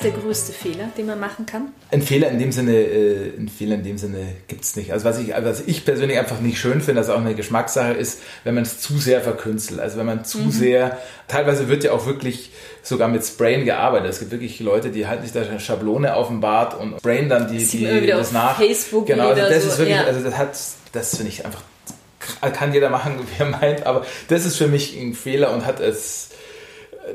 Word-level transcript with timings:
ist 0.00 0.04
der 0.04 0.22
größte 0.22 0.52
Fehler, 0.52 0.88
den 0.96 1.06
man 1.06 1.20
machen 1.20 1.46
kann? 1.46 1.72
Ein 1.90 2.02
Fehler 2.02 2.30
in 2.30 2.38
dem 2.38 2.52
Sinne, 2.52 2.74
äh, 2.74 3.32
ein 3.36 3.48
Fehler 3.48 3.74
in 3.74 3.84
dem 3.84 3.98
Sinne 3.98 4.34
gibt 4.48 4.64
es 4.64 4.76
nicht. 4.76 4.92
Also 4.92 5.04
was 5.04 5.18
ich, 5.18 5.30
was 5.30 5.62
ich 5.66 5.84
persönlich 5.84 6.18
einfach 6.18 6.40
nicht 6.40 6.58
schön 6.58 6.80
finde, 6.80 7.00
das 7.00 7.08
ist 7.08 7.12
auch 7.12 7.20
eine 7.20 7.34
Geschmackssache, 7.34 7.92
ist, 7.92 8.20
wenn 8.44 8.54
man 8.54 8.64
es 8.64 8.78
zu 8.80 8.98
sehr 8.98 9.20
verkünstelt. 9.20 9.80
Also 9.80 9.98
wenn 9.98 10.06
man 10.06 10.24
zu 10.24 10.38
mhm. 10.38 10.50
sehr, 10.50 10.98
teilweise 11.28 11.68
wird 11.68 11.84
ja 11.84 11.92
auch 11.92 12.06
wirklich 12.06 12.50
sogar 12.82 13.08
mit 13.08 13.24
Sprayen 13.24 13.64
gearbeitet. 13.64 14.10
Es 14.10 14.18
gibt 14.20 14.30
wirklich 14.30 14.60
Leute, 14.60 14.90
die 14.90 15.06
halten 15.06 15.22
sich 15.22 15.32
da 15.32 15.42
eine 15.42 15.60
Schablone 15.60 16.14
auf 16.14 16.28
dem 16.28 16.40
Bart 16.40 16.78
und 16.78 16.98
sprayen 16.98 17.28
dann 17.28 17.48
die, 17.48 17.58
die, 17.58 18.00
die 18.00 18.06
das 18.06 18.32
nach. 18.32 18.56
Facebook 18.56 19.06
genau, 19.06 19.28
also 19.28 19.42
das 19.42 19.62
so, 19.62 19.68
ist 19.68 19.78
wirklich, 19.78 19.96
ja. 19.96 20.04
also 20.04 20.22
das 20.22 20.36
hat, 20.36 20.58
das 20.92 21.16
finde 21.16 21.30
ich 21.30 21.44
einfach, 21.44 21.62
kann 22.40 22.72
jeder 22.72 22.88
machen, 22.88 23.18
wie 23.36 23.42
er 23.42 23.50
meint, 23.50 23.86
aber 23.86 24.06
das 24.28 24.46
ist 24.46 24.56
für 24.56 24.66
mich 24.66 24.98
ein 24.98 25.12
Fehler 25.12 25.52
und 25.52 25.66
hat 25.66 25.80
es 25.80 26.30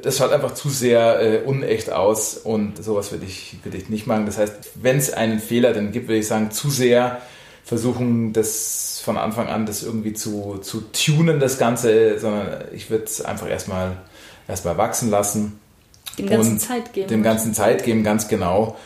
das 0.02 0.18
schaut 0.18 0.32
einfach 0.32 0.54
zu 0.54 0.70
sehr 0.70 1.22
äh, 1.22 1.38
unecht 1.46 1.92
aus 1.92 2.38
und 2.38 2.84
sowas 2.84 3.12
würde 3.12 3.26
ich, 3.26 3.58
würd 3.64 3.76
ich 3.76 3.90
nicht 3.90 4.08
machen. 4.08 4.26
Das 4.26 4.38
heißt, 4.38 4.54
wenn 4.76 4.98
es 4.98 5.14
einen 5.14 5.40
Fehler 5.40 5.74
dann 5.74 5.92
gibt, 5.92 6.08
würde 6.08 6.20
ich 6.20 6.28
sagen, 6.28 6.52
zu 6.52 6.70
sehr 6.70 7.22
versuchen, 7.64 8.34
das 8.34 9.02
von 9.04 9.18
Anfang 9.18 9.48
an 9.48 9.66
das 9.66 9.84
irgendwie 9.84 10.14
zu, 10.14 10.58
zu 10.62 10.82
tunen, 10.82 11.40
das 11.40 11.58
Ganze, 11.58 12.20
sondern 12.20 12.66
ich 12.74 12.90
würde 12.90 13.06
es 13.06 13.22
einfach 13.22 13.50
erstmal 13.50 13.98
erstmal 14.48 14.78
wachsen 14.78 15.10
lassen. 15.10 15.60
Dem 16.18 16.28
ganzen 16.28 16.60
Zeit 16.60 16.94
geben. 16.94 17.08
Dem 17.08 17.24
ganzen 17.24 17.54
Zeit 17.54 17.84
geben, 17.84 18.04
ganz 18.04 18.28
genau. 18.28 18.78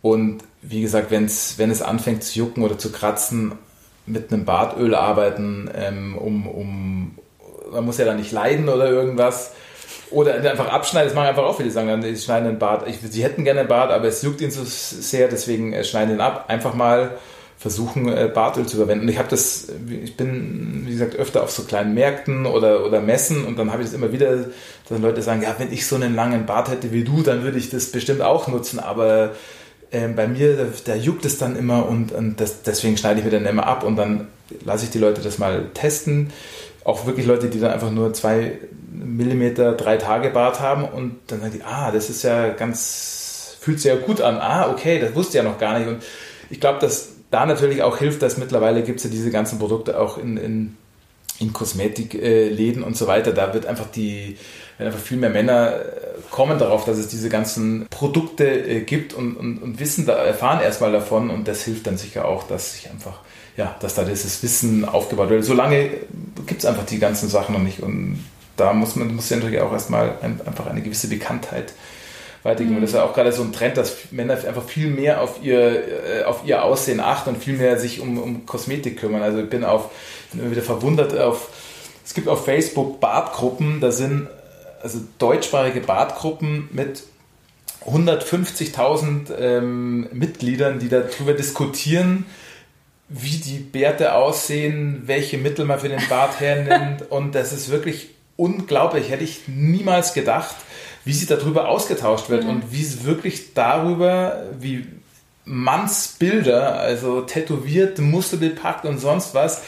Und 0.00 0.42
wie 0.62 0.82
gesagt, 0.82 1.10
wenn's, 1.10 1.54
wenn 1.58 1.70
es 1.70 1.82
anfängt 1.82 2.24
zu 2.24 2.38
jucken 2.38 2.62
oder 2.62 2.78
zu 2.78 2.92
kratzen, 2.92 3.52
mit 4.06 4.32
einem 4.32 4.44
Bartöl 4.44 4.94
arbeiten, 4.94 5.70
ähm, 5.74 6.16
um, 6.16 6.46
um, 6.46 7.18
man 7.70 7.84
muss 7.84 7.98
ja 7.98 8.04
da 8.04 8.14
nicht 8.14 8.32
leiden 8.32 8.68
oder 8.68 8.88
irgendwas, 8.88 9.52
oder 10.12 10.34
einfach 10.34 10.68
abschneiden, 10.68 11.08
das 11.08 11.14
machen 11.14 11.28
einfach 11.28 11.44
auch 11.44 11.56
viele, 11.56 11.70
sagen 11.70 11.88
dann, 11.88 12.02
sie 12.02 12.16
schneiden 12.16 12.48
den 12.48 12.58
Bart. 12.58 12.88
Ich, 12.88 12.98
sie 13.00 13.24
hätten 13.24 13.44
gerne 13.44 13.60
einen 13.60 13.68
Bart, 13.68 13.90
aber 13.90 14.08
es 14.08 14.22
juckt 14.22 14.40
ihnen 14.40 14.50
so 14.50 14.62
sehr, 14.64 15.28
deswegen 15.28 15.72
äh, 15.72 15.84
schneiden 15.84 16.14
ihn 16.14 16.20
ab. 16.20 16.46
Einfach 16.48 16.74
mal 16.74 17.12
versuchen, 17.62 18.08
äh, 18.08 18.28
Bartöl 18.32 18.66
zu 18.66 18.76
verwenden. 18.76 19.08
Ich 19.08 19.18
habe 19.18 19.28
das, 19.28 19.68
ich 19.88 20.16
bin, 20.16 20.82
wie 20.84 20.92
gesagt, 20.92 21.14
öfter 21.14 21.44
auf 21.44 21.52
so 21.52 21.62
kleinen 21.62 21.94
Märkten 21.94 22.44
oder, 22.44 22.84
oder 22.84 23.00
Messen 23.00 23.44
und 23.44 23.56
dann 23.56 23.70
habe 23.70 23.82
ich 23.82 23.88
das 23.88 23.94
immer 23.94 24.10
wieder, 24.10 24.46
dass 24.88 24.98
Leute 24.98 25.22
sagen, 25.22 25.42
ja, 25.42 25.54
wenn 25.58 25.72
ich 25.72 25.86
so 25.86 25.94
einen 25.94 26.16
langen 26.16 26.44
Bart 26.44 26.68
hätte 26.68 26.92
wie 26.92 27.04
du, 27.04 27.22
dann 27.22 27.44
würde 27.44 27.58
ich 27.58 27.70
das 27.70 27.92
bestimmt 27.92 28.20
auch 28.20 28.48
nutzen, 28.48 28.80
aber 28.80 29.30
äh, 29.92 30.08
bei 30.08 30.26
mir, 30.26 30.56
da, 30.56 30.64
da, 30.86 30.94
juckt 30.96 31.24
es 31.24 31.38
dann 31.38 31.54
immer 31.56 31.88
und, 31.88 32.10
und 32.10 32.40
das, 32.40 32.62
deswegen 32.62 32.96
schneide 32.96 33.20
ich 33.20 33.24
mir 33.24 33.30
dann 33.30 33.46
immer 33.46 33.66
ab 33.66 33.84
und 33.84 33.94
dann 33.94 34.26
lasse 34.64 34.84
ich 34.86 34.90
die 34.90 34.98
Leute 34.98 35.20
das 35.20 35.38
mal 35.38 35.66
testen. 35.72 36.32
Auch 36.84 37.06
wirklich 37.06 37.26
Leute, 37.26 37.48
die 37.48 37.60
dann 37.60 37.70
einfach 37.70 37.90
nur 37.90 38.12
zwei 38.12 38.58
Millimeter 38.92 39.72
drei 39.72 39.96
Tage 39.96 40.30
Bart 40.30 40.60
haben 40.60 40.84
und 40.84 41.16
dann 41.28 41.40
sagen 41.40 41.52
die, 41.54 41.62
ah, 41.62 41.90
das 41.90 42.10
ist 42.10 42.22
ja 42.22 42.50
ganz, 42.50 43.56
fühlt 43.60 43.80
sich 43.80 43.92
ja 43.92 43.98
gut 43.98 44.20
an. 44.20 44.38
Ah, 44.38 44.70
okay, 44.70 44.98
das 45.00 45.14
wusste 45.14 45.38
ich 45.38 45.44
ja 45.44 45.48
noch 45.48 45.58
gar 45.58 45.78
nicht. 45.78 45.88
Und 45.88 46.02
ich 46.50 46.60
glaube, 46.60 46.78
dass 46.80 47.10
da 47.30 47.46
natürlich 47.46 47.82
auch 47.82 47.98
hilft, 47.98 48.22
dass 48.22 48.36
mittlerweile 48.36 48.82
gibt 48.82 48.98
es 48.98 49.04
ja 49.04 49.10
diese 49.10 49.30
ganzen 49.30 49.58
Produkte 49.58 49.98
auch 49.98 50.18
in, 50.18 50.36
in, 50.36 50.76
in 51.38 51.52
Kosmetikläden 51.52 52.82
und 52.82 52.96
so 52.96 53.06
weiter. 53.06 53.32
Da 53.32 53.54
wird 53.54 53.66
einfach 53.66 53.86
die, 53.86 54.36
wenn 54.78 54.86
einfach 54.86 55.00
viel 55.00 55.16
mehr 55.16 55.30
Männer 55.30 55.76
äh, 55.76 55.80
kommen 56.30 56.58
darauf, 56.58 56.84
dass 56.84 56.98
es 56.98 57.08
diese 57.08 57.28
ganzen 57.28 57.86
Produkte 57.88 58.44
äh, 58.46 58.80
gibt 58.80 59.14
und, 59.14 59.36
und, 59.36 59.58
und 59.58 59.80
wissen, 59.80 60.06
erfahren 60.08 60.60
erstmal 60.60 60.92
davon 60.92 61.30
und 61.30 61.48
das 61.48 61.62
hilft 61.62 61.86
dann 61.86 61.96
sicher 61.96 62.26
auch, 62.26 62.46
dass 62.46 62.74
sich 62.74 62.90
einfach, 62.90 63.20
ja, 63.56 63.76
dass 63.80 63.94
da 63.94 64.04
dieses 64.04 64.42
Wissen 64.42 64.84
aufgebaut 64.84 65.30
wird. 65.30 65.44
Solange 65.44 65.90
gibt 66.46 66.60
es 66.60 66.66
einfach 66.66 66.86
die 66.86 66.98
ganzen 66.98 67.28
Sachen 67.28 67.54
noch 67.54 67.62
nicht 67.62 67.80
und 67.80 68.24
da 68.56 68.72
muss 68.72 68.96
man 68.96 69.14
muss 69.14 69.30
ja 69.30 69.36
natürlich 69.36 69.60
auch 69.60 69.72
erstmal 69.72 70.16
ein, 70.22 70.40
einfach 70.44 70.66
eine 70.66 70.82
gewisse 70.82 71.08
Bekanntheit 71.08 71.72
weitergeben. 72.42 72.76
Mhm. 72.76 72.80
Das 72.82 72.90
ist 72.90 72.96
ja 72.96 73.04
auch 73.04 73.14
gerade 73.14 73.32
so 73.32 73.42
ein 73.42 73.52
Trend, 73.52 73.76
dass 73.76 74.10
Männer 74.10 74.34
einfach 74.34 74.64
viel 74.64 74.88
mehr 74.88 75.20
auf 75.20 75.42
ihr, 75.42 76.20
äh, 76.20 76.24
auf 76.24 76.42
ihr 76.44 76.64
Aussehen 76.64 77.00
achten 77.00 77.30
und 77.30 77.42
viel 77.42 77.56
mehr 77.56 77.78
sich 77.78 78.00
um, 78.00 78.18
um 78.18 78.46
Kosmetik 78.46 78.98
kümmern. 78.98 79.22
Also 79.22 79.40
ich 79.40 79.50
bin 79.50 79.64
auf, 79.64 79.90
bin 80.32 80.40
immer 80.40 80.50
wieder 80.50 80.62
verwundert 80.62 81.16
auf, 81.18 81.48
es 82.04 82.14
gibt 82.14 82.28
auf 82.28 82.44
Facebook 82.44 83.00
Bartgruppen, 83.00 83.80
da 83.80 83.92
sind 83.92 84.28
also 84.82 84.98
deutschsprachige 85.18 85.80
Bartgruppen 85.80 86.68
mit 86.72 87.04
150.000 87.86 89.36
ähm, 89.38 90.08
Mitgliedern, 90.12 90.78
die 90.78 90.88
darüber 90.88 91.34
diskutieren, 91.34 92.26
wie 93.12 93.36
die 93.36 93.58
Bärte 93.58 94.14
aussehen, 94.14 95.02
welche 95.06 95.38
Mittel 95.38 95.64
man 95.64 95.78
für 95.78 95.88
den 95.88 96.00
Bart 96.08 96.40
hernimmt. 96.40 97.02
Und 97.10 97.34
das 97.34 97.52
ist 97.52 97.70
wirklich 97.70 98.10
unglaublich. 98.36 99.10
Hätte 99.10 99.24
ich 99.24 99.46
niemals 99.46 100.14
gedacht, 100.14 100.56
wie 101.04 101.12
sie 101.12 101.26
darüber 101.26 101.68
ausgetauscht 101.68 102.30
wird 102.30 102.44
mhm. 102.44 102.50
und 102.50 102.72
wie 102.72 102.82
es 102.82 103.04
wirklich 103.04 103.54
darüber, 103.54 104.44
wie 104.60 104.86
Manns 105.44 106.14
Bilder, 106.18 106.78
also 106.78 107.22
tätowiert, 107.22 107.98
musterbepackt 107.98 108.84
und 108.84 108.98
sonst 108.98 109.34
was, 109.34 109.62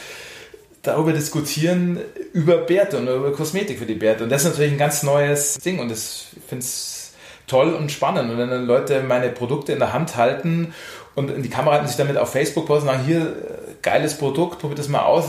darüber 0.83 1.13
diskutieren, 1.13 1.99
über 2.33 2.59
Bärte 2.59 2.99
und 2.99 3.09
über 3.09 3.33
Kosmetik 3.33 3.79
für 3.79 3.87
die 3.87 3.95
Bärte. 3.95 4.25
Und 4.25 4.31
das 4.31 4.45
ist 4.45 4.51
natürlich 4.51 4.73
ein 4.73 4.79
ganz 4.79 5.03
neues 5.03 5.59
Ding 5.59 5.81
und 5.81 5.91
das 5.91 6.27
finde 6.47 6.65
ich 6.65 7.05
toll 7.47 7.75
und 7.75 7.91
spannend. 7.91 8.31
Und 8.31 8.39
wenn 8.39 8.51
dann 8.51 8.67
Leute 8.67 9.03
meine 9.03 9.31
Produkte 9.31 9.73
in 9.73 9.79
der 9.79 9.93
Hand 9.93 10.17
halten 10.17 10.73
und 11.15 11.31
in 11.31 11.43
die 11.43 11.51
Kamera 11.51 11.75
halten 11.75 11.87
sich 11.87 11.97
damit 11.97 12.17
auf 12.17 12.33
Facebook 12.33 12.67
posten 12.67 12.89
und 12.89 12.95
sagen, 12.95 13.07
hier, 13.07 13.37
geiles 13.83 14.15
Produkt, 14.19 14.59
probiert 14.59 14.79
das 14.79 14.89
mal 14.89 15.03
aus. 15.03 15.27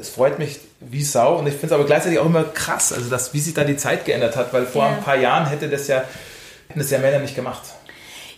Es 0.00 0.10
freut 0.10 0.38
mich 0.38 0.58
wie 0.80 1.02
Sau 1.02 1.38
und 1.38 1.46
ich 1.46 1.54
finde 1.54 1.66
es 1.66 1.72
aber 1.72 1.84
gleichzeitig 1.84 2.18
auch 2.18 2.26
immer 2.26 2.44
krass, 2.44 2.92
also 2.92 3.10
dass, 3.10 3.34
wie 3.34 3.40
sich 3.40 3.54
da 3.54 3.64
die 3.64 3.76
Zeit 3.76 4.04
geändert 4.04 4.36
hat, 4.36 4.52
weil 4.52 4.66
vor 4.66 4.84
ja. 4.84 4.90
ein 4.90 5.02
paar 5.02 5.16
Jahren 5.16 5.46
hätte 5.46 5.68
das 5.68 5.88
ja, 5.88 6.04
hätten 6.68 6.78
das 6.78 6.90
ja 6.90 6.98
Männer 6.98 7.18
nicht 7.18 7.34
gemacht. 7.34 7.62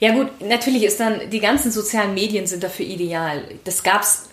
Ja 0.01 0.13
gut, 0.13 0.41
natürlich 0.41 0.85
ist 0.85 1.01
dann, 1.01 1.29
die 1.31 1.41
ganzen 1.41 1.73
sozialen 1.73 2.15
Medien 2.15 2.47
sind 2.47 2.63
dafür 2.63 2.87
ideal. 2.87 3.43
Das 3.65 3.83
gab's 3.83 4.29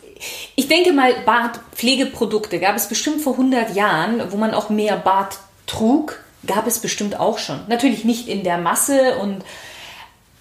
ich 0.56 0.68
denke 0.68 0.94
mal, 0.94 1.14
Bartpflegeprodukte 1.26 2.60
gab 2.60 2.76
es 2.76 2.88
bestimmt 2.88 3.22
vor 3.22 3.34
100 3.34 3.76
Jahren, 3.76 4.32
wo 4.32 4.38
man 4.38 4.54
auch 4.54 4.70
mehr 4.70 4.96
Bart 4.96 5.40
trug, 5.68 6.20
gab 6.48 6.68
es 6.68 6.80
bestimmt 6.80 7.20
auch 7.20 7.38
schon. 7.38 7.62
Natürlich 7.68 8.06
nicht 8.06 8.28
in 8.28 8.44
der 8.44 8.58
Masse 8.58 9.18
und 9.18 9.44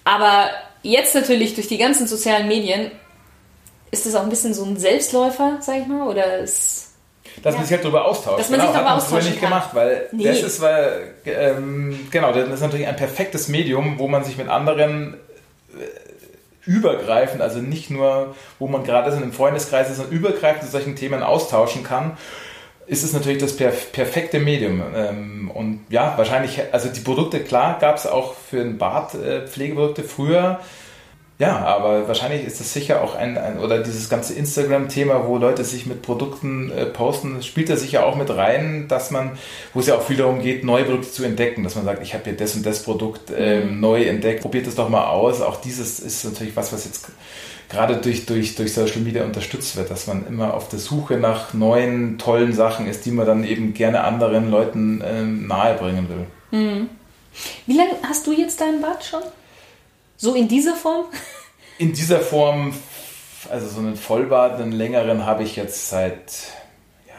aber 0.03 0.49
jetzt 0.85 1.15
natürlich 1.15 1.55
durch 1.55 1.67
die 1.67 1.77
ganzen 1.77 2.07
sozialen 2.07 2.47
Medien 2.47 2.91
ist 3.91 4.05
das 4.05 4.15
auch 4.15 4.23
ein 4.23 4.29
bisschen 4.29 4.53
so 4.53 4.63
ein 4.65 4.77
Selbstläufer, 4.77 5.57
sag 5.61 5.81
ich 5.81 5.87
mal, 5.87 6.07
oder 6.07 6.39
ist 6.39 6.85
dass 7.41 7.53
ja. 7.53 7.59
man 7.59 7.67
sich 7.67 7.75
halt 7.75 7.83
darüber 7.83 8.05
austauscht. 8.05 8.39
Dass 8.39 8.49
man 8.49 8.59
genau, 8.59 8.71
sich 8.71 8.79
darüber 8.79 8.95
austauschen 8.95 9.17
hat 9.17 9.25
nicht 9.25 9.41
kann. 9.41 9.49
gemacht, 9.49 9.69
weil 9.73 10.09
nee. 10.11 10.23
das 10.23 10.41
ist, 10.41 10.61
weil, 10.61 11.15
ähm, 11.25 12.07
genau, 12.11 12.31
das 12.31 12.47
ist 12.47 12.61
natürlich 12.61 12.87
ein 12.87 12.95
perfektes 12.95 13.49
Medium, 13.49 13.99
wo 13.99 14.07
man 14.07 14.23
sich 14.23 14.37
mit 14.37 14.47
anderen 14.47 15.15
äh, 15.73 16.69
übergreifend, 16.69 17.41
also 17.41 17.59
nicht 17.59 17.89
nur, 17.89 18.35
wo 18.57 18.67
man 18.67 18.83
gerade 18.83 19.09
ist 19.09 19.17
in 19.17 19.23
einem 19.23 19.33
Freundeskreis 19.33 19.89
ist, 19.89 19.97
sondern 19.97 20.15
übergreifend 20.15 20.63
zu 20.63 20.71
solchen 20.71 20.95
Themen 20.95 21.23
austauschen 21.23 21.83
kann, 21.83 22.17
ist 22.87 23.03
es 23.03 23.13
natürlich 23.13 23.39
das 23.39 23.55
perf 23.55 23.91
perfekte 23.91 24.39
Medium. 24.39 24.81
Ähm, 24.95 25.51
und 25.53 25.85
ja, 25.89 26.13
wahrscheinlich, 26.17 26.61
also 26.71 26.89
die 26.89 26.99
Produkte, 26.99 27.39
klar, 27.41 27.77
gab 27.79 27.97
es 27.97 28.05
auch 28.07 28.35
für 28.35 28.61
ein 28.61 28.77
Bad 28.77 29.13
äh, 29.15 29.47
Pflegeprodukte 29.47 30.03
früher 30.03 30.59
ja, 31.37 31.57
aber 31.65 32.07
wahrscheinlich 32.07 32.45
ist 32.47 32.61
das 32.61 32.71
sicher 32.71 33.03
auch 33.03 33.13
ein, 33.15 33.37
ein 33.37 33.59
oder 33.59 33.83
dieses 33.83 34.07
ganze 34.09 34.33
Instagram-Thema, 34.35 35.27
wo 35.27 35.37
Leute 35.37 35.65
sich 35.65 35.85
mit 35.85 36.01
Produkten 36.01 36.71
äh, 36.71 36.85
posten, 36.85 37.43
spielt 37.43 37.69
da 37.69 37.75
sicher 37.75 38.05
auch 38.05 38.15
mit 38.15 38.29
rein, 38.29 38.87
dass 38.87 39.11
man, 39.11 39.37
wo 39.73 39.81
es 39.81 39.87
ja 39.87 39.95
auch 39.95 40.01
viel 40.01 40.15
darum 40.15 40.41
geht, 40.41 40.63
neue 40.63 40.85
Produkte 40.85 41.11
zu 41.11 41.25
entdecken, 41.25 41.63
dass 41.65 41.75
man 41.75 41.83
sagt, 41.83 42.01
ich 42.01 42.13
habe 42.13 42.23
hier 42.23 42.37
das 42.37 42.55
und 42.55 42.65
das 42.65 42.83
Produkt 42.83 43.31
äh, 43.31 43.65
neu 43.65 44.03
entdeckt, 44.03 44.43
probiert 44.43 44.65
das 44.65 44.75
doch 44.75 44.87
mal 44.87 45.07
aus. 45.07 45.41
Auch 45.41 45.59
dieses 45.59 45.99
ist 45.99 46.23
natürlich 46.23 46.55
was, 46.55 46.71
was 46.71 46.85
jetzt 46.85 47.09
gerade 47.75 47.97
durch, 47.97 48.25
durch, 48.25 48.55
durch 48.55 48.73
Social 48.73 49.01
Media 49.01 49.25
unterstützt 49.25 49.75
wird, 49.75 49.91
dass 49.91 50.07
man 50.07 50.25
immer 50.27 50.53
auf 50.53 50.69
der 50.69 50.79
Suche 50.79 51.17
nach 51.17 51.53
neuen, 51.53 52.17
tollen 52.17 52.53
Sachen 52.53 52.87
ist, 52.87 53.05
die 53.05 53.11
man 53.11 53.25
dann 53.25 53.43
eben 53.43 53.73
gerne 53.73 54.05
anderen 54.05 54.49
Leuten 54.49 55.01
äh, 55.01 55.23
nahebringen 55.23 56.07
will. 56.07 56.25
Mhm. 56.57 56.89
Wie 57.67 57.75
lange 57.75 57.91
hast 58.07 58.25
du 58.27 58.31
jetzt 58.31 58.61
deinen 58.61 58.81
Bart 58.81 59.03
schon? 59.03 59.21
So 60.15 60.35
in 60.35 60.47
dieser 60.47 60.75
Form? 60.75 61.05
In 61.77 61.91
dieser 61.91 62.21
Form, 62.21 62.73
also 63.49 63.67
so 63.67 63.79
einen 63.79 63.97
Vollbart, 63.97 64.61
einen 64.61 64.71
längeren 64.71 65.25
habe 65.25 65.43
ich 65.43 65.57
jetzt 65.57 65.89
seit, 65.89 66.31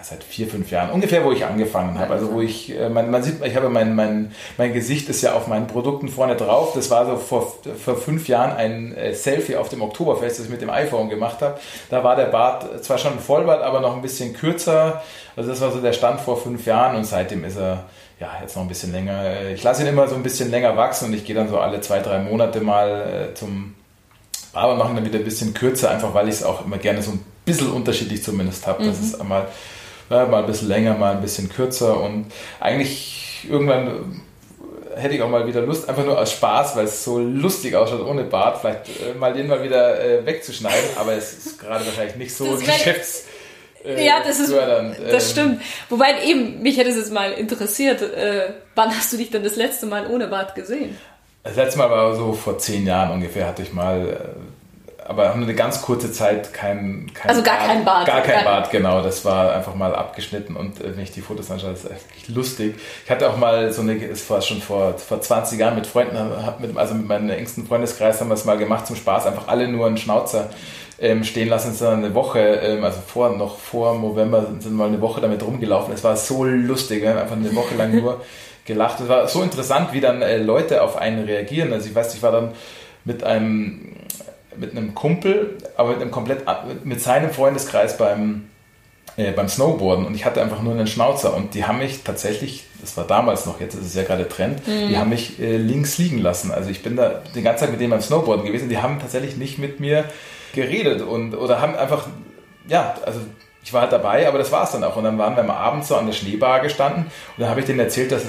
seit 0.09 0.23
vier, 0.23 0.47
fünf 0.47 0.71
Jahren, 0.71 0.91
ungefähr 0.91 1.25
wo 1.25 1.33
ich 1.33 1.45
angefangen 1.45 1.99
habe. 1.99 2.13
Also 2.13 2.33
wo 2.33 2.41
ich, 2.41 2.79
äh, 2.79 2.89
man, 2.89 3.11
man 3.11 3.25
sieht, 3.25 3.45
ich 3.45 3.57
habe 3.57 3.69
mein, 3.69 3.97
mein, 3.97 4.33
mein 4.57 4.73
Gesicht 4.73 5.09
ist 5.09 5.23
ja 5.23 5.33
auf 5.33 5.49
meinen 5.49 5.67
Produkten 5.67 6.09
vorne 6.09 6.37
drauf. 6.37 6.73
Das 6.75 6.91
war 6.91 7.07
so 7.07 7.17
vor, 7.17 7.53
vor 7.85 7.97
fünf 7.97 8.29
Jahren 8.29 8.53
ein 8.53 8.97
äh, 8.97 9.15
Selfie 9.15 9.57
auf 9.57 9.69
dem 9.69 9.83
Oktoberfest, 9.83 10.39
das 10.39 10.47
ich 10.47 10.53
mit 10.53 10.63
dem 10.63 10.71
iPhone 10.71 11.09
gemacht 11.09 11.43
habe. 11.43 11.59
Da 11.91 12.05
war 12.05 12.15
der 12.15 12.27
Bart 12.27 12.85
zwar 12.85 12.99
schon 12.99 13.15
ein 13.15 13.19
Vollbart, 13.19 13.63
aber 13.63 13.81
noch 13.81 13.97
ein 13.97 14.03
bisschen 14.03 14.33
kürzer. 14.33 15.03
Also 15.35 15.51
das 15.51 15.61
war 15.61 15.73
so 15.73 15.81
der 15.81 15.93
Stand 15.93 16.21
vor 16.21 16.37
fünf 16.37 16.65
Jahren 16.67 16.97
und 16.97 17.05
seitdem 17.05 17.45
ist 17.45 17.57
er 17.57 17.85
ja, 18.21 18.29
jetzt 18.41 18.55
noch 18.55 18.63
ein 18.63 18.69
bisschen 18.69 18.93
länger. 18.93 19.51
Ich 19.53 19.63
lasse 19.63 19.83
ihn 19.83 19.89
immer 19.89 20.07
so 20.09 20.15
ein 20.15 20.23
bisschen 20.23 20.51
länger 20.51 20.77
wachsen 20.77 21.07
und 21.07 21.15
ich 21.15 21.25
gehe 21.25 21.35
dann 21.35 21.49
so 21.49 21.59
alle 21.59 21.81
zwei, 21.81 21.99
drei 21.99 22.21
Monate 22.21 22.61
mal 22.61 23.31
äh, 23.31 23.35
zum 23.35 23.75
Barber 24.53 24.77
machen, 24.77 24.95
dann 24.95 25.05
wieder 25.05 25.19
ein 25.19 25.25
bisschen 25.25 25.53
kürzer, 25.53 25.91
einfach 25.91 26.15
weil 26.15 26.29
ich 26.29 26.37
es 26.37 26.43
auch 26.45 26.65
immer 26.65 26.79
gerne 26.79 27.03
so 27.03 27.11
ein 27.11 27.25
bisschen 27.45 27.73
unterschiedlich 27.73 28.23
zumindest 28.23 28.67
habe. 28.67 28.83
Mhm. 28.83 28.87
Das 28.87 29.01
ist 29.01 29.21
einmal 29.21 29.49
mal 30.09 30.35
ein 30.35 30.47
bisschen 30.47 30.69
länger, 30.69 30.95
mal 30.95 31.13
ein 31.15 31.23
bisschen 31.23 31.49
kürzer 31.49 32.01
und 32.01 32.27
eigentlich 32.61 33.47
irgendwann 33.49 34.23
hätte 34.97 35.15
ich 35.15 35.23
auch 35.23 35.29
mal 35.29 35.47
wieder 35.47 35.61
Lust, 35.61 35.89
einfach 35.89 36.05
nur 36.05 36.19
aus 36.19 36.33
Spaß, 36.33 36.77
weil 36.77 36.87
es 36.87 37.05
so 37.05 37.19
lustig 37.19 37.75
ausschaut 37.77 38.01
ohne 38.07 38.25
Bart, 38.25 38.61
vielleicht 38.61 38.89
äh, 38.89 39.15
mal 39.19 39.33
den 39.33 39.47
mal 39.47 39.63
wieder 39.63 40.03
äh, 40.03 40.25
wegzuschneiden, 40.25 40.91
aber 40.97 41.13
es 41.13 41.33
ist 41.35 41.61
gerade 41.61 41.85
wahrscheinlich 41.87 42.17
nicht 42.17 42.35
so 42.35 42.57
Geschäfts... 42.57 43.25
Äh, 43.85 44.05
ja, 44.05 44.21
das 44.25 44.41
ist, 44.41 44.53
das 44.53 44.91
ähm, 45.13 45.21
stimmt. 45.21 45.63
Wobei 45.91 46.25
eben, 46.25 46.61
mich 46.63 46.77
hätte 46.77 46.91
es 46.91 46.97
jetzt 46.97 47.13
mal 47.13 47.33
interessiert, 47.33 48.03
äh, 48.03 48.55
wann 48.75 48.91
hast 48.91 49.13
du 49.13 49.17
dich 49.17 49.31
denn 49.31 49.45
das 49.45 49.55
letzte 49.55 49.87
Mal 49.87 50.09
ohne 50.09 50.27
Bart 50.27 50.57
gesehen? 50.57 50.97
Das 51.45 51.55
letzte 51.55 51.79
Mal 51.79 51.91
war 51.91 52.17
so 52.17 52.33
vor 52.33 52.59
zehn 52.59 52.85
Jahren 52.85 53.13
ungefähr, 53.13 53.47
hatte 53.47 53.63
ich 53.63 53.73
mal 53.73 54.09
äh, 54.09 54.56
aber 55.09 55.35
nur 55.35 55.45
eine 55.45 55.55
ganz 55.55 55.83
kurze 55.83 56.11
Zeit 56.13 56.53
kein, 56.53 57.11
kein 57.15 57.31
Also 57.31 57.43
gar 57.43 57.59
Bart, 57.59 57.67
kein 57.69 57.85
Bart. 57.85 58.07
Gar 58.07 58.21
kein 58.23 58.45
Bart, 58.45 58.71
genau. 58.71 59.03
Das 59.03 59.25
war 59.25 59.55
einfach 59.55 59.75
mal 59.75 59.95
abgeschnitten 59.95 60.57
und 60.57 60.81
äh, 60.81 60.97
wenn 60.97 61.05
ich 61.05 61.13
die 61.13 61.21
Fotos 61.21 61.51
anschaue, 61.51 61.71
das 61.71 61.85
ist 61.85 61.91
echt 61.91 62.29
lustig. 62.29 62.75
Ich 63.05 63.11
hatte 63.11 63.31
auch 63.31 63.37
mal 63.37 63.73
so 63.73 63.83
eine, 63.83 63.95
es 64.05 64.29
war 64.29 64.43
schon 64.43 64.61
vor, 64.61 64.99
vor 64.99 65.21
20 65.21 65.59
Jahren 65.59 65.77
mit 65.77 65.87
Freunden, 65.87 66.17
mit, 66.59 66.77
also 66.77 66.95
mit 66.95 67.07
meinem 67.07 67.31
engsten 67.31 67.67
Freundeskreis 67.67 68.21
haben 68.21 68.29
wir 68.29 68.35
es 68.35 68.45
mal 68.45 68.59
gemacht 68.59 68.87
zum 68.87 68.97
Spaß, 68.97 69.27
einfach 69.27 69.49
alle 69.49 69.69
nur 69.69 69.87
einen 69.87 69.97
Schnauzer 69.97 70.51
ähm, 70.99 71.25
stehen 71.25 71.49
lassen, 71.49 71.73
sind 71.73 71.87
eine 71.87 72.15
Woche, 72.15 72.41
ähm, 72.41 72.85
also 72.85 73.01
vor, 73.07 73.31
noch 73.37 73.59
vor 73.59 73.99
November 73.99 74.47
sind 74.47 74.65
wir 74.65 74.71
mal 74.71 74.89
eine 74.89 75.01
Woche 75.01 75.21
damit 75.21 75.43
rumgelaufen. 75.43 75.95
Es 75.95 76.03
war 76.03 76.17
so 76.17 76.45
lustig, 76.45 77.03
wir 77.03 77.11
haben 77.11 77.19
einfach 77.19 77.37
eine 77.37 77.55
Woche 77.55 77.75
lang 77.77 77.95
nur 77.95 78.23
gelacht. 78.65 79.01
Es 79.01 79.09
war 79.09 79.29
so 79.29 79.43
interessant, 79.43 79.93
wie 79.93 80.01
dann 80.01 80.23
äh, 80.23 80.39
Leute 80.39 80.83
auf 80.83 80.97
einen 80.97 81.25
reagieren. 81.25 81.73
Also 81.73 81.89
ich 81.89 81.95
weiß, 81.95 82.15
ich 82.15 82.23
war 82.23 82.33
dann 82.33 82.53
mit 83.05 83.23
einem 83.23 83.93
mit 84.59 84.73
einem 84.73 84.95
Kumpel, 84.95 85.59
aber 85.77 85.91
mit 85.91 86.01
einem 86.01 86.11
komplett 86.11 86.45
mit 86.85 87.01
seinem 87.01 87.31
Freundeskreis 87.31 87.97
beim 87.97 88.45
äh, 89.17 89.33
beim 89.33 89.49
Snowboarden 89.49 90.07
und 90.07 90.15
ich 90.15 90.25
hatte 90.25 90.43
einfach 90.43 90.63
nur 90.63 90.75
einen 90.75 90.87
Schnauzer 90.87 91.35
und 91.35 91.55
die 91.55 91.65
haben 91.65 91.79
mich 91.79 92.03
tatsächlich, 92.03 92.65
das 92.81 92.97
war 92.97 93.07
damals 93.07 93.47
noch, 93.47 93.61
jetzt 93.61 93.75
ist 93.75 93.87
es 93.87 93.95
ja 93.95 94.03
gerade 94.03 94.29
Trend, 94.29 94.67
mhm. 94.67 94.89
die 94.89 94.99
haben 94.99 95.09
mich 95.09 95.41
äh, 95.41 95.57
links 95.57 95.97
liegen 95.99 96.19
lassen. 96.19 96.51
Also 96.51 96.71
ich 96.71 96.83
bin 96.83 96.97
da 96.97 97.23
den 97.35 97.43
ganzen 97.43 97.65
Tag 97.65 97.71
mit 97.71 97.81
denen 97.81 97.91
beim 97.91 98.03
Snowboarden 98.03 98.45
gewesen, 98.45 98.69
die 98.69 98.79
haben 98.79 99.01
tatsächlich 99.01 99.37
nicht 99.37 99.59
mit 99.59 99.81
mir 99.81 100.05
geredet 100.55 101.03
und 101.03 101.35
oder 101.35 101.61
haben 101.61 101.75
einfach, 101.77 102.07
ja, 102.69 102.95
also 103.05 103.21
ich 103.67 103.73
war 103.73 103.83
halt 103.83 103.93
dabei, 103.93 104.29
aber 104.29 104.39
das 104.39 104.53
war 104.53 104.63
es 104.63 104.71
dann 104.71 104.85
auch. 104.85 104.95
Und 104.97 105.03
dann 105.03 105.19
waren 105.19 105.35
wir 105.35 105.43
am 105.43 105.51
Abend 105.51 105.85
so 105.85 105.97
an 105.97 106.07
der 106.07 106.13
Schneebar 106.13 106.61
gestanden 106.61 107.05
und 107.05 107.41
dann 107.41 107.49
habe 107.51 107.61
ich 107.61 107.67
denen 107.67 107.81
erzählt, 107.81 108.13
dass 108.13 108.23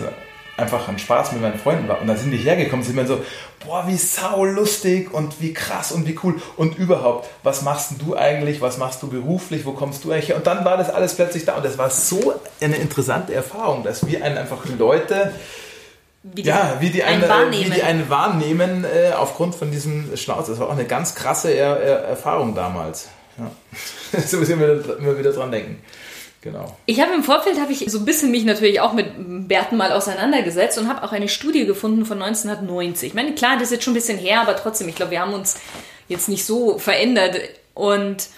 einfach 0.57 0.87
ein 0.87 0.97
Spaß 0.97 1.33
mit 1.33 1.41
meinen 1.41 1.59
Freunden 1.59 1.87
war. 1.87 2.01
Und 2.01 2.07
dann 2.07 2.17
sind 2.17 2.31
die 2.31 2.37
hergekommen, 2.37 2.83
sind 2.83 2.95
mir 2.95 3.05
so, 3.05 3.23
boah, 3.65 3.85
wie 3.87 3.97
sau 3.97 4.43
lustig 4.43 5.13
und 5.13 5.39
wie 5.39 5.53
krass 5.53 5.91
und 5.91 6.07
wie 6.07 6.17
cool. 6.23 6.41
Und 6.57 6.77
überhaupt, 6.77 7.29
was 7.43 7.61
machst 7.61 7.91
du 7.99 8.17
eigentlich? 8.17 8.59
Was 8.59 8.77
machst 8.77 9.03
du 9.03 9.07
beruflich? 9.07 9.65
Wo 9.65 9.73
kommst 9.73 10.03
du 10.03 10.11
eigentlich 10.11 10.29
her? 10.29 10.35
Und 10.35 10.47
dann 10.47 10.65
war 10.65 10.77
das 10.77 10.89
alles 10.89 11.13
plötzlich 11.13 11.45
da. 11.45 11.55
Und 11.55 11.63
das 11.63 11.77
war 11.77 11.91
so 11.91 12.33
eine 12.59 12.75
interessante 12.75 13.33
Erfahrung, 13.33 13.83
dass 13.83 14.07
wir 14.07 14.23
einen 14.23 14.37
einfach 14.37 14.65
Leute, 14.77 15.31
wie 16.23 16.41
die, 16.41 16.49
ja, 16.49 16.77
wie 16.79 16.89
die 16.89 17.03
einen, 17.03 17.23
einen 17.23 17.31
wahrnehmen, 17.31 17.65
wie 17.65 17.75
die 17.75 17.83
einen 17.83 18.09
wahrnehmen 18.09 18.83
äh, 18.83 19.13
aufgrund 19.13 19.55
von 19.55 19.71
diesem 19.71 20.17
Schnauz. 20.17 20.47
Das 20.47 20.59
war 20.59 20.67
auch 20.67 20.73
eine 20.73 20.85
ganz 20.85 21.13
krasse 21.13 21.51
er 21.51 21.79
er 21.79 21.99
Erfahrung 21.99 22.55
damals. 22.55 23.09
Ja. 23.37 24.19
so 24.25 24.37
müssen 24.37 24.59
wir 24.59 24.97
immer 24.97 25.17
wieder 25.17 25.31
dran 25.31 25.51
denken. 25.51 25.81
Genau. 26.47 26.77
Ich 26.85 27.01
habe 27.01 27.13
im 27.13 27.25
Vorfeld 27.25 27.59
habe 27.59 27.73
ich 27.73 27.91
so 27.91 27.99
ein 27.99 28.05
bisschen 28.05 28.31
mich 28.31 28.45
natürlich 28.45 28.79
auch 28.79 28.93
mit 28.93 29.49
Bärten 29.49 29.75
mal 29.75 29.91
auseinandergesetzt 29.91 30.77
und 30.77 30.87
habe 30.87 31.03
auch 31.03 31.11
eine 31.11 31.27
Studie 31.27 31.65
gefunden 31.65 32.05
von 32.05 32.21
1990. 32.21 33.09
Ich 33.09 33.13
meine, 33.13 33.35
klar, 33.35 33.55
das 33.55 33.63
ist 33.63 33.71
jetzt 33.71 33.83
schon 33.83 33.91
ein 33.91 33.95
bisschen 33.95 34.17
her, 34.17 34.39
aber 34.39 34.55
trotzdem, 34.55 34.87
ich 34.87 34.95
glaube, 34.95 35.11
wir 35.11 35.19
haben 35.19 35.33
uns 35.33 35.59
jetzt 36.07 36.29
nicht 36.29 36.45
so 36.45 36.79
verändert. 36.79 37.37
Und 37.73 38.29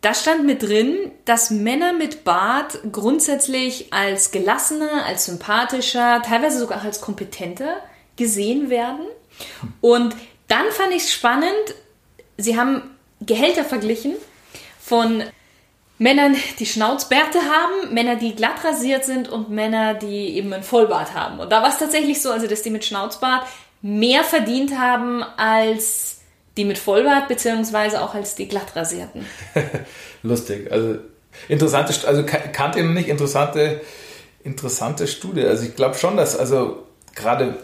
da 0.00 0.14
stand 0.14 0.46
mit 0.46 0.62
drin, 0.62 0.96
dass 1.26 1.50
Männer 1.50 1.92
mit 1.92 2.24
Bart 2.24 2.78
grundsätzlich 2.90 3.92
als 3.92 4.30
gelassener, 4.30 5.04
als 5.04 5.26
sympathischer, 5.26 6.22
teilweise 6.22 6.58
sogar 6.58 6.80
als 6.80 7.02
kompetenter 7.02 7.76
gesehen 8.16 8.70
werden. 8.70 9.04
Und 9.82 10.16
dann 10.48 10.64
fand 10.70 10.92
ich 10.92 11.02
es 11.02 11.12
spannend, 11.12 11.74
sie 12.38 12.58
haben 12.58 12.80
Gehälter 13.20 13.66
verglichen 13.66 14.14
von 14.80 15.22
Männern, 15.98 16.36
die 16.58 16.66
Schnauzbärte 16.66 17.38
haben, 17.38 17.94
Männer, 17.94 18.16
die 18.16 18.34
glatt 18.34 18.62
rasiert 18.64 19.04
sind 19.04 19.28
und 19.28 19.48
Männer, 19.48 19.94
die 19.94 20.36
eben 20.36 20.52
einen 20.52 20.62
Vollbart 20.62 21.14
haben. 21.14 21.40
Und 21.40 21.50
da 21.50 21.62
war 21.62 21.70
es 21.70 21.78
tatsächlich 21.78 22.20
so, 22.20 22.30
also 22.30 22.46
dass 22.46 22.62
die 22.62 22.70
mit 22.70 22.84
Schnauzbart 22.84 23.46
mehr 23.80 24.22
verdient 24.24 24.78
haben 24.78 25.22
als 25.22 26.20
die 26.56 26.64
mit 26.64 26.78
Vollbart, 26.78 27.28
beziehungsweise 27.28 28.02
auch 28.02 28.14
als 28.14 28.34
die 28.34 28.48
glatt 28.48 28.74
rasierten. 28.74 29.26
Lustig. 30.22 30.70
Also 30.70 30.96
interessante, 31.48 31.94
also 32.06 32.24
kannte 32.24 32.78
ich 32.78 32.84
noch 32.84 32.92
nicht, 32.92 33.08
interessante, 33.08 33.80
interessante 34.44 35.06
Studie. 35.06 35.44
Also 35.44 35.64
ich 35.64 35.76
glaube 35.76 35.96
schon, 35.96 36.16
dass, 36.16 36.36
also 36.36 36.86
gerade, 37.14 37.56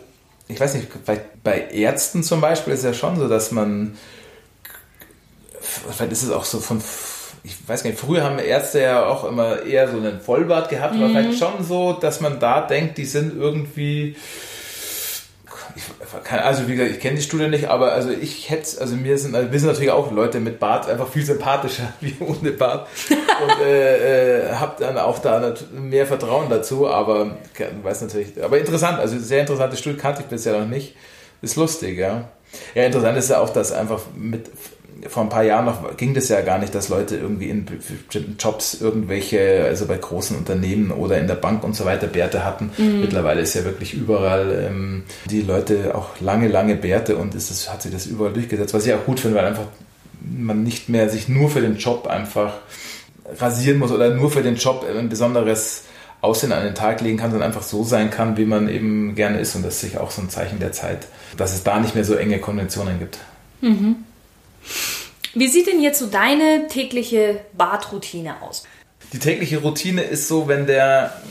ich 0.49 0.61
weiß 0.61 0.75
nicht, 0.75 1.05
bei, 1.05 1.20
bei 1.43 1.69
Ärzten 1.70 2.23
zum 2.23 2.40
Beispiel 2.40 2.75
ist 2.75 2.84
ja 2.84 2.93
schon 2.94 3.19
so, 3.19 3.29
dass 3.29 3.50
man, 3.50 3.96
vielleicht 5.61 6.12
ist 6.12 6.23
es 6.23 6.31
auch 6.31 6.44
so 6.44 6.61
von 6.61 6.82
ich 7.44 7.56
weiß 7.68 7.82
gar 7.82 7.90
nicht, 7.90 7.98
früher 7.98 8.22
haben 8.22 8.38
Ärzte 8.38 8.80
ja 8.80 9.06
auch 9.06 9.24
immer 9.24 9.62
eher 9.62 9.88
so 9.88 9.96
einen 9.96 10.20
Vollbart 10.20 10.68
gehabt, 10.68 10.94
mhm. 10.94 11.02
aber 11.02 11.10
vielleicht 11.10 11.38
schon 11.38 11.64
so, 11.64 11.92
dass 11.92 12.20
man 12.20 12.38
da 12.38 12.60
denkt, 12.60 12.98
die 12.98 13.04
sind 13.04 13.36
irgendwie. 13.36 14.16
Ich, 15.74 15.84
also 16.30 16.68
wie 16.68 16.76
gesagt, 16.76 16.94
ich 16.94 17.00
kenne 17.00 17.16
die 17.16 17.22
Studie 17.22 17.48
nicht, 17.48 17.68
aber 17.68 17.92
also 17.92 18.10
ich 18.10 18.50
hätte, 18.50 18.78
also 18.78 18.94
mir 18.94 19.16
sind, 19.16 19.34
also 19.34 19.50
wir 19.50 19.58
sind 19.58 19.68
natürlich 19.70 19.90
auch 19.90 20.12
Leute 20.12 20.38
mit 20.38 20.60
Bart 20.60 20.86
einfach 20.86 21.08
viel 21.08 21.24
sympathischer 21.24 21.94
wie 22.00 22.14
ohne 22.20 22.50
Bart 22.50 22.88
und 23.08 23.64
äh, 23.64 24.50
äh, 24.50 24.54
habe 24.54 24.74
dann 24.78 24.98
auch 24.98 25.18
da 25.18 25.54
mehr 25.72 26.06
Vertrauen 26.06 26.50
dazu, 26.50 26.86
aber 26.86 27.38
weiß 27.82 28.02
natürlich, 28.02 28.42
aber 28.42 28.58
interessant, 28.58 28.98
also 28.98 29.18
sehr 29.18 29.40
interessante 29.40 29.78
Studie 29.78 29.96
kannte 29.96 30.20
ich 30.20 30.26
bisher 30.26 30.58
noch 30.58 30.68
nicht, 30.68 30.94
ist 31.40 31.56
lustig, 31.56 31.98
ja. 31.98 32.28
Ja, 32.74 32.84
interessant 32.84 33.16
ist 33.16 33.30
ja 33.30 33.40
auch, 33.40 33.48
dass 33.48 33.72
einfach 33.72 34.00
mit 34.14 34.50
vor 35.08 35.24
ein 35.24 35.28
paar 35.28 35.42
Jahren 35.42 35.64
noch 35.64 35.96
ging 35.96 36.14
das 36.14 36.28
ja 36.28 36.40
gar 36.42 36.58
nicht, 36.58 36.74
dass 36.74 36.88
Leute 36.88 37.16
irgendwie 37.16 37.50
in 37.50 37.64
bestimmten 37.64 38.36
Jobs 38.38 38.80
irgendwelche, 38.80 39.64
also 39.64 39.86
bei 39.86 39.96
großen 39.96 40.36
Unternehmen 40.36 40.90
oder 40.90 41.18
in 41.18 41.26
der 41.26 41.34
Bank 41.34 41.64
und 41.64 41.74
so 41.74 41.84
weiter 41.84 42.06
Bärte 42.06 42.44
hatten. 42.44 42.70
Mhm. 42.78 43.00
Mittlerweile 43.00 43.40
ist 43.40 43.54
ja 43.54 43.64
wirklich 43.64 43.94
überall 43.94 44.66
ähm, 44.68 45.02
die 45.28 45.42
Leute 45.42 45.94
auch 45.94 46.20
lange, 46.20 46.48
lange 46.48 46.76
Bärte 46.76 47.16
und 47.16 47.34
ist 47.34 47.50
das, 47.50 47.72
hat 47.72 47.82
sich 47.82 47.92
das 47.92 48.06
überall 48.06 48.32
durchgesetzt, 48.32 48.74
was 48.74 48.86
ich 48.86 48.94
auch 48.94 49.04
gut 49.04 49.20
finde, 49.20 49.36
weil 49.36 49.46
einfach 49.46 49.66
man 50.20 50.62
nicht 50.62 50.88
mehr 50.88 51.08
sich 51.08 51.28
nur 51.28 51.50
für 51.50 51.60
den 51.60 51.76
Job 51.76 52.06
einfach 52.06 52.54
rasieren 53.38 53.78
muss 53.78 53.90
oder 53.90 54.14
nur 54.14 54.30
für 54.30 54.42
den 54.42 54.56
Job 54.56 54.86
ein 54.88 55.08
besonderes 55.08 55.84
Aussehen 56.20 56.52
an 56.52 56.62
den 56.62 56.76
Tag 56.76 57.00
legen 57.00 57.19
kann, 57.19 57.32
sondern 57.32 57.48
einfach 57.48 57.64
so 57.64 57.82
sein 57.82 58.10
kann, 58.10 58.36
wie 58.36 58.44
man 58.44 58.69
eben 58.69 59.17
gerne 59.17 59.40
ist. 59.40 59.56
Und 59.56 59.64
das 59.64 59.74
ist 59.74 59.81
sicher 59.81 60.00
auch 60.00 60.12
so 60.12 60.22
ein 60.22 60.31
Zeichen 60.31 60.60
der 60.60 60.70
Zeit, 60.70 61.08
dass 61.36 61.52
es 61.52 61.64
da 61.64 61.81
nicht 61.81 61.96
mehr 61.96 62.05
so 62.05 62.14
enge 62.14 62.38
Konventionen 62.38 63.00
gibt. 63.00 63.19
Mhm. 63.60 63.96
Wie 65.34 65.48
sieht 65.48 65.66
denn 65.66 65.81
jetzt 65.81 65.98
so 65.98 66.06
deine 66.06 66.66
tägliche 66.69 67.40
Badroutine 67.56 68.42
aus? 68.42 68.64
Die 69.12 69.19
tägliche 69.19 69.58
Routine 69.58 70.02
ist 70.02 70.28
so, 70.28 70.48
wenn 70.48 70.66
der, 70.66 71.22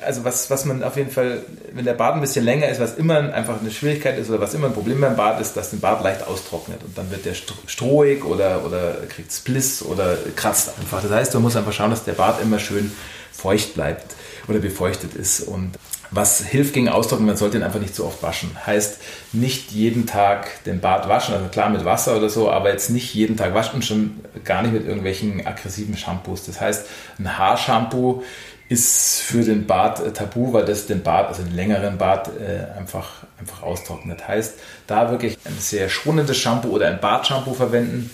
also 0.00 0.24
was, 0.24 0.50
was 0.50 0.64
man 0.64 0.82
auf 0.82 0.96
jeden 0.96 1.10
Fall, 1.10 1.42
wenn 1.72 1.84
der 1.84 1.94
Bart 1.94 2.14
ein 2.14 2.20
bisschen 2.20 2.44
länger 2.44 2.68
ist, 2.68 2.80
was 2.80 2.96
immer 2.96 3.32
einfach 3.34 3.60
eine 3.60 3.70
Schwierigkeit 3.70 4.18
ist 4.18 4.30
oder 4.30 4.40
was 4.40 4.54
immer 4.54 4.68
ein 4.68 4.72
Problem 4.72 5.00
beim 5.00 5.16
Bart 5.16 5.40
ist, 5.40 5.54
dass 5.54 5.70
der 5.70 5.78
Bart 5.78 6.02
leicht 6.02 6.26
austrocknet 6.26 6.82
und 6.84 6.96
dann 6.96 7.10
wird 7.10 7.24
der 7.24 7.34
strohig 7.66 8.24
oder, 8.24 8.64
oder 8.64 8.96
kriegt 9.08 9.32
Spliss 9.32 9.82
oder 9.82 10.16
kratzt 10.36 10.70
einfach. 10.78 11.02
Das 11.02 11.10
heißt, 11.10 11.34
man 11.34 11.42
muss 11.42 11.56
einfach 11.56 11.72
schauen, 11.72 11.90
dass 11.90 12.04
der 12.04 12.12
Bart 12.12 12.40
immer 12.42 12.58
schön 12.58 12.92
feucht 13.32 13.74
bleibt 13.74 14.14
oder 14.48 14.58
befeuchtet 14.58 15.14
ist 15.14 15.40
und 15.40 15.72
was 16.14 16.40
hilft 16.44 16.74
gegen 16.74 16.88
Austrocknen? 16.88 17.26
Man 17.26 17.36
sollte 17.36 17.56
ihn 17.56 17.62
einfach 17.62 17.80
nicht 17.80 17.94
zu 17.94 18.04
oft 18.04 18.22
waschen. 18.22 18.50
Heißt, 18.66 19.00
nicht 19.32 19.72
jeden 19.72 20.06
Tag 20.06 20.64
den 20.64 20.80
Bart 20.80 21.08
waschen, 21.08 21.34
also 21.34 21.48
klar 21.48 21.70
mit 21.70 21.84
Wasser 21.84 22.16
oder 22.16 22.28
so, 22.28 22.50
aber 22.50 22.70
jetzt 22.70 22.90
nicht 22.90 23.14
jeden 23.14 23.36
Tag 23.36 23.54
waschen 23.54 23.76
und 23.76 23.84
schon 23.84 24.20
gar 24.44 24.62
nicht 24.62 24.72
mit 24.72 24.86
irgendwelchen 24.86 25.44
aggressiven 25.46 25.96
Shampoos. 25.96 26.46
Das 26.46 26.60
heißt, 26.60 26.86
ein 27.18 27.36
Haarshampoo 27.36 28.22
ist 28.68 29.20
für 29.20 29.42
den 29.42 29.66
Bart 29.66 30.00
äh, 30.00 30.12
tabu, 30.12 30.52
weil 30.52 30.64
das 30.64 30.86
den 30.86 31.02
Bart, 31.02 31.28
also 31.28 31.42
den 31.42 31.54
längeren 31.54 31.98
Bart, 31.98 32.30
äh, 32.38 32.78
einfach, 32.78 33.24
einfach 33.38 33.62
austrocknet. 33.62 34.26
Heißt, 34.26 34.54
da 34.86 35.10
wirklich 35.10 35.36
ein 35.44 35.56
sehr 35.58 35.88
schonendes 35.88 36.38
Shampoo 36.38 36.68
oder 36.68 36.88
ein 36.88 37.00
Bartshampoo 37.00 37.54
verwenden. 37.54 38.10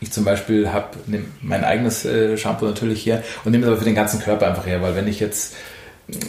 Ich 0.00 0.12
zum 0.12 0.24
Beispiel 0.24 0.72
habe 0.72 0.98
mein 1.42 1.64
eigenes 1.64 2.04
äh, 2.04 2.36
Shampoo 2.36 2.66
natürlich 2.66 3.02
hier 3.02 3.22
und 3.44 3.52
nehme 3.52 3.64
es 3.64 3.68
aber 3.68 3.78
für 3.78 3.84
den 3.84 3.94
ganzen 3.94 4.20
Körper 4.20 4.46
einfach 4.46 4.66
her, 4.66 4.82
weil 4.82 4.96
wenn 4.96 5.08
ich 5.08 5.20
jetzt 5.20 5.54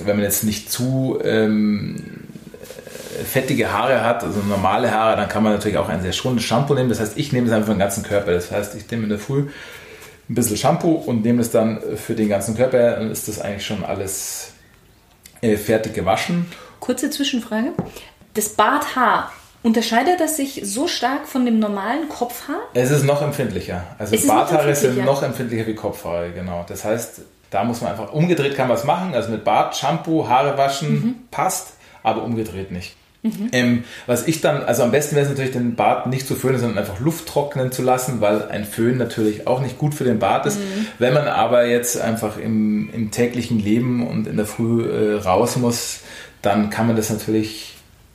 wenn 0.06 0.16
man 0.16 0.24
jetzt 0.24 0.44
nicht 0.44 0.72
zu 0.72 1.20
ähm, 1.24 1.96
fettige 3.26 3.72
Haare 3.72 4.04
hat, 4.04 4.24
also 4.24 4.40
normale 4.42 4.92
Haare, 4.92 5.18
dann 5.18 5.30
kann 5.30 5.44
man 5.44 5.54
natürlich 5.54 5.78
auch 5.78 5.90
ein 5.90 6.02
sehr 6.02 6.12
schonendes 6.12 6.46
Shampoo 6.46 6.74
nehmen. 6.74 6.90
Das 6.90 7.00
heißt, 7.00 7.18
ich 7.18 7.32
nehme 7.32 7.48
es 7.48 7.54
einfach 7.54 7.68
für 7.68 7.74
den 7.74 7.80
ganzen 7.80 8.04
Körper. 8.04 8.32
Das 8.32 8.52
heißt, 8.52 8.76
ich 8.76 8.90
nehme 8.90 9.04
in 9.04 9.10
der 9.10 9.20
Früh 9.20 9.48
ein 10.30 10.36
bisschen 10.36 10.58
Shampoo 10.58 10.94
und 10.94 11.24
nehme 11.24 11.42
es 11.42 11.52
dann 11.52 11.82
für 11.98 12.16
den 12.16 12.30
ganzen 12.30 12.56
Körper. 12.56 12.92
Dann 12.92 13.12
ist 13.12 13.28
das 13.28 13.40
eigentlich 13.40 13.66
schon 13.66 13.84
alles 13.84 14.54
äh, 15.42 15.58
fertig 15.58 15.94
gewaschen. 15.94 16.46
Kurze 16.80 17.10
Zwischenfrage. 17.10 17.74
Das 18.34 18.50
Barthaar, 18.50 19.32
unterscheidet 19.64 20.20
das 20.20 20.38
sich 20.38 20.62
so 20.64 20.88
stark 20.88 21.28
von 21.28 21.46
dem 21.46 21.60
normalen 21.60 22.10
Kopfhaar? 22.10 22.60
Es 22.74 22.92
ist 22.92 23.04
noch 23.04 23.22
empfindlicher. 23.22 23.84
Also 23.98 24.16
Barthaare 24.28 24.76
sind 24.76 25.04
noch 25.06 25.22
empfindlicher 25.24 25.68
wie 25.68 25.76
Kopfhaare, 25.76 26.32
genau. 26.32 26.66
Das 26.68 26.84
heißt, 26.84 27.22
da 27.52 27.64
muss 27.64 27.82
man 27.82 27.92
einfach 27.92 28.12
umgedreht 28.12 28.56
kann 28.56 28.68
man 28.68 28.78
es 28.78 28.84
machen, 28.84 29.14
also 29.14 29.30
mit 29.30 29.44
Bart, 29.44 29.78
Shampoo, 29.78 30.28
Haare 30.28 30.58
waschen, 30.58 30.92
mhm. 30.92 31.16
passt. 31.30 31.74
aber 32.02 32.24
umgedreht 32.24 32.72
nicht. 32.72 32.96
Mhm. 33.24 33.50
Ähm, 33.52 33.84
was 34.08 34.28
ich 34.28 34.42
dann, 34.42 34.64
also 34.64 34.82
am 34.82 34.90
besten 34.90 35.16
wäre 35.16 35.26
es 35.26 35.30
natürlich, 35.30 35.52
den 35.52 35.76
Bart 35.76 36.08
nicht 36.08 36.26
zu 36.26 36.36
föhnen, 36.36 36.60
sondern 36.60 36.80
einfach 36.80 37.00
Luft 37.00 37.28
trocknen 37.28 37.72
zu 37.72 37.84
lassen, 37.84 38.20
weil 38.20 38.48
ein 38.50 38.66
Föhn 38.66 38.98
natürlich 38.98 39.46
auch 39.46 39.62
nicht 39.62 39.78
gut 39.78 39.94
für 39.94 40.04
den 40.04 40.18
Bart 40.18 40.48
ist. 40.48 40.58
Mhm. 40.58 40.88
Wenn 40.98 41.14
man 41.14 41.28
aber 41.28 41.68
jetzt 41.68 42.02
einfach 42.02 42.38
im, 42.38 42.90
im 42.94 43.12
täglichen 43.12 43.60
Leben 43.60 44.08
und 44.08 44.26
in 44.26 44.38
der 44.38 44.48
Früh 44.48 44.90
äh, 44.90 45.20
raus 45.20 45.56
muss, 45.58 46.00
dann 46.42 46.72
kann 46.72 46.88
man 46.88 46.96
das 46.96 47.12
natürlich 47.12 47.71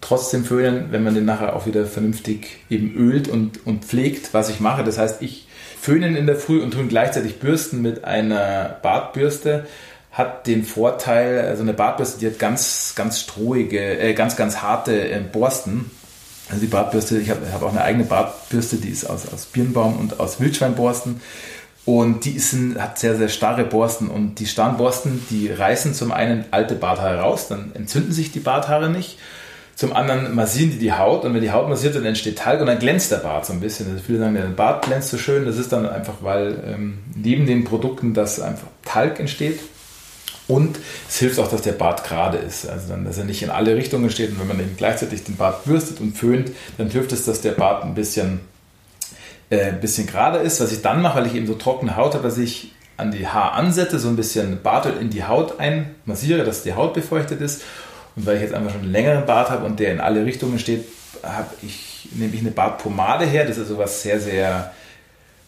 trotzdem 0.06 0.44
föhnen, 0.44 0.86
wenn 0.90 1.02
man 1.02 1.14
den 1.14 1.24
nachher 1.24 1.56
auch 1.56 1.66
wieder 1.66 1.84
vernünftig 1.84 2.58
eben 2.70 2.94
ölt 2.94 3.28
und, 3.28 3.66
und 3.66 3.84
pflegt, 3.84 4.32
was 4.34 4.48
ich 4.48 4.60
mache. 4.60 4.84
Das 4.84 4.98
heißt, 4.98 5.20
ich 5.22 5.48
föhnen 5.80 6.16
in 6.16 6.26
der 6.26 6.36
Früh 6.36 6.62
und 6.62 6.72
tun 6.72 6.88
gleichzeitig 6.88 7.38
bürsten 7.38 7.82
mit 7.82 8.04
einer 8.04 8.76
Bartbürste 8.82 9.66
hat 10.12 10.46
den 10.46 10.64
Vorteil, 10.64 11.40
also 11.40 11.62
eine 11.62 11.74
Bartbürste, 11.74 12.20
die 12.20 12.26
hat 12.26 12.38
ganz, 12.38 12.94
ganz 12.96 13.20
strohige, 13.20 13.98
äh, 13.98 14.14
ganz, 14.14 14.34
ganz 14.34 14.62
harte 14.62 15.10
äh, 15.10 15.20
Borsten. 15.20 15.90
Also 16.48 16.60
die 16.60 16.68
Bartbürste, 16.68 17.18
ich 17.18 17.28
habe 17.28 17.40
hab 17.52 17.62
auch 17.62 17.70
eine 17.70 17.82
eigene 17.82 18.04
Bartbürste, 18.04 18.76
die 18.76 18.88
ist 18.88 19.04
aus, 19.04 19.30
aus 19.30 19.44
Birnbaum 19.46 19.98
und 19.98 20.18
aus 20.18 20.40
Wildschweinborsten. 20.40 21.20
Und 21.84 22.24
die 22.24 22.32
ist 22.32 22.52
ein, 22.54 22.80
hat 22.80 22.98
sehr, 22.98 23.16
sehr 23.16 23.28
starre 23.28 23.64
Borsten. 23.64 24.08
Und 24.08 24.36
die 24.36 24.46
starren 24.46 24.78
Borsten, 24.78 25.24
die 25.30 25.50
reißen 25.50 25.92
zum 25.92 26.12
einen 26.12 26.46
alte 26.50 26.76
Barthaare 26.76 27.18
raus, 27.18 27.48
dann 27.48 27.72
entzünden 27.74 28.12
sich 28.12 28.32
die 28.32 28.40
Barthaare 28.40 28.88
nicht. 28.88 29.18
Zum 29.76 29.92
anderen 29.92 30.34
massieren 30.34 30.70
die 30.70 30.78
die 30.78 30.94
Haut 30.94 31.26
und 31.26 31.34
wenn 31.34 31.42
die 31.42 31.52
Haut 31.52 31.68
massiert, 31.68 31.94
dann 31.94 32.06
entsteht 32.06 32.38
Talg 32.38 32.60
und 32.62 32.66
dann 32.66 32.78
glänzt 32.78 33.12
der 33.12 33.18
Bart 33.18 33.44
so 33.44 33.52
ein 33.52 33.60
bisschen. 33.60 33.90
Also 33.90 34.02
viele 34.02 34.18
sagen, 34.18 34.34
der 34.34 34.44
Bart 34.44 34.86
glänzt 34.86 35.10
so 35.10 35.18
schön. 35.18 35.44
Das 35.44 35.58
ist 35.58 35.70
dann 35.70 35.86
einfach, 35.86 36.14
weil 36.22 36.64
ähm, 36.66 36.98
neben 37.14 37.46
den 37.46 37.64
Produkten, 37.64 38.14
dass 38.14 38.40
einfach 38.40 38.68
Talg 38.86 39.20
entsteht 39.20 39.60
und 40.48 40.78
es 41.06 41.18
hilft 41.18 41.38
auch, 41.38 41.48
dass 41.48 41.60
der 41.60 41.72
Bart 41.72 42.04
gerade 42.04 42.38
ist. 42.38 42.66
Also 42.66 42.88
dann, 42.88 43.04
dass 43.04 43.18
er 43.18 43.24
nicht 43.24 43.42
in 43.42 43.50
alle 43.50 43.76
Richtungen 43.76 44.08
steht. 44.08 44.30
Und 44.30 44.40
wenn 44.40 44.48
man 44.48 44.60
eben 44.60 44.76
gleichzeitig 44.78 45.24
den 45.24 45.36
Bart 45.36 45.64
bürstet 45.66 46.00
und 46.00 46.16
föhnt, 46.16 46.52
dann 46.78 46.88
hilft 46.88 47.12
es, 47.12 47.26
dass 47.26 47.42
der 47.42 47.52
Bart 47.52 47.84
ein 47.84 47.94
bisschen, 47.94 48.40
äh, 49.50 49.66
ein 49.66 49.80
bisschen 49.80 50.06
gerade 50.06 50.38
ist. 50.38 50.58
Was 50.58 50.72
ich 50.72 50.80
dann 50.80 51.02
mache, 51.02 51.18
weil 51.18 51.26
ich 51.26 51.34
eben 51.34 51.46
so 51.46 51.54
trockene 51.54 51.96
Haut 51.96 52.14
habe, 52.14 52.22
dass 52.22 52.38
ich 52.38 52.72
an 52.96 53.10
die 53.10 53.26
Haaransätze 53.26 53.98
so 53.98 54.08
ein 54.08 54.16
bisschen 54.16 54.62
Bartöl 54.62 54.96
in 54.98 55.10
die 55.10 55.24
Haut 55.24 55.60
einmassiere, 55.60 56.44
dass 56.44 56.62
die 56.62 56.72
Haut 56.72 56.94
befeuchtet 56.94 57.42
ist. 57.42 57.62
Und 58.16 58.26
weil 58.26 58.36
ich 58.36 58.42
jetzt 58.42 58.54
einfach 58.54 58.72
schon 58.72 58.82
einen 58.82 58.92
längeren 58.92 59.26
Bart 59.26 59.50
habe 59.50 59.64
und 59.64 59.78
der 59.78 59.92
in 59.92 60.00
alle 60.00 60.24
Richtungen 60.24 60.58
steht, 60.58 60.86
habe 61.22 61.48
ich, 61.62 62.08
nehme 62.12 62.34
ich 62.34 62.40
eine 62.40 62.50
Bartpomade 62.50 63.26
her. 63.26 63.44
Das 63.44 63.58
ist 63.58 63.68
so 63.68 63.78
was 63.78 64.02
sehr, 64.02 64.20
sehr 64.20 64.72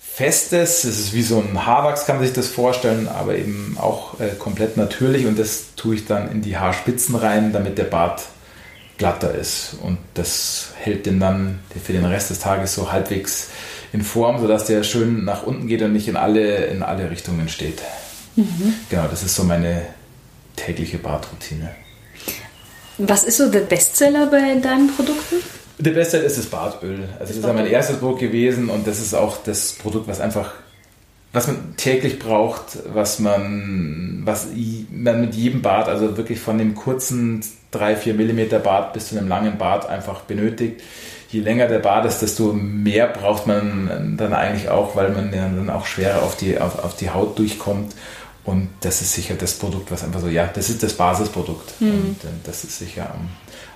Festes. 0.01 0.85
Es 0.85 0.99
ist 0.99 1.13
wie 1.15 1.23
so 1.23 1.39
ein 1.39 1.65
Haarwachs, 1.65 2.05
kann 2.05 2.17
man 2.17 2.25
sich 2.25 2.35
das 2.35 2.49
vorstellen, 2.49 3.09
aber 3.09 3.37
eben 3.37 3.77
auch 3.81 4.19
äh, 4.21 4.31
komplett 4.39 4.77
natürlich. 4.77 5.27
Und 5.27 5.39
das 5.39 5.75
tue 5.77 5.95
ich 5.95 6.07
dann 6.07 6.31
in 6.31 6.43
die 6.43 6.59
Haarspitzen 6.59 7.15
rein, 7.15 7.53
damit 7.53 7.79
der 7.79 7.85
Bart 7.85 8.23
glatter 8.99 9.33
ist. 9.35 9.77
Und 9.81 9.99
das 10.15 10.73
hält 10.77 11.07
den 11.07 11.21
dann 11.21 11.61
für 11.83 11.93
den 11.93 12.05
Rest 12.05 12.31
des 12.31 12.41
Tages 12.41 12.75
so 12.75 12.93
halbwegs 12.93 13.49
in 13.93 14.03
Form, 14.03 14.41
sodass 14.41 14.65
der 14.65 14.83
schön 14.83 15.25
nach 15.25 15.45
unten 15.45 15.69
geht 15.69 15.83
und 15.83 15.93
nicht 15.93 16.09
in 16.09 16.17
alle, 16.17 16.67
in 16.67 16.83
alle 16.83 17.11
Richtungen 17.11 17.49
steht. 17.49 17.81
Mhm. 18.37 18.75
Genau, 18.91 19.07
das 19.09 19.23
ist 19.23 19.35
so 19.35 19.45
meine 19.45 19.83
tägliche 20.57 20.99
Bartroutine. 20.99 21.71
Was 22.99 23.23
ist 23.23 23.37
so 23.39 23.49
der 23.49 23.61
Bestseller 23.61 24.27
bei 24.27 24.57
deinen 24.61 24.91
Produkten? 24.95 25.37
Der 25.79 25.93
Bestseller 25.93 26.25
ist 26.25 26.37
das 26.37 26.47
Bartöl. 26.47 27.05
Also 27.21 27.27
das 27.27 27.31
ist 27.31 27.45
ja 27.45 27.53
mein 27.53 27.67
erstes 27.67 27.99
Produkt 27.99 28.21
gewesen 28.21 28.69
und 28.69 28.87
das 28.87 28.99
ist 28.99 29.15
auch 29.15 29.37
das 29.45 29.75
Produkt, 29.75 30.09
was 30.09 30.21
einfach, 30.21 30.53
was 31.33 31.47
man 31.47 31.77
täglich 31.77 32.19
braucht, 32.19 32.79
was 32.93 33.21
man, 33.21 34.23
was 34.25 34.49
man 34.91 35.21
mit 35.21 35.35
jedem 35.37 35.63
Bart, 35.63 35.89
also 35.89 36.17
wirklich 36.17 36.41
von 36.41 36.59
dem 36.59 36.75
kurzen 36.75 37.45
3-4 37.73 38.15
mm 38.15 38.63
Bart 38.65 38.93
bis 38.93 39.11
zu 39.11 39.19
einem 39.19 39.29
langen 39.29 39.59
Bart 39.59 39.89
einfach 39.89 40.23
benötigt. 40.23 40.81
Je 41.31 41.41
länger 41.41 41.69
der 41.69 41.79
Bart 41.79 42.07
ist, 42.07 42.21
desto 42.21 42.53
mehr 42.55 43.07
braucht 43.07 43.47
man 43.47 44.17
dann 44.17 44.33
eigentlich 44.33 44.71
auch, 44.71 44.97
weil 44.97 45.11
man 45.11 45.31
dann 45.31 45.71
auch 45.71 45.87
schwerer 45.87 46.23
auf 46.23 46.37
die, 46.37 46.59
auf, 46.59 46.83
auf 46.83 46.97
die 46.97 47.11
Haut 47.11 47.39
durchkommt. 47.39 47.95
Und 48.49 48.71
das 48.81 49.03
ist 49.03 49.13
sicher 49.13 49.35
das 49.35 49.53
Produkt, 49.53 49.91
was 49.91 50.03
einfach 50.03 50.21
so, 50.21 50.29
ja, 50.29 50.47
das 50.47 50.71
ist 50.71 50.83
das 50.83 50.95
Basisprodukt. 50.95 51.79
Mhm. 51.81 51.91
Und 51.91 52.25
äh, 52.25 52.29
das 52.45 52.65
ist 52.65 52.79
sicher 52.79 53.11
am, 53.13 53.29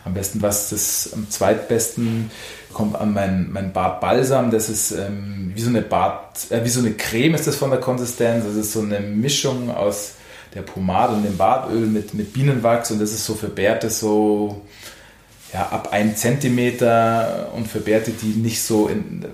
am 0.07 0.15
besten. 0.15 0.41
Was 0.41 0.71
das 0.71 1.11
am 1.13 1.29
zweitbesten 1.29 2.31
kommt 2.73 2.97
an 2.97 3.13
mein, 3.13 3.53
mein 3.53 3.75
Bart 3.75 4.01
Balsam. 4.01 4.51
Das 4.51 4.71
ist 4.71 4.93
ähm, 4.93 5.53
wie 5.55 5.61
so 5.61 5.69
eine 5.69 5.83
Bart, 5.83 6.51
äh, 6.51 6.65
wie 6.65 6.71
so 6.71 6.81
eine 6.81 6.93
Creme 6.93 7.35
ist 7.35 7.47
das 7.47 7.57
von 7.57 7.69
der 7.69 7.81
Konsistenz. 7.81 8.47
Das 8.47 8.55
ist 8.55 8.73
so 8.73 8.81
eine 8.81 9.01
Mischung 9.01 9.71
aus 9.71 10.13
der 10.55 10.63
Pomade 10.63 11.17
und 11.17 11.25
dem 11.25 11.37
Bartöl 11.37 11.87
mit, 11.87 12.15
mit 12.15 12.33
Bienenwachs 12.33 12.91
und 12.91 12.99
das 12.99 13.13
ist 13.13 13.27
so 13.27 13.35
für 13.35 13.49
Bärte 13.49 13.91
so 13.91 14.63
ja, 15.53 15.69
ab 15.69 15.93
1 15.93 16.19
Zentimeter 16.19 17.51
und 17.55 17.69
für 17.69 17.81
Bärte, 17.81 18.11
die 18.11 18.39
nicht 18.39 18.63
so 18.63 18.89
in, 18.89 19.25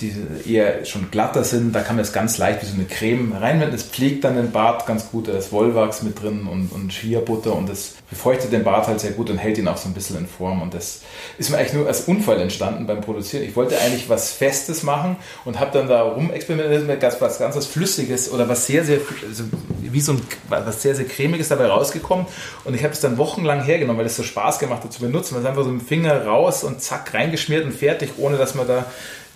die 0.00 0.12
eher 0.52 0.84
schon 0.84 1.10
glatter 1.10 1.44
sind, 1.44 1.74
da 1.74 1.82
kann 1.82 1.96
man 1.96 2.04
es 2.04 2.12
ganz 2.12 2.38
leicht 2.38 2.62
wie 2.62 2.66
so 2.66 2.74
eine 2.74 2.84
Creme 2.84 3.32
reinwenden. 3.32 3.74
Es 3.74 3.84
pflegt 3.84 4.24
dann 4.24 4.36
den 4.36 4.50
Bart 4.50 4.86
ganz 4.86 5.10
gut, 5.10 5.28
da 5.28 5.32
ist 5.32 5.52
Wollwachs 5.52 6.02
mit 6.02 6.20
drin 6.20 6.48
und, 6.50 6.72
und 6.72 6.88
Chia-Butter 6.88 7.54
und 7.54 7.68
das 7.68 7.94
befeuchtet 8.08 8.52
den 8.52 8.64
Bart 8.64 8.88
halt 8.88 8.98
sehr 8.98 9.12
gut 9.12 9.30
und 9.30 9.38
hält 9.38 9.56
ihn 9.58 9.68
auch 9.68 9.76
so 9.76 9.88
ein 9.88 9.94
bisschen 9.94 10.18
in 10.18 10.26
Form. 10.26 10.62
Und 10.62 10.74
das 10.74 11.02
ist 11.38 11.50
mir 11.50 11.58
eigentlich 11.58 11.74
nur 11.74 11.86
als 11.86 12.02
Unfall 12.02 12.40
entstanden 12.40 12.86
beim 12.86 13.00
Produzieren. 13.00 13.44
Ich 13.44 13.54
wollte 13.54 13.78
eigentlich 13.78 14.08
was 14.08 14.32
Festes 14.32 14.82
machen 14.82 15.16
und 15.44 15.60
habe 15.60 15.70
dann 15.72 15.88
da 15.88 16.02
rumexperimentiert 16.02 16.86
mit 16.88 17.02
was, 17.02 17.20
was 17.20 17.38
ganz 17.38 17.54
was 17.54 17.66
Flüssiges 17.66 18.32
oder 18.32 18.48
was 18.48 18.66
sehr, 18.66 18.84
sehr, 18.84 18.98
also 19.26 19.44
wie 19.80 20.00
so 20.00 20.12
ein, 20.12 20.22
was 20.48 20.82
sehr, 20.82 20.96
sehr 20.96 21.04
cremiges 21.06 21.48
dabei 21.48 21.66
rausgekommen. 21.66 22.26
Und 22.64 22.74
ich 22.74 22.82
habe 22.82 22.92
es 22.92 23.00
dann 23.00 23.16
wochenlang 23.16 23.62
hergenommen, 23.62 23.98
weil 23.98 24.06
es 24.06 24.16
so 24.16 24.24
Spaß 24.24 24.58
gemacht 24.58 24.82
hat 24.82 24.92
zu 24.92 25.00
benutzen. 25.00 25.34
Man 25.34 25.44
ist 25.44 25.48
einfach 25.48 25.59
so 25.64 25.70
mit 25.70 25.82
dem 25.82 25.86
Finger 25.86 26.26
raus 26.26 26.64
und 26.64 26.82
zack, 26.82 27.14
reingeschmiert 27.14 27.64
und 27.64 27.72
fertig, 27.72 28.12
ohne 28.18 28.36
dass 28.36 28.54
man 28.54 28.66
da 28.66 28.86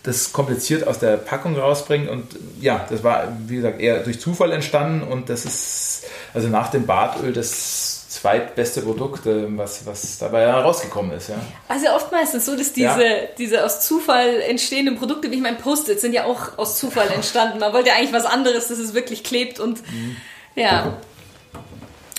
das 0.04 0.33
kompliziert 0.33 0.87
aus 0.87 0.99
der 0.99 1.16
Packung 1.16 1.59
rausbringt. 1.59 2.09
Und 2.11 2.37
ja, 2.61 2.87
das 2.90 3.02
war, 3.02 3.37
wie 3.47 3.57
gesagt, 3.57 3.81
eher 3.81 4.00
durch 4.00 4.21
Zufall 4.21 4.52
entstanden. 4.52 5.02
Und 5.02 5.31
das 5.31 5.47
ist 5.47 6.04
also 6.35 6.49
nach 6.49 6.71
dem 6.71 6.85
Bartöl 6.85 7.33
das 7.33 8.09
zweitbeste 8.11 8.83
Produkt, 8.83 9.26
äh, 9.26 9.45
was, 9.57 9.87
was 9.87 10.19
dabei 10.19 10.43
herausgekommen 10.43 11.12
ist. 11.12 11.31
Ja. 11.31 11.37
Also 11.69 11.88
oftmals 11.88 12.28
ist 12.31 12.35
es 12.35 12.47
so, 12.47 12.57
dass 12.57 12.73
diese, 12.73 13.04
ja. 13.04 13.14
diese 13.38 13.64
aus 13.64 13.81
Zufall 13.87 14.40
entstehenden 14.43 14.97
Produkte, 14.97 15.31
wie 15.31 15.37
ich 15.37 15.43
mein 15.43 15.59
Post-it, 15.59 16.00
sind 16.00 16.12
ja 16.12 16.25
auch 16.25 16.59
aus 16.59 16.78
Zufall 16.78 17.09
entstanden. 17.14 17.59
Man 17.59 17.73
wollte 17.73 17.88
ja 17.88 17.97
eigentlich 17.97 18.12
was 18.12 18.26
anderes, 18.26 18.69
dass 18.69 18.78
es 18.78 18.93
wirklich 18.93 19.25
klebt 19.25 19.59
und 19.59 19.81
mhm. 19.90 20.16
ja. 20.54 20.99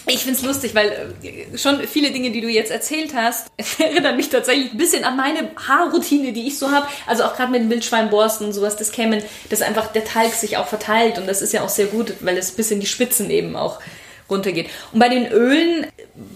Ich 0.08 0.24
finde 0.24 0.40
es 0.40 0.46
lustig, 0.46 0.76
weil 0.76 1.14
äh, 1.24 1.58
schon 1.58 1.80
viele 1.82 2.12
Dinge, 2.12 2.32
die 2.32 2.42
du 2.42 2.48
jetzt 2.48 2.72
erzählt 2.72 3.14
hast, 3.16 3.48
erinnern 3.80 4.16
mich 4.16 4.30
tatsächlich 4.30 4.72
ein 4.72 4.78
bisschen 4.78 5.04
an 5.04 5.18
meine 5.18 5.50
Haarroutine, 5.56 6.32
die 6.32 6.48
ich 6.48 6.60
so 6.60 6.72
habe. 6.72 6.88
Also 7.08 7.24
auch 7.24 7.36
gerade 7.36 7.52
mit 7.52 7.62
den 7.62 7.70
Wildschweinborsten 7.70 8.48
und 8.48 8.54
sowas, 8.54 8.76
das 8.76 8.92
kämen, 8.92 9.24
dass 9.50 9.62
einfach 9.62 9.88
der 9.88 10.06
Talg 10.06 10.34
sich 10.34 10.58
auch 10.58 10.68
verteilt 10.68 11.18
und 11.18 11.28
das 11.28 11.42
ist 11.42 11.54
ja 11.54 11.64
auch 11.64 11.70
sehr 11.70 11.88
gut, 11.88 12.14
weil 12.22 12.38
es 12.38 12.52
bis 12.52 12.72
in 12.72 12.80
die 12.80 12.86
Spitzen 12.86 13.30
eben 13.30 13.56
auch 13.56 13.80
runtergeht. 14.30 14.70
Und 14.92 15.00
bei 15.00 15.10
den 15.10 15.28
Ölen, 15.32 15.88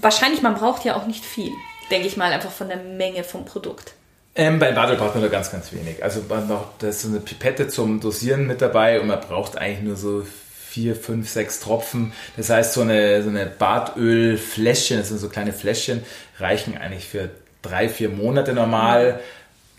wahrscheinlich, 0.01 0.41
man 0.41 0.55
braucht 0.55 0.85
ja 0.85 0.95
auch 0.95 1.05
nicht 1.05 1.25
viel, 1.25 1.51
denke 1.91 2.07
ich 2.07 2.17
mal, 2.17 2.31
einfach 2.31 2.51
von 2.51 2.67
der 2.67 2.77
Menge 2.77 3.23
vom 3.23 3.45
Produkt. 3.45 3.93
Ähm, 4.35 4.59
bei 4.59 4.71
Badel 4.71 4.95
braucht 4.95 5.15
man 5.15 5.21
nur 5.21 5.31
ganz, 5.31 5.51
ganz 5.51 5.73
wenig. 5.73 6.03
Also 6.03 6.21
man 6.29 6.47
noch, 6.47 6.69
da 6.79 6.89
ist 6.89 7.01
so 7.01 7.09
eine 7.09 7.19
Pipette 7.19 7.67
zum 7.67 7.99
Dosieren 7.99 8.47
mit 8.47 8.61
dabei 8.61 9.01
und 9.01 9.07
man 9.07 9.19
braucht 9.19 9.57
eigentlich 9.57 9.81
nur 9.81 9.95
so 9.95 10.23
vier, 10.69 10.95
fünf, 10.95 11.27
sechs 11.27 11.59
Tropfen. 11.59 12.13
Das 12.37 12.49
heißt, 12.49 12.73
so 12.73 12.81
eine, 12.81 13.23
so 13.23 13.29
eine 13.29 13.47
Bartölfläschchen, 13.47 14.99
das 14.99 15.09
sind 15.09 15.17
so 15.17 15.29
kleine 15.29 15.51
Fläschchen, 15.51 16.03
reichen 16.37 16.77
eigentlich 16.77 17.07
für 17.07 17.29
drei, 17.63 17.89
vier 17.89 18.09
Monate 18.09 18.53
normal. 18.53 19.19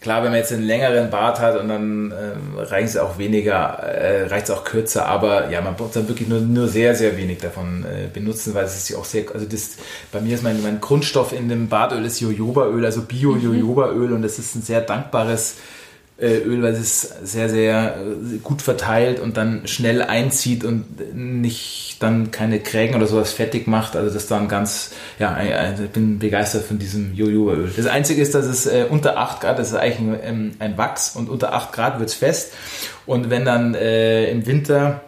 Klar, 0.01 0.25
wenn 0.25 0.31
man 0.31 0.41
jetzt 0.41 0.53
einen 0.53 0.63
längeren 0.63 1.11
Bart 1.11 1.41
hat 1.41 1.61
und 1.61 1.69
dann 1.69 2.11
äh, 2.11 2.63
reicht 2.63 2.89
es 2.89 2.97
auch 2.97 3.19
weniger, 3.19 3.79
äh, 3.83 4.27
reicht 4.29 4.47
es 4.47 4.51
auch 4.51 4.65
kürzer, 4.65 5.07
aber 5.07 5.51
ja, 5.51 5.61
man 5.61 5.77
braucht 5.77 5.95
dann 5.95 6.09
wirklich 6.09 6.27
nur, 6.27 6.41
nur 6.41 6.69
sehr, 6.69 6.95
sehr 6.95 7.19
wenig 7.19 7.39
davon 7.39 7.85
äh, 7.85 8.09
benutzen, 8.13 8.55
weil 8.55 8.65
es 8.65 8.77
ist 8.77 8.89
ja 8.89 8.97
auch 8.97 9.05
sehr, 9.05 9.25
also 9.33 9.45
das, 9.45 9.77
bei 10.11 10.21
mir 10.21 10.35
ist 10.35 10.43
mein, 10.43 10.63
mein 10.63 10.81
Grundstoff 10.81 11.35
in 11.35 11.51
dem 11.51 11.69
Bartöl 11.69 12.05
ist 12.05 12.19
Jojobaöl, 12.19 12.85
also 12.85 13.03
Bio-Jojobaöl 13.03 14.09
mhm. 14.09 14.15
und 14.15 14.23
das 14.23 14.39
ist 14.39 14.57
ein 14.57 14.63
sehr 14.63 14.81
dankbares 14.81 15.57
Öl, 16.27 16.63
weil 16.63 16.75
es 16.75 17.03
sehr, 17.23 17.49
sehr 17.49 17.97
äh, 17.97 18.39
gut 18.39 18.63
verteilt 18.63 19.21
und 19.21 19.37
dann 19.37 19.67
schnell 19.67 20.03
einzieht 20.03 20.65
und 20.65 21.15
nicht 21.15 21.97
dann 22.01 22.31
keine 22.31 22.61
Krägen 22.61 22.95
oder 22.95 23.07
sowas 23.07 23.33
fertig 23.33 23.67
macht. 23.67 23.97
Also 23.97 24.13
das 24.13 24.27
dann 24.27 24.49
ganz, 24.49 24.91
ja, 25.19 25.37
ich 25.73 25.91
bin 25.91 26.19
begeistert 26.19 26.65
von 26.65 26.79
diesem 26.79 27.15
Jojobaöl. 27.15 27.71
Das 27.77 27.87
Einzige 27.87 28.23
ist, 28.23 28.35
dass 28.35 28.47
es 28.47 28.67
äh, 28.67 28.87
unter 28.89 29.19
8 29.19 29.41
Grad, 29.41 29.59
das 29.59 29.69
ist 29.69 29.77
eigentlich 29.77 29.99
ein, 29.99 30.19
ähm, 30.23 30.53
ein 30.59 30.79
Wachs 30.79 31.15
und 31.15 31.29
unter 31.29 31.53
8 31.53 31.73
Grad 31.73 31.99
wird 31.99 32.09
es 32.09 32.15
fest. 32.15 32.53
Und 33.07 33.31
wenn 33.31 33.45
dann 33.45 33.75
äh, 33.75 34.31
im 34.31 34.47
Winter 34.47 35.03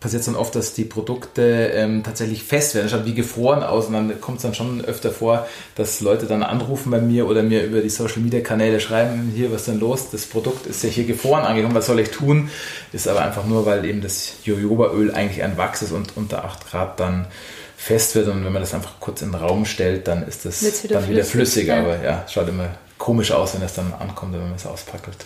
passiert 0.00 0.20
es 0.20 0.26
dann 0.26 0.36
oft, 0.36 0.54
dass 0.54 0.74
die 0.74 0.84
Produkte 0.84 1.70
ähm, 1.74 2.02
tatsächlich 2.02 2.42
fest 2.42 2.74
werden. 2.74 2.88
Schaut 2.88 3.06
wie 3.06 3.14
gefroren 3.14 3.62
aus 3.62 3.86
und 3.86 3.94
dann 3.94 4.20
kommt 4.20 4.38
es 4.38 4.42
dann 4.42 4.54
schon 4.54 4.84
öfter 4.84 5.10
vor, 5.10 5.46
dass 5.74 6.00
Leute 6.00 6.26
dann 6.26 6.42
anrufen 6.42 6.90
bei 6.90 7.00
mir 7.00 7.26
oder 7.26 7.42
mir 7.42 7.64
über 7.64 7.80
die 7.80 7.88
Social 7.88 8.20
Media 8.20 8.40
Kanäle 8.40 8.80
schreiben, 8.80 9.32
hier, 9.34 9.50
was 9.52 9.62
ist 9.62 9.68
denn 9.68 9.80
los? 9.80 10.10
Das 10.10 10.26
Produkt 10.26 10.66
ist 10.66 10.82
ja 10.82 10.90
hier 10.90 11.04
gefroren 11.04 11.44
angekommen, 11.44 11.74
was 11.74 11.86
soll 11.86 12.00
ich 12.00 12.10
tun? 12.10 12.50
Ist 12.92 13.08
aber 13.08 13.22
einfach 13.22 13.46
nur, 13.46 13.64
weil 13.66 13.84
eben 13.84 14.02
das 14.02 14.34
Jojobaöl 14.44 15.14
eigentlich 15.14 15.42
ein 15.42 15.56
Wachs 15.56 15.82
ist 15.82 15.92
und 15.92 16.16
unter 16.16 16.44
8 16.44 16.70
Grad 16.70 17.00
dann 17.00 17.26
fest 17.76 18.14
wird 18.14 18.28
und 18.28 18.44
wenn 18.44 18.52
man 18.52 18.62
das 18.62 18.74
einfach 18.74 19.00
kurz 19.00 19.22
in 19.22 19.32
den 19.32 19.40
Raum 19.40 19.64
stellt, 19.64 20.08
dann 20.08 20.26
ist 20.26 20.44
das 20.44 20.62
wieder 20.82 21.00
dann 21.00 21.08
wieder 21.08 21.24
flüssig. 21.24 21.68
Ja. 21.68 21.80
Aber 21.80 22.02
ja, 22.02 22.24
schaut 22.28 22.48
immer 22.48 22.70
komisch 22.98 23.30
aus, 23.32 23.54
wenn 23.54 23.62
es 23.62 23.74
dann 23.74 23.92
ankommt, 23.94 24.32
wenn 24.32 24.40
man 24.40 24.54
es 24.54 24.66
auspackelt. 24.66 25.16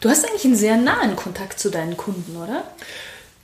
Du 0.00 0.08
hast 0.08 0.24
eigentlich 0.26 0.44
einen 0.44 0.56
sehr 0.56 0.76
nahen 0.76 1.14
Kontakt 1.14 1.60
zu 1.60 1.70
deinen 1.70 1.96
Kunden, 1.96 2.36
oder? 2.36 2.64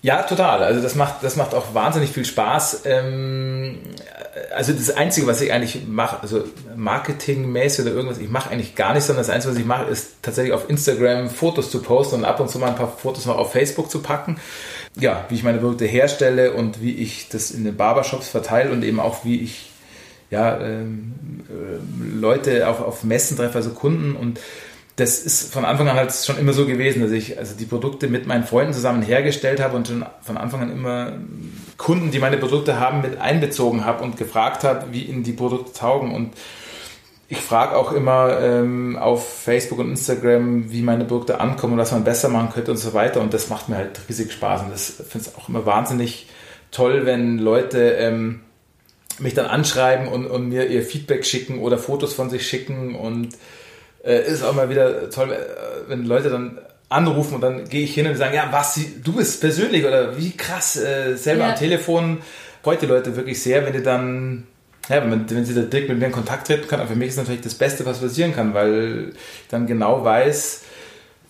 Ja, 0.03 0.23
total. 0.23 0.63
Also 0.63 0.81
das 0.81 0.95
macht, 0.95 1.23
das 1.23 1.37
macht 1.37 1.55
auch 1.55 1.75
wahnsinnig 1.75 2.11
viel 2.11 2.25
Spaß. 2.25 2.83
Ähm, 2.85 3.79
also 4.55 4.73
das 4.73 4.91
Einzige, 4.91 5.27
was 5.27 5.41
ich 5.41 5.53
eigentlich 5.53 5.87
mache, 5.89 6.21
also 6.21 6.45
marketingmäßig 6.77 7.87
oder 7.87 7.95
irgendwas, 7.95 8.19
ich 8.19 8.29
mache 8.29 8.51
eigentlich 8.51 8.75
gar 8.75 8.93
nichts, 8.93 9.07
sondern 9.07 9.25
das 9.25 9.35
Einzige, 9.35 9.55
was 9.55 9.61
ich 9.61 9.67
mache, 9.67 9.87
ist 9.87 10.23
tatsächlich 10.23 10.53
auf 10.53 10.69
Instagram 10.69 11.31
Fotos 11.31 11.71
zu 11.71 11.83
posten 11.83 12.17
und 12.17 12.25
ab 12.25 12.39
und 12.41 12.51
zu 12.51 12.59
mal 12.59 12.69
ein 12.69 12.77
paar 12.77 12.97
Fotos 12.97 13.27
noch 13.27 13.39
auf 13.39 13.53
Facebook 13.53 13.91
zu 13.91 14.03
packen. 14.03 14.39
Ja, 14.99 15.25
wie 15.29 15.35
ich 15.35 15.43
meine 15.43 15.59
Produkte 15.59 15.87
herstelle 15.87 16.53
und 16.53 16.81
wie 16.81 16.95
ich 16.95 17.29
das 17.29 17.51
in 17.51 17.65
den 17.65 17.77
Barbershops 17.77 18.29
verteile 18.29 18.71
und 18.71 18.83
eben 18.85 19.01
auch 19.01 19.25
wie 19.25 19.41
ich 19.41 19.71
ja, 20.31 20.59
ähm, 20.61 21.15
äh, 21.49 22.17
Leute 22.19 22.69
auch 22.69 22.81
auf 22.81 23.05
Messen 23.05 23.37
treffe, 23.37 23.57
also 23.57 23.71
Kunden 23.71 24.17
und 24.17 24.41
das 24.97 25.19
ist 25.19 25.53
von 25.53 25.67
Anfang 25.67 25.89
an 25.91 25.97
halt 25.97 26.13
schon 26.13 26.39
immer 26.39 26.55
so 26.55 26.65
gewesen, 26.65 27.03
dass 27.03 27.11
ich 27.11 27.39
also 27.39 27.55
die 27.55 27.67
Produkte 27.67 28.09
mit 28.09 28.27
meinen 28.27 28.45
Freunden 28.45 28.73
zusammen 28.73 29.03
hergestellt 29.03 29.61
habe 29.61 29.77
und 29.77 29.89
schon 29.89 30.07
von 30.23 30.39
Anfang 30.39 30.63
an 30.63 30.73
immer 30.73 31.13
Kunden, 31.77 32.11
die 32.11 32.19
meine 32.19 32.39
Produkte 32.39 32.81
haben, 32.81 33.03
mit 33.03 33.21
einbezogen 33.21 33.85
habe 33.85 34.03
und 34.03 34.17
gefragt 34.17 34.65
habe, 34.65 34.87
wie 34.93 35.03
ihnen 35.03 35.23
die 35.23 35.35
Produkte 35.35 35.79
taugen. 35.79 36.15
Und 36.15 36.33
ich 37.29 37.37
frage 37.39 37.77
auch 37.77 37.93
immer 37.93 38.41
ähm, 38.41 38.97
auf 38.97 39.43
Facebook 39.43 39.81
und 39.81 39.91
Instagram, 39.91 40.73
wie 40.73 40.81
meine 40.81 41.05
Produkte 41.05 41.41
ankommen 41.41 41.75
und 41.75 41.79
was 41.79 41.93
man 41.93 42.05
besser 42.05 42.31
machen 42.31 42.49
könnte 42.55 42.71
und 42.71 42.79
so 42.79 42.95
weiter. 42.95 43.21
Und 43.21 43.35
das 43.35 43.51
macht 43.51 43.69
mir 43.69 43.77
halt 43.77 44.01
riesig 44.09 44.33
Spaß. 44.33 44.63
Und 44.63 44.73
das 44.73 45.03
finde 45.09 45.29
ich 45.29 45.37
auch 45.37 45.51
immer 45.51 45.67
wahnsinnig 45.67 46.29
toll, 46.71 47.05
wenn 47.05 47.37
Leute 47.37 47.97
ähm, 47.99 48.41
mich 49.19 49.35
dann 49.35 49.47
anschreiben 49.47 50.09
und, 50.09 50.27
und 50.27 50.49
mir 50.49 50.69
ihr 50.69 50.83
Feedback 50.83 51.27
schicken 51.27 51.59
oder 51.59 51.77
Fotos 51.77 52.15
von 52.15 52.31
sich 52.31 52.47
schicken 52.47 52.95
und 52.95 53.37
äh, 54.07 54.27
ist 54.27 54.43
auch 54.43 54.55
mal 54.55 54.71
wieder 54.71 55.11
toll, 55.11 55.33
äh, 55.33 55.89
wenn 55.89 56.05
Leute 56.05 56.31
dann 56.31 56.59
anrufen 56.89 57.35
und 57.35 57.41
dann 57.41 57.69
gehe 57.69 57.83
ich 57.83 57.95
hin 57.95 58.07
und 58.07 58.17
sagen, 58.17 58.35
ja, 58.35 58.49
was, 58.51 58.79
du 59.03 59.13
bist 59.13 59.41
persönlich 59.41 59.85
oder 59.85 60.17
wie 60.17 60.31
krass, 60.31 60.77
äh, 60.77 61.17
selber 61.17 61.45
ja. 61.45 61.51
am 61.51 61.57
Telefon. 61.57 62.19
Freut 62.63 62.83
die 62.83 62.87
Leute 62.87 63.17
wirklich 63.17 63.43
sehr, 63.43 63.65
wenn 63.65 63.73
die 63.73 63.83
dann, 63.83 64.47
ja, 64.89 65.03
wenn, 65.03 65.29
wenn 65.29 65.45
sie 65.45 65.55
da 65.55 65.63
direkt 65.63 65.89
mit 65.89 65.99
mir 65.99 66.07
in 66.07 66.13
Kontakt 66.13 66.47
treten 66.47 66.69
kann. 66.69 66.81
Aber 66.81 66.89
für 66.89 66.97
mich 66.97 67.09
ist 67.09 67.17
natürlich 67.17 67.41
das 67.41 67.55
Beste, 67.55 67.85
was 67.87 67.99
passieren 67.99 68.35
kann, 68.35 68.55
weil 68.55 69.11
ich 69.11 69.49
dann 69.49 69.67
genau 69.67 70.05
weiß, 70.05 70.63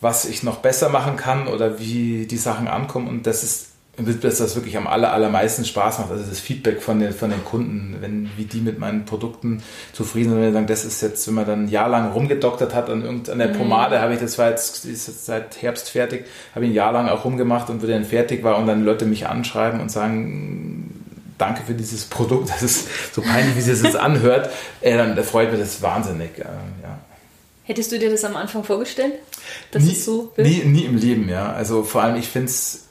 was 0.00 0.26
ich 0.26 0.42
noch 0.42 0.58
besser 0.58 0.88
machen 0.88 1.16
kann 1.16 1.48
oder 1.48 1.78
wie 1.78 2.26
die 2.26 2.36
Sachen 2.36 2.68
ankommen 2.68 3.08
und 3.08 3.26
das 3.26 3.42
ist 3.42 3.65
dass 3.96 4.38
das 4.38 4.54
wirklich 4.56 4.76
am 4.76 4.86
aller, 4.86 5.12
allermeisten 5.12 5.64
Spaß 5.64 6.00
macht. 6.00 6.10
Also 6.10 6.24
das 6.28 6.38
Feedback 6.38 6.82
von 6.82 7.00
den, 7.00 7.12
von 7.12 7.30
den 7.30 7.44
Kunden, 7.44 7.96
wenn, 8.00 8.30
wie 8.36 8.44
die 8.44 8.60
mit 8.60 8.78
meinen 8.78 9.06
Produkten 9.06 9.62
zufrieden 9.92 10.30
sind, 10.30 10.40
wenn 10.40 10.48
die 10.48 10.52
sagen, 10.52 10.66
das 10.66 10.84
ist 10.84 11.00
jetzt, 11.00 11.26
wenn 11.26 11.34
man 11.34 11.46
dann 11.46 11.64
ein 11.64 11.68
Jahr 11.68 11.88
lang 11.88 12.12
rumgedoktert 12.12 12.74
hat 12.74 12.90
an 12.90 13.02
irgendeiner 13.02 13.48
mhm. 13.48 13.52
Pomade, 13.54 14.00
habe 14.00 14.14
ich 14.14 14.20
das 14.20 14.38
war 14.38 14.50
jetzt, 14.50 14.84
ist 14.84 15.08
jetzt 15.08 15.24
seit 15.24 15.62
Herbst 15.62 15.88
fertig, 15.88 16.26
habe 16.54 16.66
ich 16.66 16.72
ein 16.72 16.74
Jahr 16.74 16.92
lang 16.92 17.08
auch 17.08 17.24
rumgemacht 17.24 17.70
und 17.70 17.82
wenn 17.82 17.90
dann 17.90 18.04
fertig 18.04 18.44
war 18.44 18.58
und 18.58 18.66
dann 18.66 18.84
Leute 18.84 19.06
mich 19.06 19.26
anschreiben 19.26 19.80
und 19.80 19.90
sagen, 19.90 21.04
danke 21.38 21.62
für 21.66 21.74
dieses 21.74 22.04
Produkt, 22.04 22.50
das 22.54 22.62
ist 22.62 23.14
so 23.14 23.22
peinlich, 23.22 23.56
wie 23.56 23.60
sich 23.62 23.72
das 23.74 23.82
jetzt 23.82 23.96
anhört, 23.96 24.50
äh, 24.82 24.96
dann 24.96 25.16
freut 25.24 25.50
mich 25.50 25.60
das 25.60 25.80
wahnsinnig. 25.80 26.38
Äh, 26.38 26.42
ja. 26.82 26.98
Hättest 27.64 27.90
du 27.90 27.98
dir 27.98 28.10
das 28.10 28.24
am 28.24 28.36
Anfang 28.36 28.62
vorgestellt? 28.62 29.14
Dass 29.72 29.82
nie, 29.82 29.92
es 29.92 30.04
so 30.04 30.32
wird? 30.36 30.46
Nie, 30.46 30.64
nie 30.64 30.84
im 30.84 30.96
Leben, 30.96 31.28
ja. 31.28 31.52
Also 31.52 31.82
vor 31.82 32.02
allem, 32.02 32.16
ich 32.16 32.28
finde 32.28 32.46
es 32.46 32.85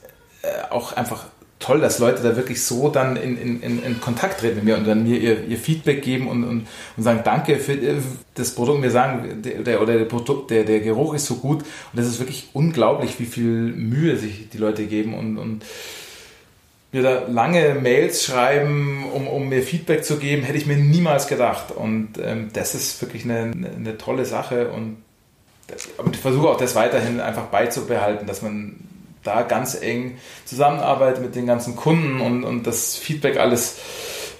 auch 0.69 0.93
einfach 0.93 1.25
toll, 1.59 1.79
dass 1.79 1.99
Leute 1.99 2.21
da 2.21 2.35
wirklich 2.35 2.63
so 2.63 2.89
dann 2.89 3.15
in, 3.15 3.61
in, 3.61 3.81
in 3.83 4.01
Kontakt 4.01 4.41
treten 4.41 4.57
mit 4.57 4.65
mir 4.65 4.77
und 4.77 4.85
dann 4.85 5.03
mir 5.03 5.17
ihr, 5.17 5.45
ihr 5.45 5.57
Feedback 5.57 6.03
geben 6.03 6.27
und, 6.27 6.43
und, 6.43 6.67
und 6.97 7.03
sagen, 7.03 7.21
danke 7.23 7.59
für 7.59 7.73
äh, 7.73 7.95
das 8.33 8.53
Produkt, 8.53 8.81
mir 8.81 8.91
sagen, 8.91 9.41
der, 9.41 9.81
oder 9.81 9.97
der, 9.97 10.05
Produkt, 10.05 10.51
der, 10.51 10.63
der 10.63 10.81
Geruch 10.81 11.13
ist 11.13 11.25
so 11.25 11.35
gut. 11.35 11.61
Und 11.61 11.67
das 11.93 12.07
ist 12.07 12.19
wirklich 12.19 12.49
unglaublich, 12.53 13.19
wie 13.19 13.25
viel 13.25 13.45
Mühe 13.45 14.17
sich 14.17 14.49
die 14.49 14.57
Leute 14.57 14.85
geben 14.85 15.13
und, 15.13 15.37
und 15.37 15.65
mir 16.91 17.01
da 17.01 17.23
lange 17.27 17.75
Mails 17.75 18.23
schreiben, 18.23 19.05
um, 19.13 19.27
um 19.27 19.49
mir 19.49 19.63
Feedback 19.63 20.03
zu 20.03 20.17
geben, 20.17 20.43
hätte 20.43 20.57
ich 20.57 20.65
mir 20.65 20.77
niemals 20.77 21.27
gedacht. 21.27 21.71
Und 21.71 22.17
ähm, 22.21 22.49
das 22.53 22.75
ist 22.75 23.01
wirklich 23.01 23.23
eine, 23.23 23.51
eine 23.75 23.97
tolle 23.97 24.25
Sache. 24.25 24.69
Und, 24.69 24.97
das, 25.67 25.89
ich 26.11 26.19
versuche 26.19 26.47
auch 26.47 26.57
das 26.57 26.75
weiterhin 26.75 27.19
einfach 27.19 27.45
beizubehalten, 27.45 28.27
dass 28.27 28.41
man 28.41 28.75
da 29.25 29.41
ganz 29.41 29.79
eng 29.79 30.17
zusammenarbeitet 30.45 31.21
mit 31.21 31.35
den 31.35 31.45
ganzen 31.45 31.75
Kunden 31.75 32.21
und, 32.21 32.43
und 32.43 32.67
das 32.67 32.95
Feedback 32.95 33.37
alles 33.37 33.77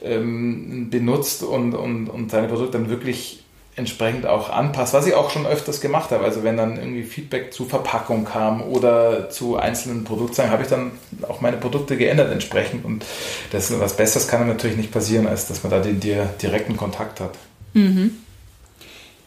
ähm, 0.04 0.90
benutzt 0.90 1.44
und, 1.44 1.74
und, 1.74 2.10
und 2.10 2.32
seine 2.32 2.48
Produkte 2.48 2.78
dann 2.78 2.90
wirklich 2.90 3.44
entsprechend 3.78 4.26
auch 4.26 4.50
anpasst, 4.50 4.94
was 4.94 5.06
ich 5.06 5.14
auch 5.16 5.30
schon 5.30 5.46
öfters 5.46 5.82
gemacht 5.82 6.12
habe. 6.12 6.24
Also 6.24 6.44
wenn 6.44 6.56
dann 6.56 6.78
irgendwie 6.78 7.04
Feedback 7.04 7.54
zu 7.54 7.66
Verpackung 7.66 8.24
kam 8.24 8.62
oder 8.62 9.30
zu 9.30 9.58
einzelnen 9.58 10.06
Produkten, 10.06 10.50
habe 10.50 10.64
ich 10.64 10.70
dann 10.70 10.92
auch 11.28 11.42
meine 11.42 11.58
Produkte 11.58 11.98
geändert 11.98 12.32
entsprechend. 12.32 12.86
Und 12.86 13.06
das 13.52 13.70
ist 13.70 13.80
was 13.80 13.98
Besseres 13.98 14.28
kann 14.28 14.48
natürlich 14.48 14.78
nicht 14.78 14.92
passieren, 14.92 15.28
als 15.28 15.48
dass 15.48 15.64
man 15.64 15.72
da 15.72 15.80
den 15.80 16.00
dir 16.00 16.30
direkten 16.42 16.78
Kontakt 16.78 17.20
hat. 17.20 17.34
Mhm. 17.74 18.18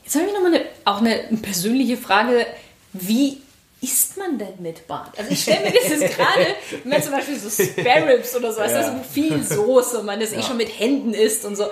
Jetzt 0.04 0.14
habe 0.14 0.26
ich 0.26 0.32
nochmal 0.32 0.54
eine, 0.54 0.64
auch 0.86 1.00
eine 1.02 1.36
persönliche 1.42 1.98
Frage. 1.98 2.46
Wie 2.94 3.38
isst 3.80 4.16
man 4.16 4.38
denn 4.38 4.54
mit 4.60 4.86
Bart? 4.86 5.18
Also 5.18 5.30
ich 5.30 5.42
stelle 5.42 5.60
mir 5.60 5.72
das 5.72 5.88
jetzt 5.88 6.16
gerade, 6.16 6.46
wenn 6.82 6.92
man 6.92 7.02
zum 7.02 7.12
Beispiel 7.12 7.38
so 7.38 7.50
Spare 7.50 8.14
Ribs 8.14 8.34
oder 8.36 8.52
so, 8.52 8.60
ja. 8.60 8.66
also 8.66 8.92
viel 9.12 9.42
Soße 9.42 10.00
und 10.00 10.06
man 10.06 10.20
das 10.20 10.32
eh 10.32 10.36
ja. 10.36 10.40
eh 10.40 10.42
schon 10.44 10.56
mit 10.56 10.78
Händen 10.78 11.14
isst 11.14 11.44
und 11.44 11.56
so. 11.56 11.66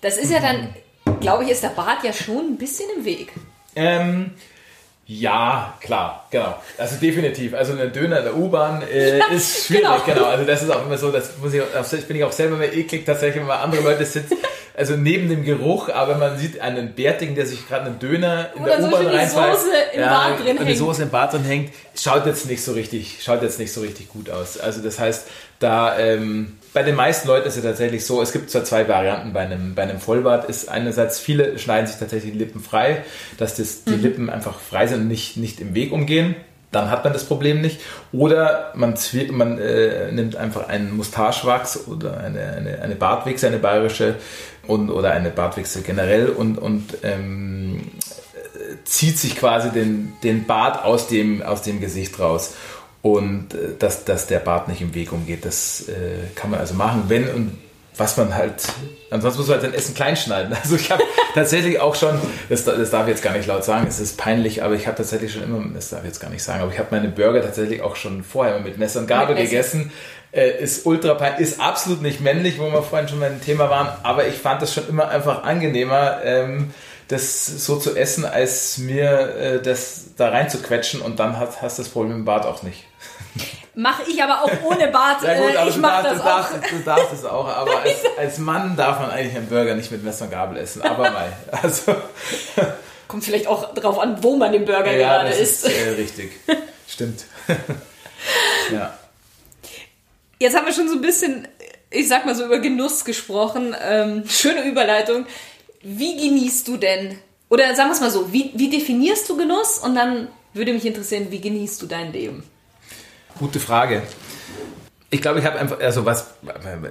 Das 0.00 0.16
ist 0.16 0.30
ja 0.30 0.40
dann, 0.40 0.74
glaube 1.20 1.44
ich, 1.44 1.50
ist 1.50 1.62
der 1.62 1.70
Bart 1.70 2.04
ja 2.04 2.12
schon 2.12 2.52
ein 2.52 2.56
bisschen 2.56 2.86
im 2.96 3.04
Weg. 3.04 3.32
Ähm, 3.74 4.32
ja, 5.08 5.78
klar, 5.80 6.26
genau. 6.30 6.60
Also 6.78 6.96
definitiv. 6.96 7.54
Also 7.54 7.74
ein 7.74 7.92
Döner 7.92 8.18
in 8.18 8.24
der 8.24 8.36
U-Bahn 8.36 8.82
äh, 8.82 9.18
ja, 9.18 9.26
ist 9.28 9.66
schwierig, 9.66 9.84
genau. 9.84 10.00
genau. 10.04 10.24
Also 10.26 10.44
das 10.44 10.62
ist 10.62 10.70
auch 10.70 10.84
immer 10.84 10.98
so, 10.98 11.12
das 11.12 11.38
muss 11.38 11.54
ich, 11.54 12.06
bin 12.06 12.16
ich 12.16 12.24
auch 12.24 12.32
selber 12.32 12.56
immer 12.56 12.72
eklig 12.72 13.06
tatsächlich, 13.06 13.40
wenn 13.40 13.46
man 13.46 13.60
andere 13.60 13.82
Leute 13.82 14.04
sitzen 14.04 14.36
also 14.76 14.94
neben 14.94 15.28
dem 15.28 15.42
Geruch, 15.42 15.88
aber 15.88 16.16
man 16.16 16.38
sieht 16.38 16.60
einen 16.60 16.92
Bärtigen, 16.92 17.34
der 17.34 17.46
sich 17.46 17.66
gerade 17.66 17.86
einen 17.86 17.98
Döner 17.98 18.50
in 18.54 18.62
Oder 18.62 18.76
der 18.76 18.86
U-Bahn 18.86 19.06
reinfällt. 19.06 19.56
Soße 19.56 19.70
im 19.94 20.00
ja, 20.00 20.36
drin 20.36 20.58
hängt. 20.58 20.68
Die 20.68 20.76
Soße 20.76 21.02
im 21.04 21.10
Bart 21.10 21.32
drin 21.32 21.44
hängt, 21.44 21.72
schaut 21.98 22.26
jetzt 22.26 22.46
nicht 22.46 22.62
so 22.62 22.72
richtig, 22.72 23.18
schaut 23.22 23.42
jetzt 23.42 23.58
nicht 23.58 23.72
so 23.72 23.80
richtig 23.80 24.08
gut 24.08 24.28
aus. 24.28 24.58
Also 24.58 24.82
das 24.82 24.98
heißt, 24.98 25.28
da 25.60 25.98
ähm, 25.98 26.58
bei 26.74 26.82
den 26.82 26.94
meisten 26.94 27.26
Leuten 27.26 27.48
ist 27.48 27.56
es 27.56 27.62
tatsächlich 27.62 28.04
so, 28.04 28.20
es 28.20 28.32
gibt 28.32 28.50
zwar 28.50 28.64
zwei 28.64 28.86
Varianten 28.86 29.32
bei 29.32 29.40
einem, 29.40 29.74
bei 29.74 29.82
einem 29.82 29.98
Vollbart, 29.98 30.48
ist 30.50 30.68
einerseits, 30.68 31.18
viele 31.18 31.58
schneiden 31.58 31.86
sich 31.86 31.96
tatsächlich 31.96 32.32
die 32.32 32.38
Lippen 32.38 32.60
frei, 32.60 33.02
dass 33.38 33.56
das, 33.56 33.84
die 33.84 33.92
mhm. 33.92 34.02
Lippen 34.02 34.30
einfach 34.30 34.58
frei 34.58 34.86
sind 34.86 35.00
und 35.00 35.08
nicht, 35.08 35.38
nicht 35.38 35.60
im 35.60 35.74
Weg 35.74 35.90
umgehen 35.90 36.36
dann 36.76 36.90
hat 36.90 37.04
man 37.04 37.12
das 37.12 37.24
Problem 37.24 37.60
nicht. 37.60 37.80
Oder 38.12 38.72
man, 38.74 38.94
man 39.30 39.58
äh, 39.58 40.12
nimmt 40.12 40.36
einfach 40.36 40.68
einen 40.68 40.96
Mustachewachs 40.96 41.86
oder 41.86 42.18
eine, 42.18 42.52
eine, 42.52 42.82
eine 42.82 42.96
Bartwichse, 42.96 43.46
eine 43.46 43.58
bayerische, 43.58 44.16
und, 44.66 44.90
oder 44.90 45.12
eine 45.12 45.30
Bartwichse 45.30 45.82
generell 45.82 46.28
und, 46.28 46.58
und 46.58 46.98
ähm, 47.02 47.80
zieht 48.84 49.18
sich 49.18 49.36
quasi 49.36 49.70
den, 49.70 50.12
den 50.22 50.46
Bart 50.46 50.84
aus 50.84 51.08
dem, 51.08 51.42
aus 51.42 51.62
dem 51.62 51.80
Gesicht 51.80 52.18
raus. 52.18 52.54
Und 53.02 53.54
äh, 53.54 53.74
dass, 53.78 54.04
dass 54.04 54.26
der 54.26 54.40
Bart 54.40 54.68
nicht 54.68 54.80
im 54.80 54.94
Weg 54.94 55.12
umgeht, 55.12 55.44
das 55.44 55.88
äh, 55.88 56.26
kann 56.34 56.50
man 56.50 56.60
also 56.60 56.74
machen, 56.74 57.04
wenn 57.08 57.28
und 57.28 57.58
was 57.98 58.16
man 58.18 58.34
halt, 58.34 58.68
ansonsten 59.10 59.40
muss 59.40 59.48
man 59.48 59.60
halt 59.60 59.70
sein 59.70 59.74
Essen 59.74 59.94
klein 59.94 60.16
schneiden. 60.16 60.54
Also 60.62 60.76
ich 60.76 60.90
habe 60.90 61.02
tatsächlich 61.34 61.80
auch 61.80 61.94
schon, 61.94 62.18
das, 62.48 62.64
das 62.64 62.90
darf 62.90 63.06
ich 63.06 63.14
jetzt 63.14 63.22
gar 63.22 63.34
nicht 63.34 63.46
laut 63.46 63.64
sagen, 63.64 63.86
es 63.88 64.00
ist 64.00 64.18
peinlich, 64.18 64.62
aber 64.62 64.74
ich 64.74 64.86
habe 64.86 64.96
tatsächlich 64.96 65.32
schon 65.32 65.44
immer, 65.44 65.64
das 65.72 65.90
darf 65.90 66.00
ich 66.00 66.08
jetzt 66.08 66.20
gar 66.20 66.30
nicht 66.30 66.42
sagen, 66.42 66.62
aber 66.62 66.72
ich 66.72 66.78
habe 66.78 66.88
meine 66.90 67.08
Burger 67.08 67.40
tatsächlich 67.42 67.80
auch 67.82 67.96
schon 67.96 68.22
vorher 68.22 68.60
mit 68.60 68.76
Messer 68.78 69.00
und 69.00 69.06
Gabel 69.06 69.36
gegessen. 69.36 69.92
Äh, 70.36 70.62
ist 70.62 70.84
ultra 70.84 71.14
peinlich, 71.14 71.48
ist 71.48 71.60
absolut 71.60 72.02
nicht 72.02 72.20
männlich, 72.20 72.58
wo 72.58 72.70
wir 72.70 72.82
vorhin 72.82 73.08
schon 73.08 73.20
beim 73.20 73.40
Thema 73.40 73.70
waren, 73.70 73.88
aber 74.02 74.26
ich 74.26 74.34
fand 74.34 74.60
das 74.60 74.74
schon 74.74 74.86
immer 74.86 75.08
einfach 75.08 75.44
angenehmer, 75.44 76.18
ähm, 76.22 76.74
das 77.08 77.46
so 77.46 77.76
zu 77.76 77.96
essen, 77.96 78.26
als 78.26 78.76
mir 78.76 79.34
äh, 79.36 79.62
das 79.62 80.08
da 80.18 80.28
rein 80.28 80.50
zu 80.50 80.58
quetschen 80.58 81.00
und 81.00 81.20
dann 81.20 81.38
hast, 81.38 81.62
hast 81.62 81.78
das 81.78 81.88
Problem 81.88 82.16
im 82.16 82.24
Bart 82.26 82.44
auch 82.44 82.62
nicht. 82.62 82.84
Mache 83.74 84.02
ich 84.10 84.22
aber 84.22 84.42
auch 84.42 84.50
ohne 84.64 84.88
Bart. 84.88 85.18
Ja 85.22 85.40
gut, 85.40 85.56
aber 85.56 85.68
ich 85.70 85.74
du, 85.76 85.80
darfst, 85.80 86.04
das 86.04 86.18
du, 86.18 86.24
darfst, 86.24 86.52
du 86.70 86.78
darfst 86.84 87.12
es 87.14 87.24
auch. 87.24 87.48
Aber 87.48 87.78
als, 87.82 87.96
als 88.18 88.36
Mann 88.36 88.76
darf 88.76 89.00
man 89.00 89.10
eigentlich 89.10 89.36
einen 89.36 89.48
Burger 89.48 89.74
nicht 89.74 89.90
mit 89.90 90.04
Messer 90.04 90.26
und 90.26 90.32
Gabel 90.32 90.58
essen. 90.58 90.82
Aber 90.82 91.10
mal. 91.12 91.32
Also. 91.62 91.94
Kommt 93.08 93.24
vielleicht 93.24 93.46
auch 93.46 93.72
darauf 93.72 93.98
an, 93.98 94.22
wo 94.22 94.36
man 94.36 94.52
den 94.52 94.66
Burger 94.66 94.92
ja, 94.92 95.22
gerade 95.22 95.30
isst. 95.30 95.66
Ist, 95.66 95.78
äh, 95.78 95.90
richtig. 95.90 96.32
Stimmt. 96.86 97.24
ja. 98.70 98.92
Jetzt 100.38 100.56
haben 100.56 100.66
wir 100.66 100.72
schon 100.72 100.88
so 100.88 100.96
ein 100.96 101.00
bisschen, 101.00 101.48
ich 101.90 102.08
sag 102.08 102.26
mal 102.26 102.34
so 102.34 102.44
über 102.44 102.58
Genuss 102.58 103.04
gesprochen. 103.04 103.74
Ähm, 103.82 104.24
schöne 104.28 104.68
Überleitung. 104.68 105.26
Wie 105.82 106.16
genießt 106.16 106.68
du 106.68 106.76
denn, 106.76 107.18
oder 107.48 107.74
sagen 107.74 107.90
wir 107.90 107.94
es 107.94 108.00
mal 108.00 108.10
so, 108.10 108.32
wie, 108.32 108.50
wie 108.54 108.68
definierst 108.68 109.28
du 109.28 109.36
Genuss? 109.36 109.78
Und 109.78 109.94
dann 109.94 110.28
würde 110.52 110.72
mich 110.72 110.84
interessieren, 110.84 111.28
wie 111.30 111.40
genießt 111.40 111.80
du 111.80 111.86
dein 111.86 112.12
Leben? 112.12 112.42
Gute 113.38 113.60
Frage. 113.60 114.02
Ich 115.10 115.22
glaube, 115.22 115.38
ich 115.38 115.46
habe 115.46 115.58
einfach, 115.58 115.78
also 115.78 116.04
was, 116.04 116.26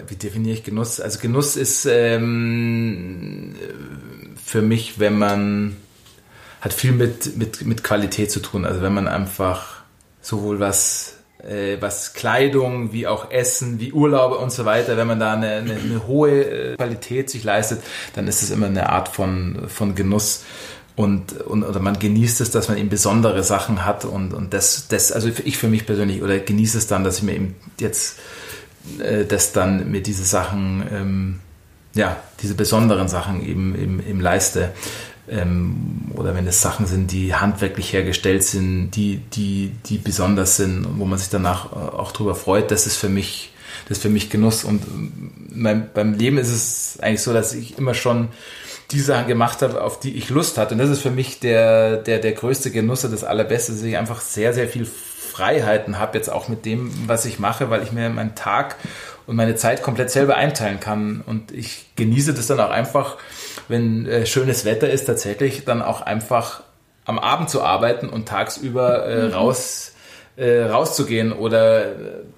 wie 0.08 0.16
definiere 0.16 0.56
ich 0.56 0.64
Genuss? 0.64 1.02
Also 1.02 1.20
Genuss 1.20 1.58
ist 1.58 1.86
ähm, 1.86 3.56
für 4.44 4.62
mich, 4.62 5.00
wenn 5.00 5.18
man, 5.18 5.78
hat 6.62 6.72
viel 6.72 6.94
mit, 6.94 7.36
mit, 7.36 7.66
mit 7.66 7.84
Qualität 7.84 8.32
zu 8.32 8.40
tun. 8.40 8.66
Also 8.66 8.82
wenn 8.82 8.94
man 8.94 9.08
einfach 9.08 9.84
sowohl 10.22 10.60
was, 10.60 11.18
was 11.80 12.14
Kleidung, 12.14 12.92
wie 12.92 13.08
auch 13.08 13.32
Essen, 13.32 13.80
wie 13.80 13.94
Urlaube 13.94 14.38
und 14.38 14.52
so 14.52 14.66
weiter, 14.66 14.98
wenn 14.98 15.08
man 15.08 15.20
da 15.20 15.34
eine, 15.34 15.56
eine, 15.58 15.74
eine 15.74 16.08
hohe 16.08 16.44
äh, 16.44 16.76
Qualität 16.76 17.30
sich 17.30 17.44
leistet, 17.44 17.82
dann 18.16 18.28
ist 18.28 18.42
es 18.42 18.52
immer 18.52 18.68
eine 18.68 18.90
Art 18.90 19.10
von, 19.10 19.68
von 19.68 19.96
Genuss 19.96 20.44
und, 20.96 21.42
und 21.42 21.64
oder 21.64 21.80
man 21.80 22.00
genießt 22.00 22.42
es, 22.42 22.52
dass 22.52 22.70
man 22.70 22.78
eben 22.78 22.90
besondere 22.90 23.44
Sachen 23.44 23.86
hat 23.86 24.06
und, 24.06 24.34
und 24.34 24.54
das, 24.54 24.88
das, 24.88 25.12
also 25.12 25.30
ich 25.44 25.58
für 25.58 25.68
mich 25.68 25.86
persönlich 25.86 26.24
oder 26.24 26.40
genieße 26.40 26.78
es 26.78 26.88
dann, 26.88 27.04
dass 27.04 27.18
ich 27.18 27.24
mir 27.24 27.34
eben 27.34 27.56
jetzt 27.80 28.20
äh, 29.00 29.26
dass 29.26 29.52
dann 29.52 29.90
mir 29.92 30.02
diese 30.02 30.24
Sachen, 30.24 30.84
ähm, 30.92 31.40
ja, 31.96 32.18
diese 32.42 32.56
besonderen 32.56 33.08
Sachen 33.08 33.46
eben, 33.46 33.76
eben, 33.76 34.00
eben 34.06 34.20
leiste. 34.20 34.72
Ähm, 35.30 36.12
oder 36.14 36.36
wenn 36.36 36.46
es 36.48 36.62
Sachen 36.62 36.86
sind, 36.86 37.12
die 37.12 37.34
handwerklich 37.34 37.92
hergestellt 37.94 38.44
sind, 38.44 38.92
die, 38.92 39.18
die, 39.34 39.72
die 39.86 39.98
besonders 39.98 40.58
sind, 40.58 40.86
wo 40.98 41.06
man 41.06 41.18
sich 41.18 41.30
danach 41.30 41.72
äh, 41.72 41.76
auch 41.76 42.12
drüber 42.12 42.36
freut, 42.36 42.70
das 42.72 42.86
ist 42.86 42.98
für 42.98 43.10
mich, 43.10 43.52
das 43.88 43.98
ist 43.98 44.02
für 44.04 44.10
mich 44.10 44.30
Genuss. 44.30 44.64
Und 44.64 44.84
mein, 45.50 45.90
beim 45.94 46.14
Leben 46.14 46.38
ist 46.38 46.52
es 46.52 47.00
eigentlich 47.02 47.22
so, 47.22 47.34
dass 47.34 47.54
ich 47.54 47.78
immer 47.78 47.94
schon 47.94 48.30
die 48.92 49.00
Sachen 49.00 49.28
gemacht 49.28 49.62
habe, 49.62 49.82
auf 49.82 50.00
die 50.00 50.16
ich 50.16 50.30
Lust 50.30 50.58
hatte. 50.58 50.76
Und 50.76 50.80
das 50.80 50.90
ist 50.90 51.02
für 51.02 51.12
mich 51.12 51.40
der, 51.40 51.98
der, 51.98 52.20
der 52.20 52.34
größte 52.34 52.70
Genuss, 52.70 53.02
das 53.02 53.24
Allerbeste, 53.24 53.72
dass 53.72 53.82
ich 53.82 53.98
einfach 53.98 54.22
sehr, 54.22 54.54
sehr 54.54 54.68
viel 54.68 54.86
Freiheiten 54.86 56.00
habe, 56.00 56.18
jetzt 56.18 56.30
auch 56.30 56.48
mit 56.48 56.66
dem, 56.66 56.92
was 57.08 57.26
ich 57.26 57.40
mache, 57.40 57.70
weil 57.70 57.84
ich 57.84 57.92
mir 57.92 58.10
meinen 58.10 58.36
Tag 58.36 58.76
und 59.28 59.36
meine 59.36 59.56
Zeit 59.56 59.82
komplett 59.82 60.12
selber 60.12 60.36
einteilen 60.36 60.80
kann. 60.80 61.24
Und 61.26 61.52
ich 61.52 61.88
genieße 61.96 62.34
das 62.34 62.48
dann 62.48 62.60
auch 62.60 62.70
einfach, 62.70 63.18
wenn 63.68 64.06
äh, 64.06 64.26
schönes 64.26 64.66
Wetter 64.66 64.90
ist, 64.90 65.06
tatsächlich 65.06 65.66
dann 65.66 65.82
auch 65.82 66.02
einfach 66.02 66.64
am 67.06 67.20
Abend 67.20 67.50
zu 67.50 67.64
arbeiten 67.64 68.10
und 68.10 68.28
tagsüber 68.28 69.08
äh, 69.08 69.28
mhm. 69.28 69.34
raus 69.34 69.92
äh, 70.38 70.64
rauszugehen 70.64 71.32
oder 71.32 71.86
äh, 71.86 71.92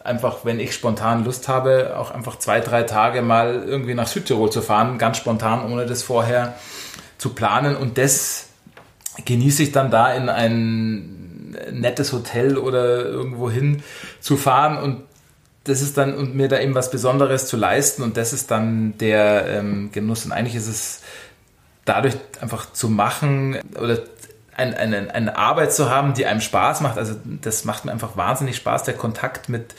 einfach, 0.03 0.45
wenn 0.45 0.59
ich 0.59 0.73
spontan 0.73 1.25
Lust 1.25 1.47
habe, 1.47 1.97
auch 1.97 2.11
einfach 2.11 2.37
zwei, 2.37 2.59
drei 2.59 2.83
Tage 2.83 3.21
mal 3.23 3.63
irgendwie 3.65 3.95
nach 3.95 4.07
Südtirol 4.07 4.51
zu 4.51 4.61
fahren, 4.61 4.99
ganz 4.99 5.17
spontan, 5.17 5.71
ohne 5.71 5.85
das 5.87 6.03
vorher 6.03 6.55
zu 7.17 7.33
planen. 7.33 7.75
Und 7.75 7.97
das 7.97 8.49
genieße 9.25 9.63
ich 9.63 9.71
dann 9.71 9.89
da 9.89 10.13
in 10.13 10.29
ein 10.29 11.57
nettes 11.71 12.13
Hotel 12.13 12.57
oder 12.57 13.03
irgendwo 13.05 13.49
hin 13.49 13.81
zu 14.19 14.37
fahren 14.37 14.77
und 14.77 15.06
das 15.67 15.81
ist 15.81 15.97
dann 15.97 16.15
und 16.15 16.35
mir 16.35 16.47
da 16.47 16.59
eben 16.59 16.75
was 16.75 16.89
Besonderes 16.91 17.47
zu 17.47 17.57
leisten 17.57 18.01
und 18.03 18.17
das 18.17 18.33
ist 18.33 18.51
dann 18.51 18.97
der 18.97 19.45
ähm, 19.47 19.89
Genuss 19.91 20.25
und 20.25 20.31
eigentlich 20.31 20.55
ist 20.55 20.67
es 20.67 21.01
dadurch 21.85 22.15
einfach 22.41 22.71
zu 22.73 22.89
machen 22.89 23.57
oder 23.81 23.99
ein, 24.57 24.73
eine, 24.73 25.13
eine 25.13 25.37
Arbeit 25.37 25.71
zu 25.71 25.91
haben, 25.91 26.15
die 26.15 26.25
einem 26.25 26.41
Spaß 26.41 26.81
macht. 26.81 26.97
Also 26.97 27.13
das 27.41 27.63
macht 27.63 27.85
mir 27.85 27.91
einfach 27.91 28.17
wahnsinnig 28.17 28.55
Spaß, 28.55 28.83
der 28.83 28.95
Kontakt 28.95 29.49
mit, 29.49 29.75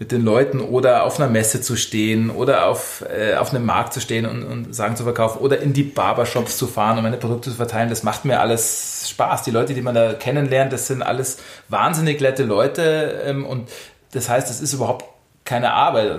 mit 0.00 0.10
den 0.10 0.22
Leuten 0.22 0.60
oder 0.60 1.04
auf 1.04 1.20
einer 1.20 1.30
Messe 1.30 1.60
zu 1.60 1.76
stehen 1.76 2.30
oder 2.30 2.66
auf, 2.66 3.04
äh, 3.08 3.36
auf 3.36 3.54
einem 3.54 3.64
Markt 3.64 3.92
zu 3.94 4.00
stehen 4.00 4.26
und, 4.26 4.42
und 4.42 4.74
Sachen 4.74 4.96
zu 4.96 5.04
verkaufen 5.04 5.38
oder 5.38 5.60
in 5.60 5.72
die 5.72 5.84
Barbershops 5.84 6.58
zu 6.58 6.66
fahren 6.66 6.96
und 6.96 7.04
meine 7.04 7.18
Produkte 7.18 7.50
zu 7.50 7.56
verteilen. 7.56 7.88
Das 7.88 8.02
macht 8.02 8.24
mir 8.24 8.40
alles 8.40 9.08
Spaß. 9.08 9.44
Die 9.44 9.52
Leute, 9.52 9.74
die 9.74 9.82
man 9.82 9.94
da 9.94 10.14
kennenlernt, 10.14 10.72
das 10.72 10.88
sind 10.88 11.02
alles 11.02 11.38
wahnsinnig 11.68 12.20
nette 12.20 12.42
Leute 12.42 13.22
ähm, 13.24 13.46
und 13.46 13.70
das 14.10 14.28
heißt, 14.28 14.50
es 14.50 14.60
ist 14.60 14.72
überhaupt 14.72 15.04
keine 15.46 15.72
Arbeit 15.72 16.18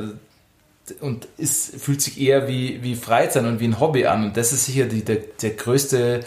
und 1.01 1.27
ist, 1.37 1.79
fühlt 1.79 2.01
sich 2.01 2.19
eher 2.19 2.47
wie, 2.47 2.81
wie 2.81 2.95
Freizeit 2.95 3.43
und 3.43 3.59
wie 3.59 3.67
ein 3.67 3.79
Hobby 3.79 4.05
an. 4.05 4.25
Und 4.25 4.37
das 4.37 4.53
ist 4.53 4.65
sicher 4.65 4.85
die, 4.85 5.03
der, 5.03 5.17
der 5.41 5.51
größte 5.51 6.21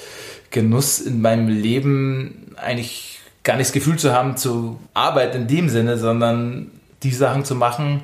Genuss 0.51 1.01
in 1.01 1.21
meinem 1.21 1.49
Leben, 1.49 2.55
eigentlich 2.57 3.21
gar 3.43 3.57
nicht 3.57 3.69
das 3.69 3.73
Gefühl 3.73 3.99
zu 3.99 4.13
haben, 4.13 4.37
zu 4.37 4.79
arbeiten 4.95 5.43
in 5.43 5.49
dem 5.49 5.69
Sinne, 5.69 5.97
sondern 5.97 6.71
die 7.03 7.13
Sachen 7.13 7.45
zu 7.45 7.55
machen, 7.55 8.03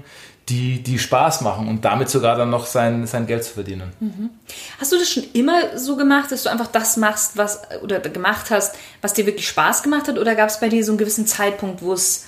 die, 0.49 0.83
die 0.83 0.99
Spaß 0.99 1.41
machen 1.41 1.69
und 1.69 1.85
damit 1.85 2.09
sogar 2.09 2.37
dann 2.37 2.51
noch 2.51 2.67
sein, 2.67 3.07
sein 3.07 3.27
Geld 3.27 3.43
zu 3.43 3.53
verdienen. 3.55 3.93
Mhm. 3.99 4.31
Hast 4.79 4.93
du 4.93 4.97
das 4.97 5.11
schon 5.11 5.25
immer 5.33 5.77
so 5.77 5.97
gemacht, 5.97 6.31
dass 6.31 6.45
du 6.45 6.51
einfach 6.51 6.69
das 6.69 6.97
machst, 6.97 7.37
was 7.37 7.63
oder 7.83 7.99
gemacht 7.99 8.51
hast, 8.51 8.77
was 9.03 9.13
dir 9.13 9.27
wirklich 9.27 9.49
Spaß 9.49 9.83
gemacht 9.83 10.07
hat? 10.07 10.19
Oder 10.19 10.37
gab 10.37 10.49
es 10.49 10.61
bei 10.61 10.69
dir 10.69 10.85
so 10.85 10.93
einen 10.93 10.99
gewissen 10.99 11.27
Zeitpunkt, 11.27 11.83
wo 11.83 11.93
es, 11.93 12.27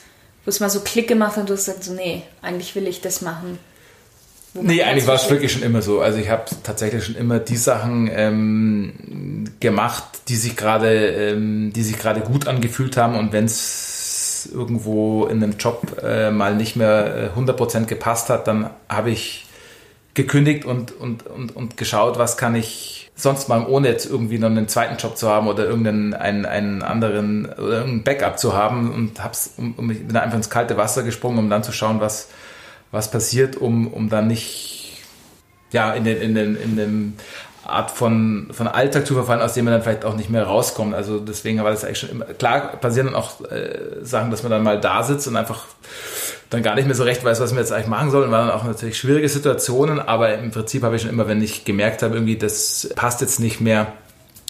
wo 0.49 0.51
es 0.51 0.61
mal 0.61 0.71
so 0.71 0.81
Klick 0.81 1.09
gemacht 1.09 1.33
hat 1.33 1.41
und 1.41 1.51
du 1.51 1.53
hast 1.53 1.67
gesagt, 1.67 1.85
so, 1.85 1.93
nee, 1.93 2.23
eigentlich 2.41 2.75
will 2.75 2.87
ich 2.87 3.03
das 3.03 3.21
machen? 3.21 3.59
Nee, 4.55 4.83
eigentlich 4.83 5.07
war 5.07 5.17
es 5.17 5.29
wirklich 5.29 5.53
schon 5.53 5.63
immer 5.63 5.83
so. 5.83 6.01
Also 6.01 6.17
ich 6.17 6.31
habe 6.31 6.45
tatsächlich 6.63 7.05
schon 7.05 7.17
immer 7.17 7.39
die 7.39 7.59
Sachen 7.59 8.11
ähm, 8.11 9.45
gemacht, 9.61 10.05
die 10.29 10.37
sich 10.37 10.57
gerade, 10.57 11.09
ähm, 11.09 11.71
die 11.75 11.83
sich 11.83 11.99
gerade 11.99 12.23
gut 12.23 12.49
angefühlt 12.49 12.97
haben. 12.97 13.15
Und 13.17 13.35
wenn 13.35 13.45
es 13.45 14.49
irgendwo 14.51 15.27
in 15.27 15.43
einem 15.43 15.59
Job 15.59 16.03
äh, 16.03 16.31
mal 16.31 16.57
nicht 16.57 16.77
mehr 16.77 17.31
100% 17.37 17.83
äh, 17.83 17.85
gepasst 17.85 18.31
hat, 18.31 18.49
dann 18.49 18.71
habe 18.89 19.11
ich 19.11 19.45
gekündigt 20.15 20.65
und, 20.65 20.93
und, 20.93 21.27
und, 21.27 21.55
und 21.55 21.77
geschaut, 21.77 22.19
was 22.19 22.39
kann 22.39 22.55
ich 22.55 22.98
sonst 23.19 23.49
mal, 23.49 23.67
ohne 23.67 23.89
jetzt 23.89 24.09
irgendwie 24.09 24.39
noch 24.39 24.49
einen 24.49 24.69
zweiten 24.69 24.97
Job 24.97 25.19
zu 25.19 25.29
haben 25.29 25.49
oder 25.49 25.65
irgendeinen 25.65 26.15
einen, 26.15 26.47
einen 26.47 26.83
anderen 26.83 27.47
oder 27.47 27.81
irgendein 27.81 28.05
Backup 28.05 28.39
zu 28.39 28.55
haben 28.55 28.93
und 28.93 29.23
hab's, 29.23 29.55
um, 29.57 29.75
um, 29.77 29.89
bin 29.89 30.17
einfach 30.17 30.37
ins 30.37 30.51
kalte 30.51 30.77
Wasser 30.77 31.03
gesprungen, 31.03 31.39
um 31.39 31.51
dann 31.51 31.65
zu 31.65 31.73
schauen, 31.73 32.01
was, 32.01 32.29
was 32.93 33.11
passiert, 33.11 33.57
um, 33.57 33.89
um 33.89 34.09
dann 34.09 34.29
nicht 34.29 35.03
ja, 35.73 35.93
in 35.93 36.05
den, 36.05 36.21
in 36.21 36.35
den, 36.35 36.57
in 36.57 36.77
dem 36.77 37.15
Art 37.65 37.91
von, 37.91 38.49
von 38.53 38.69
Alltag 38.69 39.07
zu 39.07 39.15
verfallen, 39.15 39.43
aus 39.43 39.53
dem 39.53 39.65
man 39.65 39.75
dann 39.75 39.83
vielleicht 39.83 40.05
auch 40.05 40.17
nicht 40.17 40.31
mehr 40.31 40.45
rauskommt. 40.45 40.95
Also 40.95 41.19
deswegen 41.19 41.63
war 41.63 41.73
das 41.73 41.85
eigentlich 41.85 41.99
schon 41.99 42.11
immer, 42.11 42.25
klar 42.27 42.77
passieren 42.77 43.09
dann 43.09 43.17
auch 43.17 43.41
äh, 43.51 44.03
Sachen, 44.03 44.31
dass 44.31 44.45
man 44.45 44.51
dann 44.51 44.63
mal 44.63 44.81
da 44.81 45.03
sitzt 45.03 45.27
und 45.27 45.37
einfach 45.37 45.67
dann 46.51 46.63
gar 46.63 46.75
nicht 46.75 46.87
mehr 46.87 46.95
so 46.95 47.05
recht 47.05 47.25
weiß, 47.25 47.41
was 47.41 47.51
man 47.51 47.61
jetzt 47.61 47.73
eigentlich 47.73 47.89
machen 47.89 48.11
soll. 48.11 48.25
Und 48.25 48.31
waren 48.31 48.51
auch 48.51 48.65
natürlich 48.65 48.99
schwierige 48.99 49.29
Situationen, 49.29 50.01
aber 50.01 50.39
im 50.39 50.51
Prinzip 50.51 50.83
habe 50.83 50.97
ich 50.97 51.03
schon 51.03 51.11
immer, 51.11 51.29
wenn 51.29 51.43
ich 51.43 51.65
gemerkt 51.65 52.03
habe, 52.03 52.15
irgendwie 52.15 52.37
das 52.37 52.91
passt 52.95 53.21
jetzt 53.21 53.41
nicht 53.41 53.61
mehr, 53.61 53.93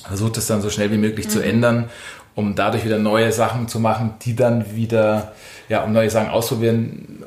versucht 0.07 0.37
es 0.37 0.47
dann 0.47 0.63
so 0.63 0.71
schnell 0.71 0.91
wie 0.91 0.99
möglich 0.99 1.27
mhm. 1.27 1.31
zu 1.31 1.45
ändern, 1.45 1.91
um 2.35 2.55
dadurch 2.55 2.85
wieder 2.85 2.99
neue 2.99 3.33
Sachen 3.33 3.69
zu 3.69 3.81
machen, 3.81 4.15
die 4.23 4.37
dann 4.37 4.77
wieder, 4.77 5.33
ja, 5.69 5.83
um 5.83 5.93
neue 5.93 6.09
Sachen 6.09 6.29
ausprobieren, 6.29 7.25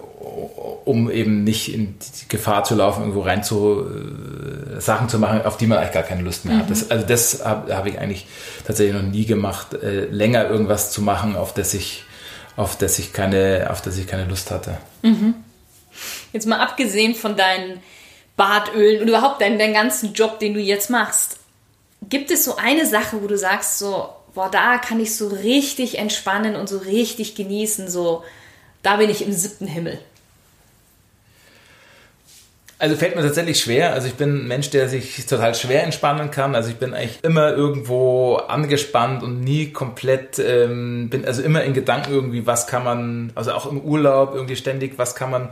um 0.86 1.12
eben 1.12 1.43
nicht 1.43 1.73
in 1.73 1.95
die 1.99 2.29
Gefahr 2.29 2.63
zu 2.63 2.75
laufen, 2.75 3.01
irgendwo 3.01 3.21
rein 3.21 3.43
zu 3.43 3.86
äh, 3.86 4.79
Sachen 4.79 5.10
zu 5.10 5.19
machen, 5.19 5.41
auf 5.43 5.57
die 5.57 5.67
man 5.67 5.77
eigentlich 5.77 5.93
gar 5.93 6.03
keine 6.03 6.21
Lust 6.21 6.45
mehr 6.45 6.55
mhm. 6.55 6.60
hat. 6.60 6.69
Das, 6.69 6.89
also 6.89 7.05
das 7.05 7.45
habe 7.45 7.75
hab 7.75 7.86
ich 7.86 7.99
eigentlich 7.99 8.25
tatsächlich 8.65 8.95
noch 8.95 9.07
nie 9.07 9.25
gemacht, 9.25 9.73
äh, 9.73 10.05
länger 10.05 10.49
irgendwas 10.49 10.91
zu 10.91 11.01
machen, 11.01 11.36
auf 11.36 11.53
das 11.53 11.73
ich, 11.73 12.03
auf 12.55 12.77
das 12.77 12.99
ich 12.99 13.13
keine, 13.13 13.67
auf 13.69 13.81
das 13.81 13.97
ich 13.97 14.07
keine 14.07 14.25
Lust 14.25 14.51
hatte. 14.51 14.77
Mhm. 15.01 15.35
Jetzt 16.33 16.47
mal 16.47 16.59
abgesehen 16.59 17.15
von 17.15 17.35
deinen 17.35 17.81
Bartölen 18.37 19.01
und 19.01 19.07
überhaupt 19.07 19.41
deinen, 19.41 19.59
deinen 19.59 19.73
ganzen 19.73 20.13
Job, 20.13 20.39
den 20.39 20.53
du 20.53 20.59
jetzt 20.59 20.89
machst, 20.89 21.37
gibt 22.09 22.31
es 22.31 22.45
so 22.45 22.55
eine 22.55 22.85
Sache, 22.85 23.21
wo 23.21 23.27
du 23.27 23.37
sagst, 23.37 23.79
so, 23.79 24.09
boah, 24.33 24.49
da 24.49 24.77
kann 24.77 24.99
ich 24.99 25.15
so 25.15 25.27
richtig 25.27 25.97
entspannen 25.97 26.55
und 26.55 26.67
so 26.67 26.77
richtig 26.79 27.35
genießen, 27.35 27.89
so, 27.89 28.23
da 28.81 28.97
bin 28.97 29.09
ich 29.09 29.25
im 29.25 29.33
siebten 29.33 29.67
Himmel. 29.67 29.99
Also 32.81 32.95
fällt 32.95 33.15
mir 33.15 33.21
tatsächlich 33.21 33.59
schwer. 33.59 33.93
Also 33.93 34.07
ich 34.07 34.15
bin 34.15 34.39
ein 34.39 34.47
Mensch, 34.47 34.71
der 34.71 34.89
sich 34.89 35.23
total 35.27 35.53
schwer 35.53 35.83
entspannen 35.83 36.31
kann. 36.31 36.55
Also 36.55 36.71
ich 36.71 36.77
bin 36.77 36.95
eigentlich 36.95 37.19
immer 37.21 37.53
irgendwo 37.55 38.37
angespannt 38.37 39.21
und 39.21 39.39
nie 39.41 39.67
komplett, 39.71 40.39
ähm, 40.39 41.07
bin 41.11 41.23
also 41.23 41.43
immer 41.43 41.63
in 41.63 41.75
Gedanken 41.75 42.11
irgendwie, 42.11 42.47
was 42.47 42.65
kann 42.65 42.83
man, 42.83 43.33
also 43.35 43.51
auch 43.51 43.71
im 43.71 43.81
Urlaub 43.81 44.33
irgendwie 44.33 44.55
ständig, 44.55 44.93
was 44.97 45.13
kann 45.13 45.29
man, 45.29 45.49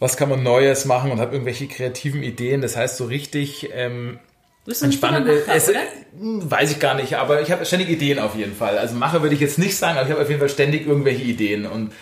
was 0.00 0.16
kann 0.16 0.28
man 0.28 0.42
Neues 0.42 0.84
machen 0.84 1.12
und 1.12 1.20
habe 1.20 1.32
irgendwelche 1.32 1.68
kreativen 1.68 2.24
Ideen. 2.24 2.60
Das 2.60 2.76
heißt 2.76 2.96
so 2.96 3.04
richtig 3.04 3.70
ähm, 3.72 4.18
entspannend. 4.66 5.28
Es, 5.28 5.68
oder? 5.68 5.78
Weiß 6.12 6.72
ich 6.72 6.80
gar 6.80 6.94
nicht, 6.94 7.14
aber 7.18 7.40
ich 7.40 7.52
habe 7.52 7.64
ständig 7.64 7.88
Ideen 7.88 8.18
auf 8.18 8.34
jeden 8.34 8.56
Fall. 8.56 8.78
Also 8.78 8.96
mache 8.96 9.22
würde 9.22 9.36
ich 9.36 9.40
jetzt 9.40 9.60
nicht 9.60 9.76
sagen, 9.76 9.96
aber 9.96 10.06
ich 10.06 10.12
habe 10.12 10.22
auf 10.22 10.28
jeden 10.28 10.40
Fall 10.40 10.48
ständig 10.48 10.88
irgendwelche 10.88 11.22
Ideen 11.22 11.66
und 11.66 11.92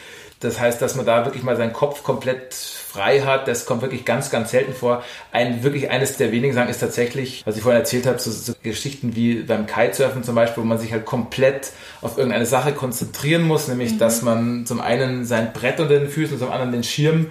Das 0.41 0.61
heißt, 0.61 0.81
dass 0.81 0.95
man 0.95 1.05
da 1.05 1.25
wirklich 1.25 1.43
mal 1.43 1.57
seinen 1.57 1.73
Kopf 1.73 2.05
komplett 2.05 2.55
frei 2.55 3.23
hat. 3.23 3.49
Das 3.49 3.67
kommt 3.67 3.83
wirklich 3.83 4.05
ganz, 4.05 4.31
ganz 4.31 4.53
selten 4.53 4.73
vor. 4.73 5.03
Ein 5.33 5.65
wirklich 5.65 5.91
eines 5.91 6.17
der 6.17 6.31
wenigen 6.31 6.55
Sachen 6.55 6.69
ist 6.69 6.79
tatsächlich, 6.79 7.43
was 7.45 7.57
ich 7.57 7.63
vorhin 7.63 7.81
erzählt 7.81 8.07
habe, 8.07 8.19
so, 8.19 8.31
so 8.31 8.53
Geschichten 8.63 9.17
wie 9.17 9.43
beim 9.43 9.67
Kitesurfen 9.67 10.23
zum 10.23 10.37
Beispiel, 10.37 10.63
wo 10.63 10.67
man 10.67 10.79
sich 10.79 10.93
halt 10.93 11.05
komplett 11.05 11.73
auf 12.01 12.17
irgendeine 12.19 12.47
Sache 12.47 12.73
konzentrieren 12.73 13.43
muss, 13.43 13.67
nämlich 13.67 13.95
mhm. 13.95 13.99
dass 13.99 14.23
man 14.23 14.65
zum 14.65 14.81
einen 14.81 15.25
sein 15.25 15.53
Brett 15.53 15.81
unter 15.81 15.99
den 15.99 16.09
Füßen 16.09 16.35
und 16.35 16.41
zum 16.41 16.53
anderen 16.53 16.73
den 16.73 16.85
Schirm 16.85 17.31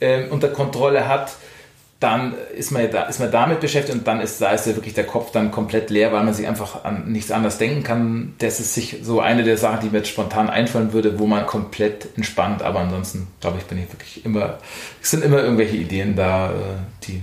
äh, 0.00 0.28
unter 0.28 0.48
Kontrolle 0.48 1.06
hat 1.06 1.32
dann 1.98 2.34
ist 2.54 2.72
man, 2.72 2.90
da, 2.90 3.04
ist 3.04 3.20
man 3.20 3.30
damit 3.30 3.60
beschäftigt 3.60 3.96
und 3.96 4.06
dann 4.06 4.20
ist, 4.20 4.40
da 4.42 4.50
ist 4.50 4.66
ja 4.66 4.76
wirklich 4.76 4.92
der 4.92 5.06
Kopf 5.06 5.30
dann 5.32 5.50
komplett 5.50 5.88
leer, 5.88 6.12
weil 6.12 6.24
man 6.24 6.34
sich 6.34 6.46
einfach 6.46 6.84
an 6.84 7.10
nichts 7.10 7.30
anderes 7.30 7.56
denken 7.56 7.82
kann. 7.84 8.34
Das 8.38 8.60
ist 8.60 8.74
sich 8.74 8.98
so 9.02 9.20
eine 9.20 9.44
der 9.44 9.56
Sachen, 9.56 9.80
die 9.80 9.88
mir 9.88 9.98
jetzt 9.98 10.10
spontan 10.10 10.50
einfallen 10.50 10.92
würde, 10.92 11.18
wo 11.18 11.26
man 11.26 11.46
komplett 11.46 12.08
entspannt, 12.16 12.60
aber 12.60 12.80
ansonsten, 12.80 13.28
glaube 13.40 13.58
ich, 13.58 13.64
bin 13.64 13.78
ich 13.78 13.90
wirklich 13.90 14.26
immer, 14.26 14.58
es 15.02 15.10
sind 15.10 15.24
immer 15.24 15.38
irgendwelche 15.38 15.76
Ideen 15.76 16.14
da, 16.16 16.50
äh, 16.50 16.54
die, 17.04 17.22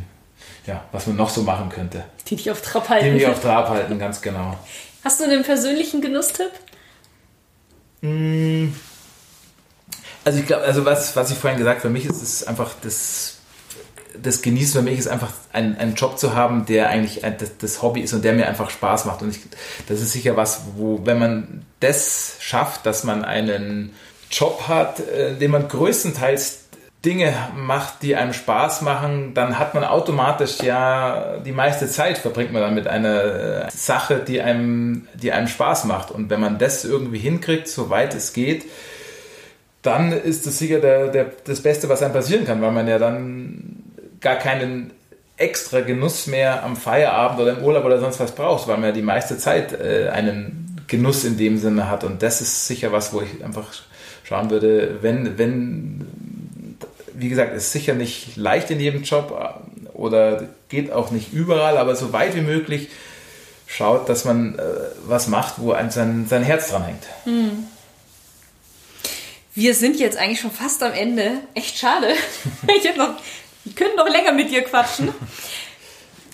ja, 0.66 0.84
was 0.92 1.06
man 1.06 1.18
noch 1.18 1.30
so 1.30 1.44
machen 1.44 1.70
könnte. 1.70 2.04
Die 2.28 2.36
dich 2.36 2.50
auf 2.50 2.62
Trab 2.62 2.90
halten. 2.90 3.06
Die 3.06 3.12
mich 3.12 3.28
auf 3.28 3.42
Trab 3.42 3.70
halten, 3.70 4.00
ganz 4.00 4.22
genau. 4.24 4.58
Hast 5.04 5.20
du 5.20 5.26
einen 5.26 5.44
persönlichen 5.44 6.02
Genusstipp? 6.02 6.52
Mm. 8.02 8.70
Also 10.26 10.40
ich 10.40 10.48
glaube, 10.48 10.64
also 10.64 10.84
was, 10.86 11.16
was 11.16 11.30
ich 11.30 11.38
vorhin 11.38 11.60
gesagt 11.60 11.80
habe, 11.80 11.90
für 11.90 11.94
mich 11.94 12.06
ist 12.06 12.22
es 12.22 12.48
einfach 12.48 12.72
das 12.82 13.38
das 14.22 14.42
Genießen 14.42 14.82
für 14.82 14.90
mich 14.90 15.00
ist 15.00 15.08
einfach 15.08 15.32
ein, 15.52 15.78
einen 15.78 15.96
Job 15.96 16.18
zu 16.18 16.36
haben, 16.36 16.66
der 16.66 16.90
eigentlich 16.90 17.22
das, 17.60 17.82
Hobby 17.82 18.02
ist 18.02 18.14
und 18.14 18.24
der 18.24 18.34
mir 18.34 18.48
einfach 18.48 18.70
Spaß 18.70 19.06
macht. 19.06 19.22
Und 19.22 19.30
ich, 19.30 19.40
das 19.88 20.02
ist 20.02 20.14
sicher 20.14 20.36
was, 20.36 20.62
wo, 20.76 21.02
wenn 21.06 21.20
man 21.20 21.66
das 21.80 22.38
schafft, 22.40 22.86
dass 22.86 23.04
man 23.04 23.24
einen 23.24 23.94
Job 24.30 24.68
hat, 24.68 25.00
äh, 25.00 25.36
den 25.36 25.52
man 25.52 25.68
größtenteils 25.68 26.60
Dinge 27.06 27.34
macht, 27.56 28.02
die 28.02 28.16
einem 28.16 28.32
Spaß 28.32 28.82
machen, 28.82 29.34
dann 29.34 29.60
hat 29.60 29.74
man 29.74 29.84
automatisch 29.84 30.60
ja 30.62 31.38
die 31.46 31.52
meiste 31.52 31.88
Zeit 31.88 32.18
verbringt 32.18 32.54
man 32.54 32.62
dann 32.62 32.76
mit 32.76 32.88
einer 32.88 33.66
äh, 33.66 33.70
Sache, 33.72 34.24
die 34.26 34.42
einem, 34.42 35.08
die 35.14 35.34
einem 35.34 35.48
Spaß 35.48 35.84
macht. 35.84 36.12
Und 36.12 36.30
wenn 36.30 36.40
man 36.40 36.60
das 36.60 36.86
irgendwie 36.86 37.20
hinkriegt, 37.20 37.68
soweit 37.68 38.16
es 38.16 38.32
geht, 38.32 38.66
dann 39.82 40.14
ist 40.14 40.48
das 40.48 40.58
sicher 40.58 40.80
der, 40.80 41.10
der, 41.10 41.26
das 41.44 41.62
Beste, 41.62 41.90
was 41.90 42.02
einem 42.02 42.14
passieren 42.14 42.46
kann, 42.46 42.62
weil 42.62 42.72
man 42.72 42.88
ja 42.88 42.98
dann 42.98 43.73
gar 44.24 44.38
keinen 44.38 44.92
extra 45.38 45.82
Genuss 45.82 46.28
mehr 46.28 46.64
am 46.64 46.76
Feierabend 46.76 47.40
oder 47.40 47.58
im 47.58 47.64
Urlaub 47.64 47.86
oder 47.86 48.00
sonst 48.00 48.20
was 48.20 48.34
brauchst, 48.34 48.68
weil 48.68 48.78
man 48.78 48.86
ja 48.86 48.92
die 48.92 49.02
meiste 49.02 49.38
Zeit 49.38 49.74
äh, 49.74 50.10
einen 50.10 50.84
Genuss 50.88 51.24
in 51.24 51.38
dem 51.38 51.58
Sinne 51.58 51.90
hat. 51.90 52.04
Und 52.04 52.24
das 52.24 52.42
ist 52.42 52.68
sicher 52.68 52.92
was, 52.92 53.14
wo 53.14 53.22
ich 53.22 53.44
einfach 53.44 53.68
schauen 54.24 54.50
würde, 54.50 55.00
wenn, 55.02 55.38
wenn, 55.38 56.08
wie 57.14 57.30
gesagt, 57.30 57.56
ist 57.56 57.72
sicher 57.72 57.94
nicht 57.94 58.38
leicht 58.38 58.72
in 58.72 58.80
jedem 58.80 59.04
Job 59.04 59.38
äh, 59.38 59.90
oder 59.96 60.48
geht 60.70 60.92
auch 60.92 61.12
nicht 61.12 61.34
überall, 61.34 61.78
aber 61.78 61.96
so 61.96 62.14
weit 62.14 62.36
wie 62.36 62.42
möglich 62.42 62.90
schaut, 63.68 64.08
dass 64.08 64.26
man 64.26 64.58
äh, 64.58 64.62
was 65.06 65.28
macht, 65.28 65.56
wo 65.58 65.72
ein 65.72 65.92
sein, 65.92 66.26
sein 66.30 66.44
Herz 66.44 66.70
dran 66.70 66.86
hängt. 66.86 67.04
Mhm. 67.26 67.66
Wir 69.56 69.76
sind 69.76 70.00
jetzt 70.00 70.18
eigentlich 70.18 70.40
schon 70.40 70.52
fast 70.52 70.82
am 70.82 70.94
Ende. 70.94 71.42
Echt 71.54 71.78
schade. 71.78 72.08
ich 72.80 72.88
habe 72.88 72.98
noch 72.98 73.16
wir 73.64 73.74
können 73.74 73.98
doch 73.98 74.10
länger 74.10 74.32
mit 74.32 74.52
dir 74.52 74.64
quatschen. 74.64 75.14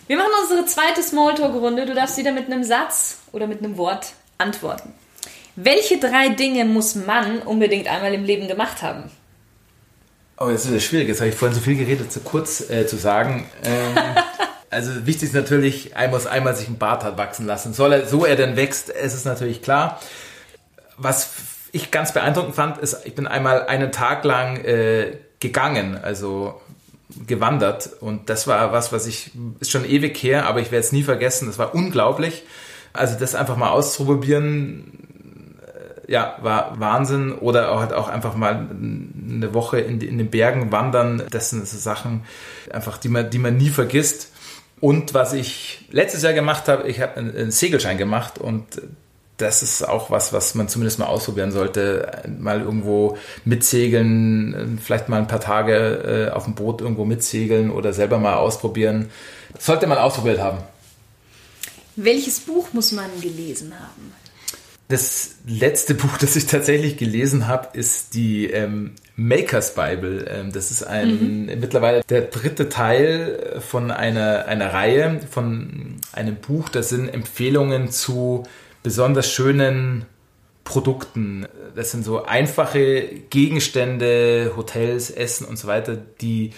Wir 0.08 0.18
machen 0.18 0.32
unsere 0.42 0.66
zweite 0.66 1.04
Smalltalk-Runde. 1.04 1.86
Du 1.86 1.94
darfst 1.94 2.18
wieder 2.18 2.32
mit 2.32 2.48
einem 2.48 2.64
Satz 2.64 3.20
oder 3.32 3.46
mit 3.46 3.60
einem 3.60 3.78
Wort 3.78 4.14
antworten. 4.40 4.94
Welche 5.56 6.00
drei 6.00 6.30
Dinge 6.30 6.66
muss 6.66 6.96
man 6.96 7.40
unbedingt 7.40 7.88
einmal 7.88 8.14
im 8.14 8.24
Leben 8.24 8.48
gemacht 8.48 8.82
haben? 8.82 9.12
Oh, 10.40 10.50
das 10.50 10.66
ist 10.66 10.86
schwierig. 10.86 11.10
Jetzt 11.10 11.20
habe 11.20 11.30
ich 11.30 11.36
vorhin 11.36 11.56
so 11.56 11.62
viel 11.62 11.76
geredet, 11.76 12.12
zu 12.12 12.22
kurz 12.22 12.70
äh, 12.70 12.88
zu 12.88 12.96
sagen. 12.96 13.48
Ähm, 13.64 13.96
also 14.70 15.06
wichtig 15.06 15.30
ist 15.30 15.36
natürlich, 15.36 15.96
er 15.96 16.08
muss 16.08 16.26
einmal 16.26 16.56
sich 16.56 16.70
ein 16.70 16.78
Bart 16.78 17.04
hat 17.04 17.18
wachsen 17.18 17.46
lassen. 17.46 17.74
Soll 17.74 17.94
er, 17.94 18.08
so 18.08 18.26
er 18.26 18.38
denn 18.38 18.56
wächst, 18.56 18.90
ist 18.90 19.14
es 19.14 19.26
natürlich 19.26 19.62
klar. 19.62 20.00
Was 20.98 21.34
ich 21.72 21.92
ganz 21.92 22.14
beeindruckend 22.14 22.56
fand, 22.56 22.78
ist, 22.78 23.06
ich 23.06 23.16
bin 23.16 23.28
einmal 23.28 23.68
einen 23.68 23.92
Tag 23.92 24.24
lang 24.24 24.64
äh, 24.64 25.18
gegangen. 25.40 26.00
Also 26.02 26.60
gewandert. 27.28 27.90
Und 28.00 28.30
das 28.30 28.48
war 28.48 28.72
was, 28.72 28.92
was 28.92 29.08
ich, 29.08 29.32
ist 29.60 29.72
schon 29.72 29.86
ewig 29.86 30.18
her, 30.22 30.48
aber 30.48 30.60
ich 30.60 30.72
werde 30.72 30.86
es 30.86 30.92
nie 30.92 31.04
vergessen, 31.04 31.48
das 31.48 31.58
war 31.58 31.74
unglaublich. 31.74 32.44
Also 32.94 33.18
das 33.20 33.36
einfach 33.36 33.58
mal 33.58 33.70
auszuprobieren, 33.70 34.92
äh, 36.08 36.12
ja, 36.12 36.38
war 36.42 36.80
Wahnsinn. 36.80 37.34
Oder 37.34 37.80
halt 37.80 37.94
auch 37.94 38.10
einfach 38.10 38.36
mal 38.36 38.68
eine 38.70 39.54
Woche 39.54 39.80
in, 39.80 40.02
in 40.02 40.18
den 40.18 40.30
Bergen 40.30 40.72
wandern, 40.72 41.24
das 41.30 41.50
sind 41.50 41.68
so 41.68 41.78
Sachen 41.78 42.24
einfach, 42.72 42.98
die 42.98 43.10
man, 43.10 43.30
die 43.30 43.40
man 43.40 43.58
nie 43.58 43.70
vergisst. 43.70 44.32
Und 44.82 45.14
was 45.14 45.34
ich 45.34 45.88
letztes 45.92 46.24
Jahr 46.24 46.34
gemacht 46.34 46.68
habe, 46.68 46.88
ich 46.88 47.02
habe 47.02 47.18
einen 47.18 47.52
Segelschein 47.52 47.98
gemacht. 47.98 48.38
Und 48.40 48.82
das 49.40 49.64
ist 49.64 49.88
auch 49.88 50.12
was, 50.12 50.34
was 50.34 50.54
man 50.54 50.68
zumindest 50.68 51.00
mal 51.00 51.06
ausprobieren 51.06 51.52
sollte. 51.52 52.24
Mal 52.40 52.62
irgendwo 52.62 53.18
mitsegeln, 53.46 54.80
vielleicht 54.84 55.10
mal 55.10 55.18
ein 55.18 55.28
paar 55.28 55.40
Tage 55.40 56.30
äh, 56.30 56.32
auf 56.32 56.44
dem 56.44 56.56
Boot 56.56 56.82
irgendwo 56.82 57.06
mitsegeln 57.06 57.72
oder 57.72 57.94
selber 57.94 58.20
mal 58.20 58.36
ausprobieren. 58.36 59.10
Das 59.54 59.66
sollte 59.66 59.88
man 59.88 59.98
ausprobiert 59.98 60.40
haben. 60.40 60.60
Welches 61.96 62.42
Buch 62.42 62.68
muss 62.74 62.92
man 62.92 63.10
gelesen 63.22 63.74
haben? 63.74 64.14
Das 64.90 65.36
letzte 65.48 65.94
Buch, 65.96 66.18
das 66.18 66.36
ich 66.36 66.46
tatsächlich 66.46 66.98
gelesen 66.98 67.48
habe, 67.48 67.78
ist 67.78 68.16
die 68.16 68.48
ähm, 68.48 68.92
Makers 69.16 69.76
Bible. 69.76 70.26
Ähm, 70.30 70.52
das 70.52 70.72
ist 70.72 70.84
ein 70.84 71.46
mhm. 71.46 71.60
mittlerweile 71.60 72.04
der 72.10 72.22
dritte 72.22 72.68
Teil 72.68 73.62
von 73.66 73.92
einer, 73.92 74.48
einer 74.48 74.74
Reihe, 74.74 75.22
von 75.30 76.00
einem 76.12 76.36
Buch. 76.36 76.70
Das 76.70 76.90
sind 76.90 77.08
Empfehlungen 77.08 77.90
zu 77.90 78.44
besonders 78.84 79.32
schönen 79.32 80.06
Produkten. 80.64 81.48
Das 81.76 81.92
sind 81.92 82.06
so 82.06 82.26
einfache 82.26 83.02
Gegenstände, 83.30 84.54
Hotels, 84.56 85.10
Essen 85.10 85.46
und 85.46 85.58
so 85.58 85.68
weiter, 85.68 85.98
die 86.22 86.52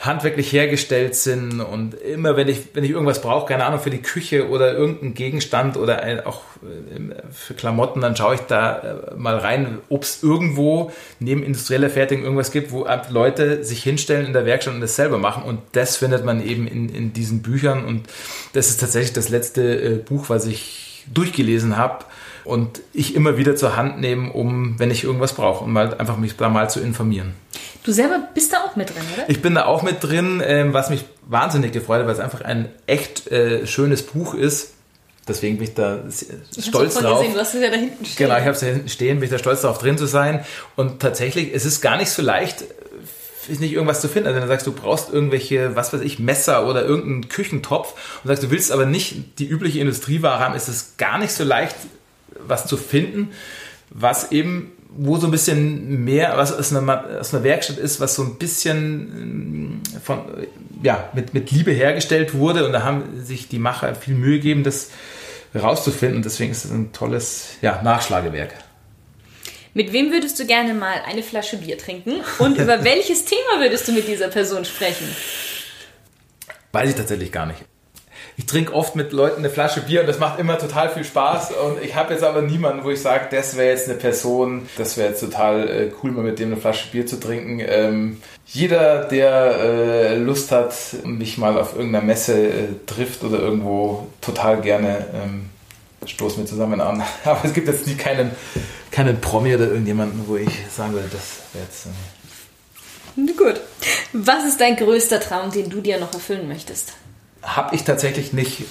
handwerklich 0.00 0.52
hergestellt 0.52 1.14
sind. 1.14 1.60
Und 1.60 1.94
immer 1.94 2.36
wenn 2.36 2.48
ich 2.48 2.74
wenn 2.74 2.84
ich 2.84 2.90
irgendwas 2.90 3.20
brauche, 3.20 3.46
keine 3.46 3.66
Ahnung 3.66 3.80
für 3.80 3.90
die 3.90 4.02
Küche 4.02 4.48
oder 4.48 4.72
irgendeinen 4.72 5.14
Gegenstand 5.14 5.76
oder 5.76 6.02
ein, 6.02 6.20
auch 6.24 6.40
äh, 6.62 7.22
für 7.30 7.54
Klamotten, 7.54 8.00
dann 8.00 8.16
schaue 8.16 8.34
ich 8.34 8.40
da 8.40 8.78
äh, 8.78 9.14
mal 9.14 9.36
rein, 9.36 9.78
ob 9.90 10.02
es 10.02 10.22
irgendwo 10.22 10.90
neben 11.20 11.42
industrieller 11.42 11.90
Fertigung 11.90 12.24
irgendwas 12.24 12.50
gibt, 12.50 12.72
wo 12.72 12.86
Leute 13.10 13.62
sich 13.62 13.82
hinstellen 13.82 14.26
in 14.26 14.32
der 14.32 14.46
Werkstatt 14.46 14.74
und 14.74 14.80
das 14.80 14.96
selber 14.96 15.18
machen. 15.18 15.44
Und 15.44 15.60
das 15.72 15.98
findet 15.98 16.24
man 16.24 16.44
eben 16.44 16.66
in, 16.66 16.88
in 16.88 17.12
diesen 17.12 17.42
Büchern. 17.42 17.84
Und 17.84 18.08
das 18.54 18.70
ist 18.70 18.80
tatsächlich 18.80 19.12
das 19.12 19.28
letzte 19.28 19.62
äh, 19.80 19.96
Buch, 19.96 20.30
was 20.30 20.46
ich 20.46 20.89
durchgelesen 21.12 21.76
habe 21.76 22.04
und 22.44 22.80
ich 22.92 23.14
immer 23.14 23.36
wieder 23.36 23.56
zur 23.56 23.76
Hand 23.76 24.00
nehme, 24.00 24.32
um, 24.32 24.78
wenn 24.78 24.90
ich 24.90 25.04
irgendwas 25.04 25.34
brauche, 25.34 25.64
um 25.64 25.72
mal 25.72 25.94
einfach 25.94 26.16
mich 26.16 26.36
da 26.36 26.48
mal 26.48 26.70
zu 26.70 26.80
informieren. 26.80 27.34
Du 27.82 27.92
selber 27.92 28.28
bist 28.34 28.52
da 28.52 28.58
auch 28.64 28.76
mit 28.76 28.90
drin, 28.90 29.02
oder? 29.14 29.28
Ich 29.28 29.40
bin 29.40 29.54
da 29.54 29.64
auch 29.64 29.82
mit 29.82 30.02
drin, 30.02 30.42
ähm, 30.44 30.72
was 30.72 30.90
mich 30.90 31.04
wahnsinnig 31.26 31.72
gefreut 31.72 32.00
hat, 32.00 32.06
weil 32.06 32.14
es 32.14 32.20
einfach 32.20 32.42
ein 32.42 32.68
echt 32.86 33.28
äh, 33.28 33.66
schönes 33.66 34.02
Buch 34.02 34.34
ist. 34.34 34.74
Deswegen 35.28 35.58
bin 35.58 35.68
ich 35.68 35.74
da 35.74 36.00
ich 36.08 36.64
stolz 36.64 36.94
drauf. 36.94 37.20
Gesehen. 37.20 37.34
Du 37.34 37.40
hast 37.40 37.54
es 37.54 37.62
ja 37.62 37.70
da 37.70 37.76
hinten 37.76 38.04
stehen. 38.04 38.26
Genau, 38.26 38.36
ich 38.36 38.42
habe 38.42 38.52
es 38.52 38.60
da 38.60 38.66
hinten 38.66 38.88
stehen, 38.88 39.20
bin 39.20 39.24
ich 39.24 39.30
da 39.30 39.38
stolz 39.38 39.60
darauf 39.62 39.78
drin 39.78 39.96
zu 39.96 40.06
sein. 40.06 40.44
Und 40.76 41.00
tatsächlich, 41.00 41.54
es 41.54 41.64
ist 41.64 41.80
gar 41.80 41.96
nicht 41.96 42.10
so 42.10 42.20
leicht, 42.22 42.64
ist 43.48 43.60
nicht 43.60 43.72
irgendwas 43.72 44.00
zu 44.00 44.08
finden. 44.08 44.28
Also 44.28 44.36
wenn 44.36 44.46
du 44.46 44.52
sagst, 44.52 44.66
du 44.66 44.72
brauchst 44.72 45.12
irgendwelche, 45.12 45.76
was 45.76 45.92
weiß 45.92 46.00
ich, 46.02 46.18
Messer 46.18 46.66
oder 46.66 46.84
irgendeinen 46.84 47.28
Küchentopf 47.28 47.94
und 48.22 48.28
sagst, 48.28 48.42
du 48.42 48.50
willst 48.50 48.72
aber 48.72 48.86
nicht 48.86 49.38
die 49.38 49.46
übliche 49.46 49.80
Industrieware 49.80 50.38
haben, 50.38 50.54
ist 50.54 50.68
es 50.68 50.96
gar 50.96 51.18
nicht 51.18 51.32
so 51.32 51.44
leicht, 51.44 51.76
was 52.46 52.66
zu 52.66 52.76
finden, 52.76 53.30
was 53.90 54.32
eben, 54.32 54.72
wo 54.90 55.16
so 55.16 55.26
ein 55.26 55.30
bisschen 55.30 56.04
mehr, 56.04 56.34
was 56.36 56.52
aus 56.52 56.74
einer, 56.74 57.20
aus 57.20 57.34
einer 57.34 57.44
Werkstatt 57.44 57.78
ist, 57.78 58.00
was 58.00 58.14
so 58.14 58.22
ein 58.22 58.36
bisschen 58.36 59.80
ähm, 59.92 60.00
von, 60.02 60.20
ja, 60.82 61.08
mit, 61.14 61.34
mit 61.34 61.50
Liebe 61.50 61.72
hergestellt 61.72 62.34
wurde 62.34 62.66
und 62.66 62.72
da 62.72 62.82
haben 62.82 63.22
sich 63.22 63.48
die 63.48 63.58
Macher 63.58 63.94
viel 63.94 64.14
Mühe 64.14 64.36
gegeben, 64.36 64.64
das 64.64 64.90
rauszufinden 65.54 66.22
deswegen 66.22 66.52
ist 66.52 66.64
es 66.64 66.70
ein 66.70 66.92
tolles 66.92 67.56
ja, 67.62 67.82
Nachschlagewerk. 67.82 68.54
Mit 69.72 69.92
wem 69.92 70.10
würdest 70.10 70.38
du 70.40 70.46
gerne 70.46 70.74
mal 70.74 71.02
eine 71.06 71.22
Flasche 71.22 71.56
Bier 71.58 71.78
trinken 71.78 72.22
und 72.38 72.58
über 72.58 72.84
welches 72.84 73.24
Thema 73.24 73.60
würdest 73.60 73.86
du 73.86 73.92
mit 73.92 74.08
dieser 74.08 74.28
Person 74.28 74.64
sprechen? 74.64 75.08
Weiß 76.72 76.90
ich 76.90 76.96
tatsächlich 76.96 77.30
gar 77.30 77.46
nicht. 77.46 77.64
Ich 78.36 78.46
trinke 78.46 78.72
oft 78.72 78.96
mit 78.96 79.12
Leuten 79.12 79.38
eine 79.38 79.50
Flasche 79.50 79.82
Bier 79.82 80.00
und 80.00 80.06
das 80.06 80.18
macht 80.18 80.38
immer 80.38 80.58
total 80.58 80.88
viel 80.88 81.04
Spaß. 81.04 81.52
Und 81.52 81.82
ich 81.82 81.94
habe 81.94 82.14
jetzt 82.14 82.22
aber 82.24 82.42
niemanden, 82.42 82.84
wo 82.84 82.90
ich 82.90 83.00
sage, 83.00 83.26
das 83.30 83.56
wäre 83.56 83.68
jetzt 83.70 83.88
eine 83.88 83.98
Person, 83.98 84.68
das 84.78 84.96
wäre 84.96 85.10
jetzt 85.10 85.20
total 85.20 85.68
äh, 85.68 85.92
cool, 86.02 86.10
mal 86.12 86.24
mit 86.24 86.38
dem 86.38 86.52
eine 86.52 86.60
Flasche 86.60 86.90
Bier 86.90 87.06
zu 87.06 87.20
trinken. 87.20 87.60
Ähm, 87.60 88.22
jeder, 88.46 89.04
der 89.04 89.56
äh, 89.60 90.16
Lust 90.16 90.52
hat, 90.52 90.74
mich 91.04 91.38
mal 91.38 91.58
auf 91.58 91.76
irgendeiner 91.76 92.04
Messe 92.04 92.48
äh, 92.48 92.52
trifft 92.86 93.24
oder 93.24 93.38
irgendwo 93.38 94.08
total 94.20 94.60
gerne. 94.62 95.06
Ähm, 95.14 95.50
stoßen 96.06 96.38
wir 96.38 96.46
zusammen 96.46 96.80
an. 96.80 97.02
Aber 97.24 97.44
es 97.44 97.52
gibt 97.52 97.68
jetzt 97.68 97.86
nie 97.86 97.94
keinen, 97.94 98.30
keinen 98.90 99.20
Promi 99.20 99.54
oder 99.54 99.68
irgendjemanden, 99.68 100.24
wo 100.26 100.36
ich 100.36 100.50
sagen 100.74 100.92
würde, 100.92 101.08
das 101.12 101.40
wäre 101.52 101.64
jetzt. 101.64 101.86
Äh 101.86 103.32
Gut. 103.36 103.60
Was 104.12 104.44
ist 104.44 104.60
dein 104.60 104.76
größter 104.76 105.20
Traum, 105.20 105.50
den 105.50 105.68
du 105.68 105.80
dir 105.80 105.98
noch 105.98 106.12
erfüllen 106.12 106.48
möchtest? 106.48 106.94
Habe 107.42 107.74
ich 107.74 107.84
tatsächlich 107.84 108.32
nicht, 108.32 108.62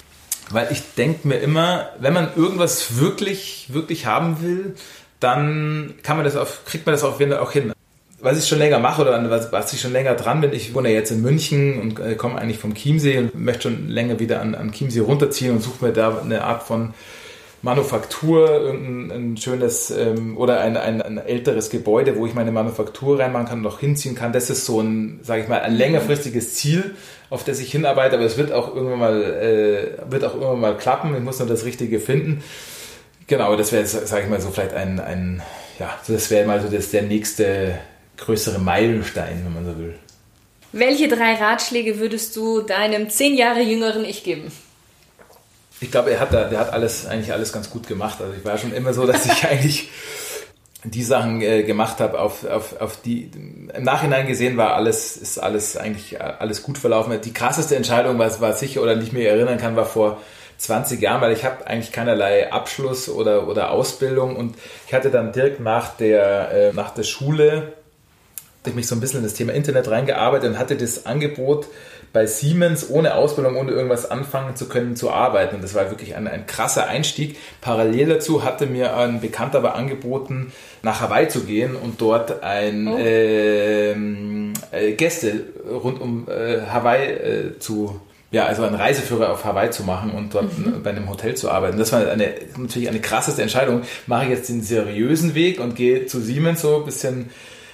weil 0.49 0.71
ich 0.71 0.81
denke 0.95 1.27
mir 1.27 1.37
immer, 1.37 1.89
wenn 1.99 2.13
man 2.13 2.35
irgendwas 2.35 2.97
wirklich, 2.97 3.67
wirklich 3.69 4.05
haben 4.05 4.41
will, 4.41 4.75
dann 5.19 5.95
kann 6.03 6.17
man 6.17 6.25
das 6.25 6.35
auf, 6.35 6.65
kriegt 6.65 6.85
man 6.85 6.93
das 6.93 7.03
auf 7.03 7.19
jeden 7.19 7.31
Fall 7.31 7.41
auch 7.41 7.51
hin 7.51 7.73
was 8.21 8.37
ich 8.37 8.47
schon 8.47 8.59
länger 8.59 8.79
mache 8.79 9.01
oder 9.01 9.29
was, 9.29 9.51
was 9.51 9.73
ich 9.73 9.81
schon 9.81 9.93
länger 9.93 10.15
dran 10.15 10.41
bin, 10.41 10.53
ich 10.53 10.73
wohne 10.73 10.91
jetzt 10.91 11.11
in 11.11 11.21
München 11.21 11.79
und 11.79 11.99
äh, 11.99 12.15
komme 12.15 12.39
eigentlich 12.39 12.57
vom 12.57 12.73
Chiemsee 12.73 13.17
und 13.17 13.35
möchte 13.35 13.63
schon 13.63 13.87
länger 13.87 14.19
wieder 14.19 14.41
an, 14.41 14.55
an 14.55 14.71
Chiemsee 14.71 14.99
runterziehen 14.99 15.51
und 15.51 15.61
suche 15.61 15.85
mir 15.85 15.93
da 15.93 16.19
eine 16.19 16.43
Art 16.43 16.63
von 16.63 16.93
Manufaktur, 17.61 18.49
irgendein 18.49 19.33
ein 19.33 19.37
schönes 19.37 19.91
ähm, 19.91 20.37
oder 20.37 20.61
ein, 20.61 20.77
ein, 20.77 21.01
ein, 21.01 21.17
älteres 21.17 21.69
Gebäude, 21.69 22.15
wo 22.15 22.25
ich 22.25 22.33
meine 22.33 22.51
Manufaktur 22.51 23.19
reinmachen 23.19 23.47
kann 23.47 23.57
und 23.57 23.63
noch 23.63 23.79
hinziehen 23.79 24.15
kann. 24.15 24.31
Das 24.31 24.49
ist 24.49 24.65
so 24.65 24.79
ein, 24.79 25.19
sage 25.23 25.43
ich 25.43 25.49
mal, 25.49 25.59
ein 25.61 25.75
längerfristiges 25.75 26.55
Ziel, 26.55 26.95
auf 27.29 27.43
das 27.43 27.59
ich 27.59 27.71
hinarbeite, 27.71 28.15
aber 28.15 28.25
es 28.25 28.37
wird 28.37 28.53
auch 28.53 28.73
irgendwann 28.73 28.99
mal, 28.99 29.23
äh, 29.23 30.11
wird 30.11 30.23
auch 30.23 30.35
irgendwann 30.35 30.61
mal 30.61 30.77
klappen. 30.77 31.13
Ich 31.15 31.21
muss 31.21 31.39
nur 31.39 31.47
das 31.47 31.65
Richtige 31.65 31.99
finden. 31.99 32.43
Genau, 33.27 33.55
das 33.55 33.71
wäre, 33.71 33.85
sage 33.85 34.23
ich 34.23 34.29
mal, 34.29 34.39
so 34.39 34.49
vielleicht 34.49 34.73
ein, 34.73 34.99
ein 34.99 35.41
ja, 35.79 35.89
das 36.07 36.31
wäre 36.31 36.47
mal 36.47 36.61
so 36.61 36.69
das, 36.69 36.91
der 36.91 37.03
nächste 37.03 37.77
größere 38.17 38.59
Meilenstein, 38.59 39.41
wenn 39.45 39.53
man 39.53 39.65
so 39.65 39.79
will. 39.79 39.95
Welche 40.71 41.07
drei 41.07 41.33
Ratschläge 41.33 41.99
würdest 41.99 42.35
du 42.35 42.61
deinem 42.61 43.09
zehn 43.09 43.35
Jahre 43.35 43.61
jüngeren 43.61 44.05
Ich 44.05 44.23
geben? 44.23 44.51
Ich 45.81 45.91
glaube, 45.91 46.11
er 46.11 46.19
hat 46.19 46.33
da, 46.33 46.45
der 46.45 46.59
hat 46.59 46.73
alles 46.73 47.05
eigentlich 47.07 47.31
alles 47.31 47.53
ganz 47.53 47.69
gut 47.69 47.87
gemacht. 47.87 48.19
Also 48.21 48.33
ich 48.37 48.43
war 48.43 48.57
schon 48.57 48.73
immer 48.73 48.93
so, 48.93 49.05
dass 49.05 49.25
ich 49.25 49.45
eigentlich 49.49 49.89
die 50.83 51.03
Sachen 51.03 51.41
äh, 51.41 51.63
gemacht 51.63 51.99
habe, 51.99 52.19
auf, 52.19 52.45
auf, 52.45 52.79
auf 52.79 53.01
die 53.01 53.31
im 53.73 53.83
Nachhinein 53.83 54.27
gesehen 54.27 54.55
war 54.55 54.75
alles, 54.75 55.17
ist 55.17 55.37
alles 55.37 55.75
eigentlich 55.75 56.21
alles 56.21 56.63
gut 56.63 56.77
verlaufen. 56.77 57.19
Die 57.21 57.33
krasseste 57.33 57.75
Entscheidung, 57.75 58.17
was 58.17 58.39
war 58.39 58.53
sicher 58.53 58.81
oder 58.81 58.95
nicht 58.95 59.11
mehr 59.11 59.29
erinnern 59.29 59.57
kann, 59.57 59.75
war 59.75 59.85
vor 59.85 60.21
20 60.57 61.01
Jahren, 61.01 61.21
weil 61.21 61.33
ich 61.33 61.43
habe 61.43 61.67
eigentlich 61.67 61.91
keinerlei 61.91 62.51
Abschluss 62.51 63.09
oder, 63.09 63.47
oder 63.47 63.71
Ausbildung 63.71 64.35
und 64.35 64.55
ich 64.87 64.93
hatte 64.93 65.09
dann 65.09 65.31
direkt 65.33 65.59
nach 65.59 65.95
der, 65.97 66.51
äh, 66.51 66.73
nach 66.73 66.91
der 66.91 67.03
Schule 67.03 67.73
ich 68.69 68.75
mich 68.75 68.87
so 68.87 68.95
ein 68.95 68.99
bisschen 68.99 69.19
in 69.19 69.23
das 69.23 69.33
Thema 69.33 69.53
Internet 69.53 69.89
reingearbeitet 69.89 70.51
und 70.51 70.59
hatte 70.59 70.75
das 70.75 71.05
Angebot 71.05 71.67
bei 72.11 72.25
Siemens 72.25 72.89
ohne 72.89 73.15
Ausbildung, 73.15 73.55
ohne 73.55 73.71
irgendwas 73.71 74.09
anfangen 74.09 74.55
zu 74.55 74.67
können, 74.67 74.95
zu 74.95 75.11
arbeiten. 75.11 75.55
Und 75.55 75.63
das 75.63 75.75
war 75.75 75.89
wirklich 75.89 76.15
ein, 76.15 76.27
ein 76.27 76.45
krasser 76.47 76.87
Einstieg. 76.87 77.37
Parallel 77.61 78.07
dazu 78.07 78.43
hatte 78.43 78.65
mir 78.65 78.95
ein 78.95 79.21
Bekannter 79.21 79.59
aber 79.59 79.75
angeboten, 79.75 80.51
nach 80.81 81.01
Hawaii 81.01 81.27
zu 81.27 81.41
gehen 81.41 81.75
und 81.75 82.01
dort 82.01 82.43
ein 82.43 82.87
oh. 82.87 82.97
ähm, 82.97 84.53
äh, 84.71 84.93
Gäste 84.93 85.45
rund 85.69 86.01
um 86.01 86.27
äh, 86.27 86.61
Hawaii 86.61 87.11
äh, 87.11 87.59
zu 87.59 87.99
ja, 88.31 88.45
also 88.45 88.63
einen 88.63 88.75
Reiseführer 88.75 89.31
auf 89.31 89.43
Hawaii 89.43 89.71
zu 89.71 89.83
machen 89.83 90.11
und 90.11 90.35
dort 90.35 90.55
mhm. 90.57 90.83
bei 90.83 90.91
einem 90.91 91.09
Hotel 91.09 91.35
zu 91.35 91.49
arbeiten. 91.49 91.79
Das 91.79 91.91
war 91.91 92.07
eine, 92.07 92.35
natürlich 92.57 92.87
eine 92.87 93.01
krasseste 93.01 93.41
Entscheidung. 93.41 93.81
Mache 94.05 94.25
ich 94.25 94.29
jetzt 94.29 94.49
den 94.49 94.61
seriösen 94.61 95.33
Weg 95.33 95.59
und 95.59 95.75
gehe 95.75 96.05
zu 96.05 96.19
Siemens 96.19 96.61
so 96.61 96.77
ein 96.77 96.85
bisschen 96.85 97.31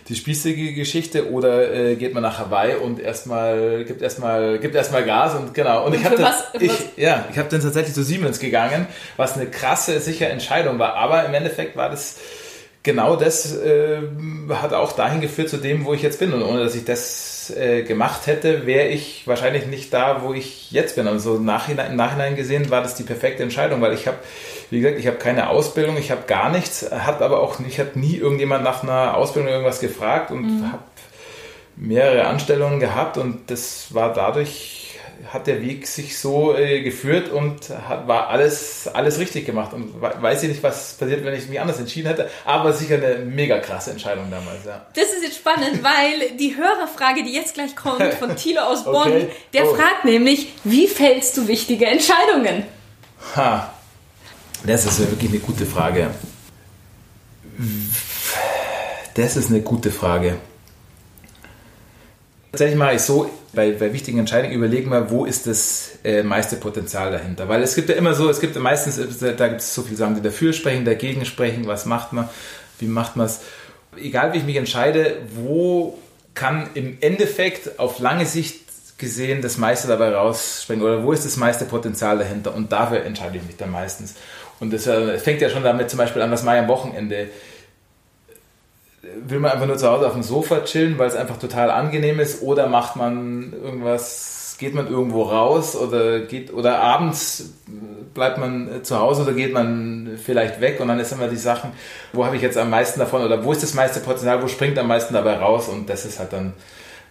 die 0.08 0.16
spießige 0.16 0.74
Geschichte 0.74 1.32
oder 1.32 1.74
äh, 1.74 1.96
geht 1.96 2.14
man 2.14 2.22
nach 2.22 2.38
Hawaii 2.38 2.76
und 2.76 3.00
erstmal 3.00 3.86
gibt 3.86 4.04
erstmal 4.04 4.60
gibt 4.60 4.76
erstmal 4.76 5.04
Gas 5.04 5.34
und 5.34 5.54
genau. 5.54 5.84
Und, 5.86 5.94
und 5.94 6.00
ich 6.00 6.06
habe 6.06 6.32
ich 6.60 6.72
ja 6.96 7.26
ich 7.32 7.38
habe 7.38 7.50
dann 7.50 7.62
tatsächlich 7.62 7.96
zu 7.96 8.04
Siemens 8.04 8.40
gegangen 8.40 8.88
was 9.18 9.34
eine 9.34 9.48
krasse 9.48 10.00
sichere 10.00 10.30
Entscheidung 10.30 10.78
war. 10.78 10.94
Aber 10.94 11.26
im 11.26 11.34
Endeffekt 11.34 11.76
war 11.76 11.90
das 11.90 12.20
genau 12.84 13.16
das 13.16 13.58
äh, 13.58 13.98
hat 14.50 14.74
auch 14.74 14.92
dahin 14.92 15.22
geführt 15.22 15.50
zu 15.50 15.58
dem 15.58 15.86
wo 15.86 15.94
ich 15.94 16.04
jetzt 16.04 16.20
bin. 16.20 16.34
Und 16.34 16.44
ohne 16.44 16.64
dass 16.64 16.76
ich 16.76 16.86
das 16.86 17.52
äh, 17.58 17.82
gemacht 17.82 18.28
hätte 18.28 18.68
wäre 18.68 18.88
ich 18.90 19.24
wahrscheinlich 19.26 19.66
nicht 19.66 19.92
da 19.92 20.22
wo 20.22 20.34
ich 20.34 20.72
jetzt 20.72 20.96
bin. 20.96 21.08
Und 21.08 21.20
so 21.20 21.40
nachhinein, 21.40 21.92
im 21.92 21.98
Nachhinein 21.98 22.36
gesehen 22.36 22.70
war 22.70 22.84
das 22.84 22.94
die 22.94 23.04
perfekte 23.04 23.42
Entscheidung 23.42 23.82
weil 23.82 23.94
ich 23.94 24.06
habe 24.06 24.18
wie 24.70 24.82
gesagt, 24.82 25.00
ich 25.00 25.08
habe 25.08 25.18
keine 25.18 25.50
Ausbildung, 25.50 25.98
ich 25.98 26.12
habe 26.12 26.24
gar 26.28 26.50
nichts, 26.50 26.90
hat 26.92 27.22
aber 27.22 27.42
auch 27.42 27.60
nicht, 27.60 27.80
hat 27.80 27.96
nie 27.96 28.18
irgendjemand 28.18 28.64
nach 28.64 28.84
einer 28.84 29.16
Ausbildung 29.16 29.52
irgendwas 29.52 29.80
gefragt 29.80 30.32
und 30.32 30.62
mhm. 30.62 30.72
habe 30.72 30.84
mehrere 31.76 32.26
Anstellungen 32.28 32.80
gehabt 32.80 33.18
und 33.18 33.50
das 33.52 33.94
war 33.94 34.14
dadurch 34.14 34.86
hat 35.32 35.48
der 35.48 35.62
Weg 35.62 35.88
sich 35.88 36.20
so 36.20 36.56
äh, 36.56 36.82
geführt 36.82 37.30
und 37.30 37.70
hat, 37.70 38.08
war 38.08 38.30
alles, 38.30 38.88
alles 38.88 39.20
richtig 39.20 39.46
gemacht. 39.46 39.74
Und 39.74 40.02
weiß 40.02 40.44
ich 40.44 40.50
nicht, 40.50 40.64
was 40.64 40.94
passiert, 40.94 41.24
wenn 41.24 41.34
ich 41.34 41.48
mich 41.48 41.60
anders 41.60 41.80
entschieden 41.80 42.08
hätte, 42.08 42.30
aber 42.46 42.74
sicher 42.74 42.96
eine 42.96 43.20
mega 43.20 43.60
krasse 43.60 43.92
Entscheidung 43.92 44.30
damals, 44.30 44.66
ja. 44.66 44.86
Das 44.94 45.06
ist 45.06 45.24
jetzt 45.24 45.38
spannend, 45.38 45.84
weil 45.84 46.38
die 46.38 46.56
Hörerfrage, 46.56 47.24
die 47.24 47.34
jetzt 47.34 47.54
gleich 47.54 47.76
kommt 47.76 48.04
von 48.16 48.36
Thilo 48.36 48.62
aus 48.62 48.84
Bonn, 48.84 49.08
okay. 49.08 49.30
der 49.54 49.66
oh. 49.66 49.76
fragt 49.76 50.06
nämlich, 50.06 50.54
wie 50.64 50.88
fällst 50.88 51.38
du 51.38 51.48
wichtige 51.48 51.86
Entscheidungen? 51.86 52.64
Ha, 53.36 53.74
das 54.66 54.86
ist 54.86 55.00
wirklich 55.00 55.32
eine 55.32 55.40
gute 55.40 55.66
Frage. 55.66 56.12
Das 59.14 59.38
ist 59.38 59.50
eine 59.50 59.62
gute 59.62 59.92
Frage. 59.92 60.38
Tatsächlich 62.52 62.78
mache 62.78 62.96
ich 62.96 63.02
so, 63.02 63.30
bei, 63.54 63.72
bei 63.72 63.92
wichtigen 63.94 64.20
Entscheidungen 64.20 64.54
überlegen 64.54 64.92
wir, 64.92 65.10
wo 65.10 65.26
ist 65.26 65.48
das 65.48 66.00
äh, 66.04 66.24
meiste 66.24 66.58
Potenzial 66.58 67.12
dahinter. 67.12 67.48
Weil 67.48 67.64
es 67.64 67.76
gibt 67.76 67.90
ja 67.90 67.96
immer 67.96 68.14
so, 68.14 68.30
es 68.30 68.40
gibt 68.40 68.56
meistens, 68.58 68.98
da 69.20 69.48
gibt 69.48 69.62
es 69.62 69.74
so 69.74 69.82
viele 69.82 69.98
Sachen, 69.98 70.16
die 70.16 70.22
dafür 70.22 70.54
sprechen, 70.54 70.86
dagegen 70.86 71.26
sprechen, 71.26 71.66
was 71.68 71.86
macht 71.86 72.14
man, 72.14 72.30
wie 72.80 72.88
macht 72.88 73.16
man 73.16 73.26
es. 73.26 73.40
Egal 73.98 74.34
wie 74.34 74.38
ich 74.38 74.44
mich 74.44 74.58
entscheide, 74.58 75.18
wo 75.36 75.98
kann 76.34 76.70
im 76.74 76.98
Endeffekt 77.00 77.80
auf 77.80 78.00
lange 78.00 78.26
Sicht 78.26 78.66
gesehen 78.98 79.42
das 79.42 79.58
meiste 79.58 79.88
dabei 79.88 80.14
rausspringen 80.14 80.84
oder 80.84 81.04
wo 81.04 81.12
ist 81.12 81.26
das 81.26 81.38
meiste 81.38 81.66
Potenzial 81.66 82.18
dahinter 82.18 82.54
und 82.54 82.72
dafür 82.72 83.04
entscheide 83.04 83.38
ich 83.38 83.44
mich 83.44 83.58
dann 83.58 83.72
meistens. 83.72 84.16
Und 84.60 84.74
äh, 84.74 85.18
fängt 85.20 85.42
ja 85.42 85.50
schon 85.50 85.64
damit 85.64 85.90
zum 85.90 85.98
Beispiel 85.98 86.22
an, 86.22 86.32
was 86.32 86.44
mache 86.44 86.56
ich 86.56 86.62
am 86.62 86.68
Wochenende? 86.68 87.28
Will 89.28 89.40
man 89.40 89.52
einfach 89.52 89.68
nur 89.68 89.78
zu 89.78 89.90
Hause 89.90 90.08
auf 90.08 90.14
dem 90.14 90.24
Sofa 90.24 90.62
chillen, 90.62 90.98
weil 90.98 91.08
es 91.08 91.16
einfach 91.16 91.38
total 91.38 91.70
angenehm 91.70 92.20
ist, 92.20 92.42
oder 92.42 92.68
macht 92.68 92.96
man 92.96 93.54
irgendwas, 93.54 94.56
geht 94.60 94.74
man 94.74 94.88
irgendwo 94.88 95.24
raus 95.24 95.76
oder 95.76 96.22
geht 96.22 96.54
oder 96.54 96.80
abends 96.80 97.54
bleibt 98.14 98.38
man 98.38 98.84
zu 98.84 98.98
Hause 98.98 99.24
oder 99.24 99.34
geht 99.34 99.54
man 99.54 100.18
vielleicht 100.24 100.62
weg 100.62 100.80
und 100.80 100.88
dann 100.88 101.00
ist 101.00 101.12
immer 101.12 101.28
die 101.28 101.36
Sachen, 101.36 101.74
wo 102.14 102.26
habe 102.26 102.38
ich 102.38 102.42
jetzt 102.42 102.58
am 102.58 102.70
meisten 102.70 103.00
davon 103.00 103.22
oder 103.22 103.44
wo 103.44 103.52
ist 103.52 103.62
das 103.62 103.74
meiste 103.74 104.00
Potenzial, 104.00 104.42
wo 104.42 104.48
springt 104.48 104.80
am 104.80 104.88
meisten 104.88 105.14
dabei 105.14 105.36
raus 105.38 105.68
und 105.68 105.90
das 105.90 106.06
ist 106.06 106.20
halt 106.20 106.32
dann 106.32 106.54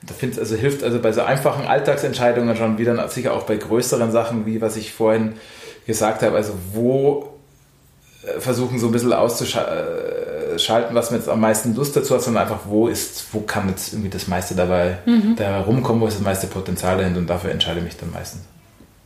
da 0.06 0.14
finde 0.14 0.40
also 0.40 0.56
hilft 0.56 0.82
also 0.82 1.00
bei 1.00 1.12
so 1.12 1.22
einfachen 1.22 1.66
Alltagsentscheidungen 1.66 2.56
schon 2.56 2.78
wieder 2.78 3.08
sicher 3.08 3.32
auch 3.32 3.44
bei 3.44 3.56
größeren 3.56 4.10
Sachen, 4.10 4.46
wie 4.46 4.60
was 4.60 4.76
ich 4.76 4.92
vorhin 4.92 5.34
gesagt 5.86 6.22
habe, 6.22 6.36
also 6.36 6.54
wo 6.72 7.33
versuchen 8.38 8.78
so 8.78 8.86
ein 8.86 8.92
bisschen 8.92 9.12
auszuschalten, 9.12 10.94
was 10.94 11.10
man 11.10 11.20
jetzt 11.20 11.28
am 11.28 11.40
meisten 11.40 11.74
Lust 11.74 11.96
dazu 11.96 12.14
hat, 12.14 12.22
sondern 12.22 12.44
einfach, 12.44 12.60
wo 12.66 12.88
ist, 12.88 13.26
wo 13.32 13.40
kann 13.40 13.68
jetzt 13.68 13.92
irgendwie 13.92 14.10
das 14.10 14.28
meiste 14.28 14.54
dabei 14.54 14.98
mhm. 15.06 15.36
da 15.36 15.60
rumkommen, 15.60 16.02
wo 16.02 16.06
ist 16.06 16.16
das 16.16 16.24
meiste 16.24 16.46
Potenzial 16.46 16.98
dahinter 16.98 17.18
und 17.18 17.28
dafür 17.28 17.50
entscheide 17.50 17.78
ich 17.78 17.84
mich 17.84 17.96
dann 17.96 18.12
meistens. 18.12 18.42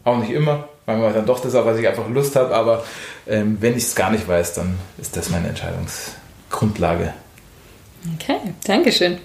Auch 0.05 0.19
nicht 0.19 0.31
immer, 0.31 0.69
manchmal 0.87 1.13
dann 1.13 1.27
doch 1.27 1.41
das, 1.41 1.55
auf 1.55 1.67
was 1.67 1.79
ich 1.79 1.87
einfach 1.87 2.09
Lust 2.09 2.37
habe, 2.37 2.55
aber 2.55 2.85
ähm, 3.27 3.59
wenn 3.61 3.77
ich 3.77 3.85
es 3.85 3.95
gar 3.95 4.11
nicht 4.11 4.27
weiß, 4.27 4.55
dann 4.55 4.79
ist 4.99 5.17
das 5.17 5.31
meine 5.31 5.49
Entscheidungsgrundlage. 5.49 7.13
Okay, 8.15 8.39
Dankeschön. 8.65 9.19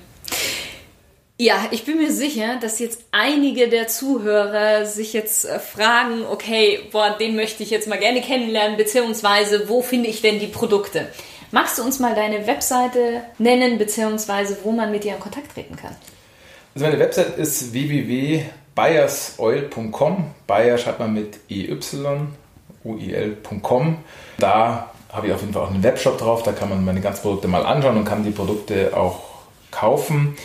Ja, 1.44 1.68
ich 1.72 1.84
bin 1.84 1.98
mir 1.98 2.10
sicher, 2.10 2.58
dass 2.62 2.80
jetzt 2.80 3.04
einige 3.12 3.68
der 3.68 3.90
Zuhörer 3.90 4.86
sich 4.86 5.12
jetzt 5.12 5.44
äh, 5.44 5.60
fragen, 5.60 6.26
okay, 6.32 6.80
boah, 6.90 7.18
den 7.20 7.36
möchte 7.36 7.64
ich 7.64 7.70
jetzt 7.70 7.90
mal 7.90 8.00
gerne 8.00 8.22
kennenlernen, 8.22 8.78
beziehungsweise 8.78 9.68
wo 9.68 9.82
finde 9.82 10.08
ich 10.08 10.22
denn 10.22 10.40
die 10.40 10.48
Produkte? 10.48 11.10
Magst 11.52 11.78
du 11.78 11.84
uns 11.84 12.00
mal 12.00 12.16
deine 12.16 12.48
Webseite 12.48 13.24
nennen, 13.40 13.78
beziehungsweise 13.78 14.56
wo 14.64 14.72
man 14.72 14.90
mit 14.90 15.04
dir 15.04 15.16
in 15.16 15.20
Kontakt 15.20 15.54
treten 15.54 15.76
kann? 15.76 15.94
Also 16.76 16.86
meine 16.86 16.98
Webseite 16.98 17.34
ist 17.34 17.74
www.bayersoil.com. 17.74 20.32
Bayer 20.48 20.78
schreibt 20.78 21.00
man 21.00 21.14
mit 21.14 21.42
EY, 21.50 21.78
uil.com. 22.86 23.98
Da 24.38 24.94
habe 25.12 25.28
ich 25.28 25.34
auf 25.34 25.42
jeden 25.42 25.52
Fall 25.52 25.64
auch 25.64 25.72
einen 25.72 25.84
Webshop 25.84 26.20
drauf, 26.20 26.44
da 26.44 26.54
kann 26.54 26.70
man 26.70 26.86
meine 26.86 27.02
ganzen 27.02 27.24
Produkte 27.24 27.50
mal 27.50 27.66
anschauen 27.66 27.98
und 27.98 28.06
kann 28.06 28.24
die 28.24 28.32
Produkte 28.32 28.96
auch 28.96 29.24
kaufen. 29.72 30.38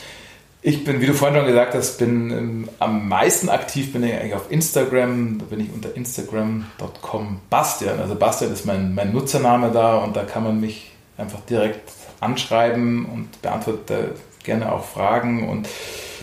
Ich 0.60 0.84
bin, 0.84 1.00
wie 1.00 1.06
du 1.06 1.14
vorhin 1.14 1.36
schon 1.36 1.46
gesagt 1.46 1.74
hast, 1.74 1.98
bin 1.98 2.30
ähm, 2.30 2.68
am 2.80 3.08
meisten 3.08 3.48
aktiv 3.48 3.92
bin 3.92 4.02
ich 4.02 4.12
eigentlich 4.12 4.34
auf 4.34 4.50
Instagram. 4.50 5.38
Da 5.38 5.44
bin 5.44 5.60
ich 5.60 5.72
unter 5.72 5.94
instagram.com 5.94 7.40
Bastian. 7.48 8.00
Also 8.00 8.16
Bastian 8.16 8.52
ist 8.52 8.66
mein, 8.66 8.94
mein 8.94 9.12
Nutzername 9.12 9.70
da 9.70 9.98
und 9.98 10.16
da 10.16 10.24
kann 10.24 10.42
man 10.42 10.60
mich 10.60 10.90
einfach 11.16 11.40
direkt 11.48 11.92
anschreiben 12.20 13.06
und 13.06 13.40
beantworte 13.40 14.14
gerne 14.42 14.72
auch 14.72 14.84
Fragen. 14.84 15.48
Und 15.48 15.68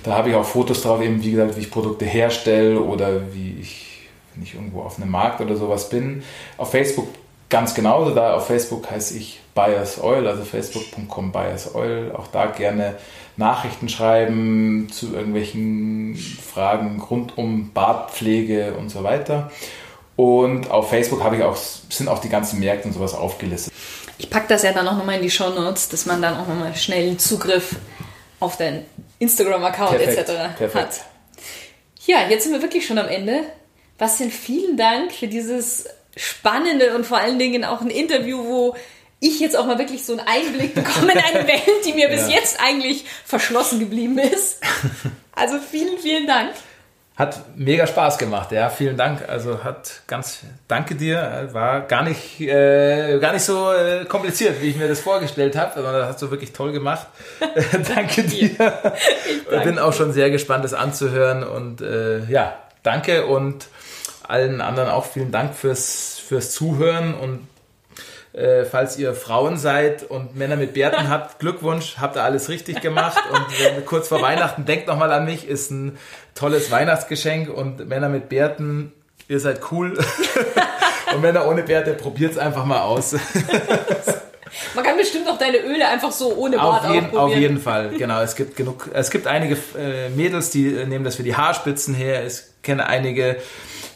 da 0.04 0.16
habe 0.16 0.30
ich 0.30 0.36
auch 0.36 0.46
Fotos 0.46 0.82
drauf, 0.82 1.02
eben 1.02 1.24
wie 1.24 1.32
gesagt, 1.32 1.56
wie 1.56 1.62
ich 1.62 1.72
Produkte 1.72 2.04
herstelle 2.04 2.82
oder 2.82 3.34
wie 3.34 3.58
ich, 3.62 4.10
wenn 4.34 4.44
ich 4.44 4.56
irgendwo 4.56 4.82
auf 4.82 4.98
einem 4.98 5.12
Markt 5.12 5.40
oder 5.40 5.56
sowas 5.56 5.90
bin. 5.90 6.24
Auf 6.58 6.72
Facebook 6.72 7.08
ganz 7.50 7.74
genauso. 7.74 8.14
Da 8.14 8.36
auf 8.36 8.48
Facebook 8.48 8.90
heiße 8.92 9.18
ich 9.18 9.40
Bias 9.54 10.04
Oil, 10.04 10.28
also 10.28 10.44
facebook.com 10.44 11.32
Bias 11.32 11.74
Oil. 11.74 12.12
Auch 12.14 12.28
da 12.28 12.48
gerne 12.48 12.96
Nachrichten 13.38 13.90
schreiben 13.90 14.88
zu 14.92 15.14
irgendwelchen 15.14 16.16
Fragen 16.16 17.02
rund 17.02 17.38
um 17.38 17.72
Bartpflege 17.72 18.76
und 18.78 18.90
so 18.90 19.04
weiter. 19.04 19.52
Und 20.16 20.72
auf 20.72 20.90
Facebook 20.90 21.24
habe 21.24 21.38
ich 21.38 21.44
auch, 21.44 21.58
sind 21.58 22.08
auch 22.08 22.20
die 22.20 22.30
ganzen 22.30 22.60
Märkte 22.60 22.88
und 22.88 22.94
sowas 22.94 23.14
aufgelistet. 23.14 23.74
Ich 24.18 24.30
packe 24.30 24.48
das 24.48 24.64
ja 24.64 24.72
dann 24.72 24.88
auch 24.88 24.98
nochmal 24.98 25.16
in 25.16 25.22
die 25.22 25.30
Show 25.30 25.50
Notes, 25.50 25.90
dass 25.90 26.06
man 26.06 26.22
dann 26.22 26.38
auch 26.38 26.48
nochmal 26.48 26.74
schnell 26.76 27.18
Zugriff 27.18 27.76
auf 28.40 28.58
deinen 28.58 28.86
Instagram-Account 29.20 30.00
etc. 30.00 30.26
Perfekt. 30.58 30.76
hat. 30.76 31.02
Ja, 32.06 32.30
jetzt 32.30 32.44
sind 32.44 32.54
wir 32.54 32.62
wirklich 32.62 32.86
schon 32.86 32.98
am 32.98 33.08
Ende. 33.08 33.42
Bastian, 33.98 34.30
vielen 34.30 34.78
Dank 34.78 35.12
für 35.12 35.28
dieses 35.28 35.88
spannende 36.16 36.96
und 36.96 37.06
vor 37.06 37.18
allen 37.18 37.40
Dingen 37.40 37.66
auch 37.66 37.82
ein 37.82 37.90
Interview, 37.90 38.46
wo 38.46 38.76
ich 39.20 39.40
jetzt 39.40 39.56
auch 39.58 39.66
mal 39.66 39.80
wirklich 39.80 40.06
so 40.06 40.14
einen 40.14 40.28
Einblick 40.28 40.76
bekomme 40.76 41.14
in 41.14 41.20
eine 41.20 41.48
Welt, 41.48 41.86
die 41.86 41.94
mir 41.94 42.10
bis 42.10 42.28
ja. 42.28 42.36
jetzt 42.36 42.60
eigentlich 42.60 43.06
verschlossen 43.26 43.80
geblieben 43.80 44.18
ist. 44.18 44.60
Also 45.34 45.58
vielen, 45.60 45.98
vielen 46.00 46.28
Dank. 46.28 46.52
Hat 47.16 47.40
mega 47.56 47.88
Spaß 47.88 48.18
gemacht, 48.18 48.52
ja. 48.52 48.70
Vielen 48.70 48.98
Dank. 48.98 49.30
Also 49.30 49.64
hat 49.64 50.02
ganz, 50.06 50.42
danke 50.68 50.96
dir. 50.96 51.48
War 51.54 51.80
gar 51.82 52.04
nicht, 52.04 52.42
äh, 52.42 53.20
gar 53.20 53.32
nicht 53.32 53.44
so 53.44 53.72
äh, 53.72 54.04
kompliziert, 54.04 54.62
wie 54.62 54.72
ich 54.72 54.76
mir 54.76 54.90
das 54.90 55.00
vorgestellt 55.00 55.56
habe, 55.56 55.76
sondern 55.76 55.94
das 55.94 56.10
hast 56.10 56.22
du 56.22 56.32
wirklich 56.32 56.52
toll 56.52 56.74
gemacht. 56.74 57.08
danke 57.96 58.24
dir. 58.24 58.50
Ich 58.50 58.58
danke. 59.50 59.66
bin 59.66 59.80
auch 59.80 59.94
schon 59.94 60.12
sehr 60.12 60.30
gespannt, 60.30 60.66
das 60.66 60.74
anzuhören 60.74 61.44
und 61.44 61.80
äh, 61.80 62.26
ja, 62.26 62.58
danke 62.84 63.26
und 63.26 63.68
allen 64.28 64.60
anderen 64.60 64.90
auch 64.90 65.06
vielen 65.06 65.32
Dank 65.32 65.56
fürs, 65.56 66.20
fürs 66.20 66.52
Zuhören 66.52 67.14
und 67.14 67.48
äh, 68.36 68.66
falls 68.66 68.98
ihr 68.98 69.14
Frauen 69.14 69.58
seid 69.58 70.04
und 70.04 70.36
Männer 70.36 70.58
mit 70.58 70.74
Bärten 70.74 71.10
habt, 71.10 71.40
Glückwunsch, 71.40 71.96
habt 72.00 72.18
ihr 72.18 72.24
alles 72.24 72.50
richtig 72.50 72.82
gemacht. 72.82 73.24
Und 73.32 73.46
wenn, 73.60 73.86
kurz 73.86 74.10
vor 74.10 74.22
Weihnachten, 74.22 74.66
denkt 74.66 74.88
nochmal 74.88 75.12
an 75.12 75.26
mich, 75.26 75.48
ist 75.48 75.72
ein 75.72 75.98
tolles 76.34 76.70
Weihnachtsgeschenk. 76.70 77.50
Und 77.50 77.88
Männer 77.88 78.10
mit 78.10 78.28
Bärten, 78.28 78.92
ihr 79.30 79.40
seid 79.40 79.62
cool. 79.72 79.98
und 81.14 81.22
Männer 81.22 81.48
ohne 81.48 81.64
Bärte, 81.64 81.94
probiert 81.94 82.34
es 82.34 82.38
einfach 82.38 82.66
mal 82.66 82.82
aus. 82.82 83.16
Man 84.74 84.86
kann 84.86 84.98
bestimmt 84.98 85.28
auch 85.28 85.38
deine 85.38 85.58
Öle 85.58 85.88
einfach 85.88 86.12
so 86.12 86.34
ohne 86.36 86.58
Bart 86.58 86.86
auf 86.86 86.94
jeden, 86.94 87.18
auf 87.18 87.36
jeden 87.36 87.60
Fall, 87.60 87.90
genau. 87.90 88.22
Es 88.22 88.36
gibt 88.36 88.56
genug, 88.56 88.90
es 88.94 89.12
gibt 89.12 89.28
einige 89.28 89.58
äh, 89.78 90.10
Mädels, 90.10 90.50
die 90.50 90.64
nehmen 90.86 91.04
das 91.04 91.16
für 91.16 91.24
die 91.24 91.36
Haarspitzen 91.36 91.94
her. 91.94 92.26
Ich 92.26 92.42
kenne 92.62 92.88
einige 92.88 93.38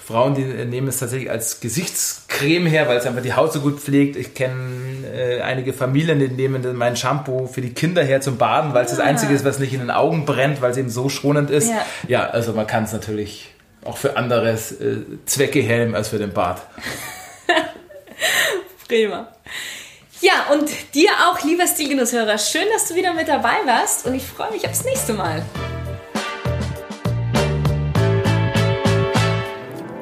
Frauen, 0.10 0.34
die 0.34 0.42
nehmen 0.42 0.88
es 0.88 0.98
tatsächlich 0.98 1.30
als 1.30 1.60
Gesichtscreme 1.60 2.66
her, 2.66 2.88
weil 2.88 2.98
es 2.98 3.06
einfach 3.06 3.22
die 3.22 3.34
Haut 3.34 3.54
so 3.54 3.60
gut 3.60 3.80
pflegt. 3.80 4.16
Ich 4.16 4.34
kenne 4.34 5.06
äh, 5.14 5.42
einige 5.42 5.72
Familien, 5.72 6.18
die 6.18 6.30
nehmen 6.30 6.66
mein 6.76 6.96
Shampoo 6.96 7.46
für 7.46 7.62
die 7.62 7.76
Kinder 7.76 8.04
her 8.04 8.20
zum 8.20 8.38
Baden, 8.38 8.74
weil 8.74 8.86
es 8.86 8.90
das 8.90 9.00
ah. 9.00 9.04
Einzige 9.04 9.36
ist, 9.36 9.46
was 9.46 9.60
nicht 9.60 9.72
in 9.72 9.82
den 9.82 9.92
Augen 9.92 10.26
brennt, 10.26 10.64
weil 10.64 10.72
es 10.72 10.78
eben 10.78 10.90
so 10.90 11.10
schonend 11.10 11.52
ist. 11.52 11.70
Ja, 11.70 11.86
ja 12.08 12.28
also 12.28 12.54
man 12.54 12.66
kann 12.66 12.86
es 12.86 12.92
natürlich 12.92 13.52
auch 13.86 13.98
für 13.98 14.18
andere 14.18 14.50
äh, 14.50 14.58
Zwecke 15.28 15.62
helfen 15.62 15.94
als 15.94 16.08
für 16.08 16.18
den 16.18 16.34
Bart. 16.34 16.64
Prima. 18.88 19.28
Ja, 20.22 20.48
und 20.52 20.72
dir 20.96 21.12
auch, 21.30 21.44
lieber 21.44 21.68
Stilgenusshörer, 21.68 22.40
schön, 22.40 22.66
dass 22.74 22.88
du 22.88 22.96
wieder 22.96 23.14
mit 23.14 23.28
dabei 23.28 23.58
warst 23.66 24.08
und 24.08 24.16
ich 24.16 24.24
freue 24.24 24.52
mich 24.52 24.68
aufs 24.68 24.84
nächste 24.84 25.14
Mal. 25.14 25.44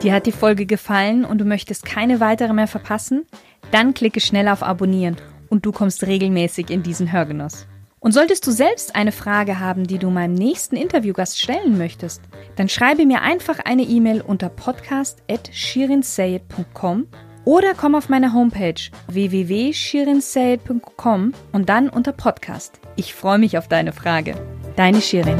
Dir 0.01 0.13
hat 0.13 0.25
die 0.27 0.31
Folge 0.31 0.67
gefallen 0.67 1.25
und 1.25 1.39
du 1.39 1.45
möchtest 1.45 1.83
keine 1.83 2.19
weitere 2.19 2.53
mehr 2.53 2.67
verpassen? 2.67 3.25
Dann 3.71 3.95
klicke 3.95 4.19
schnell 4.19 4.47
auf 4.47 4.61
Abonnieren 4.61 5.17
und 5.49 5.65
du 5.65 5.71
kommst 5.71 6.05
regelmäßig 6.05 6.69
in 6.69 6.83
diesen 6.83 7.11
Hörgenuss. 7.11 7.65
Und 7.99 8.11
solltest 8.11 8.45
du 8.45 8.51
selbst 8.51 8.95
eine 8.95 9.11
Frage 9.11 9.59
haben, 9.59 9.87
die 9.87 9.97
du 9.97 10.11
meinem 10.11 10.35
nächsten 10.35 10.75
Interviewgast 10.75 11.41
stellen 11.41 11.79
möchtest, 11.79 12.21
dann 12.55 12.69
schreibe 12.69 13.07
mir 13.07 13.23
einfach 13.23 13.57
eine 13.59 13.81
E-Mail 13.83 14.21
unter 14.21 14.49
podcast.shirinsayed.com 14.49 17.07
oder 17.43 17.73
komm 17.73 17.95
auf 17.95 18.07
meine 18.07 18.33
Homepage 18.33 18.75
www.shirinsayed.com 19.07 21.33
und 21.51 21.69
dann 21.69 21.89
unter 21.89 22.11
Podcast. 22.11 22.79
Ich 22.95 23.15
freue 23.15 23.39
mich 23.39 23.57
auf 23.57 23.67
deine 23.67 23.93
Frage. 23.93 24.35
Deine 24.75 25.01
Shirin. 25.01 25.39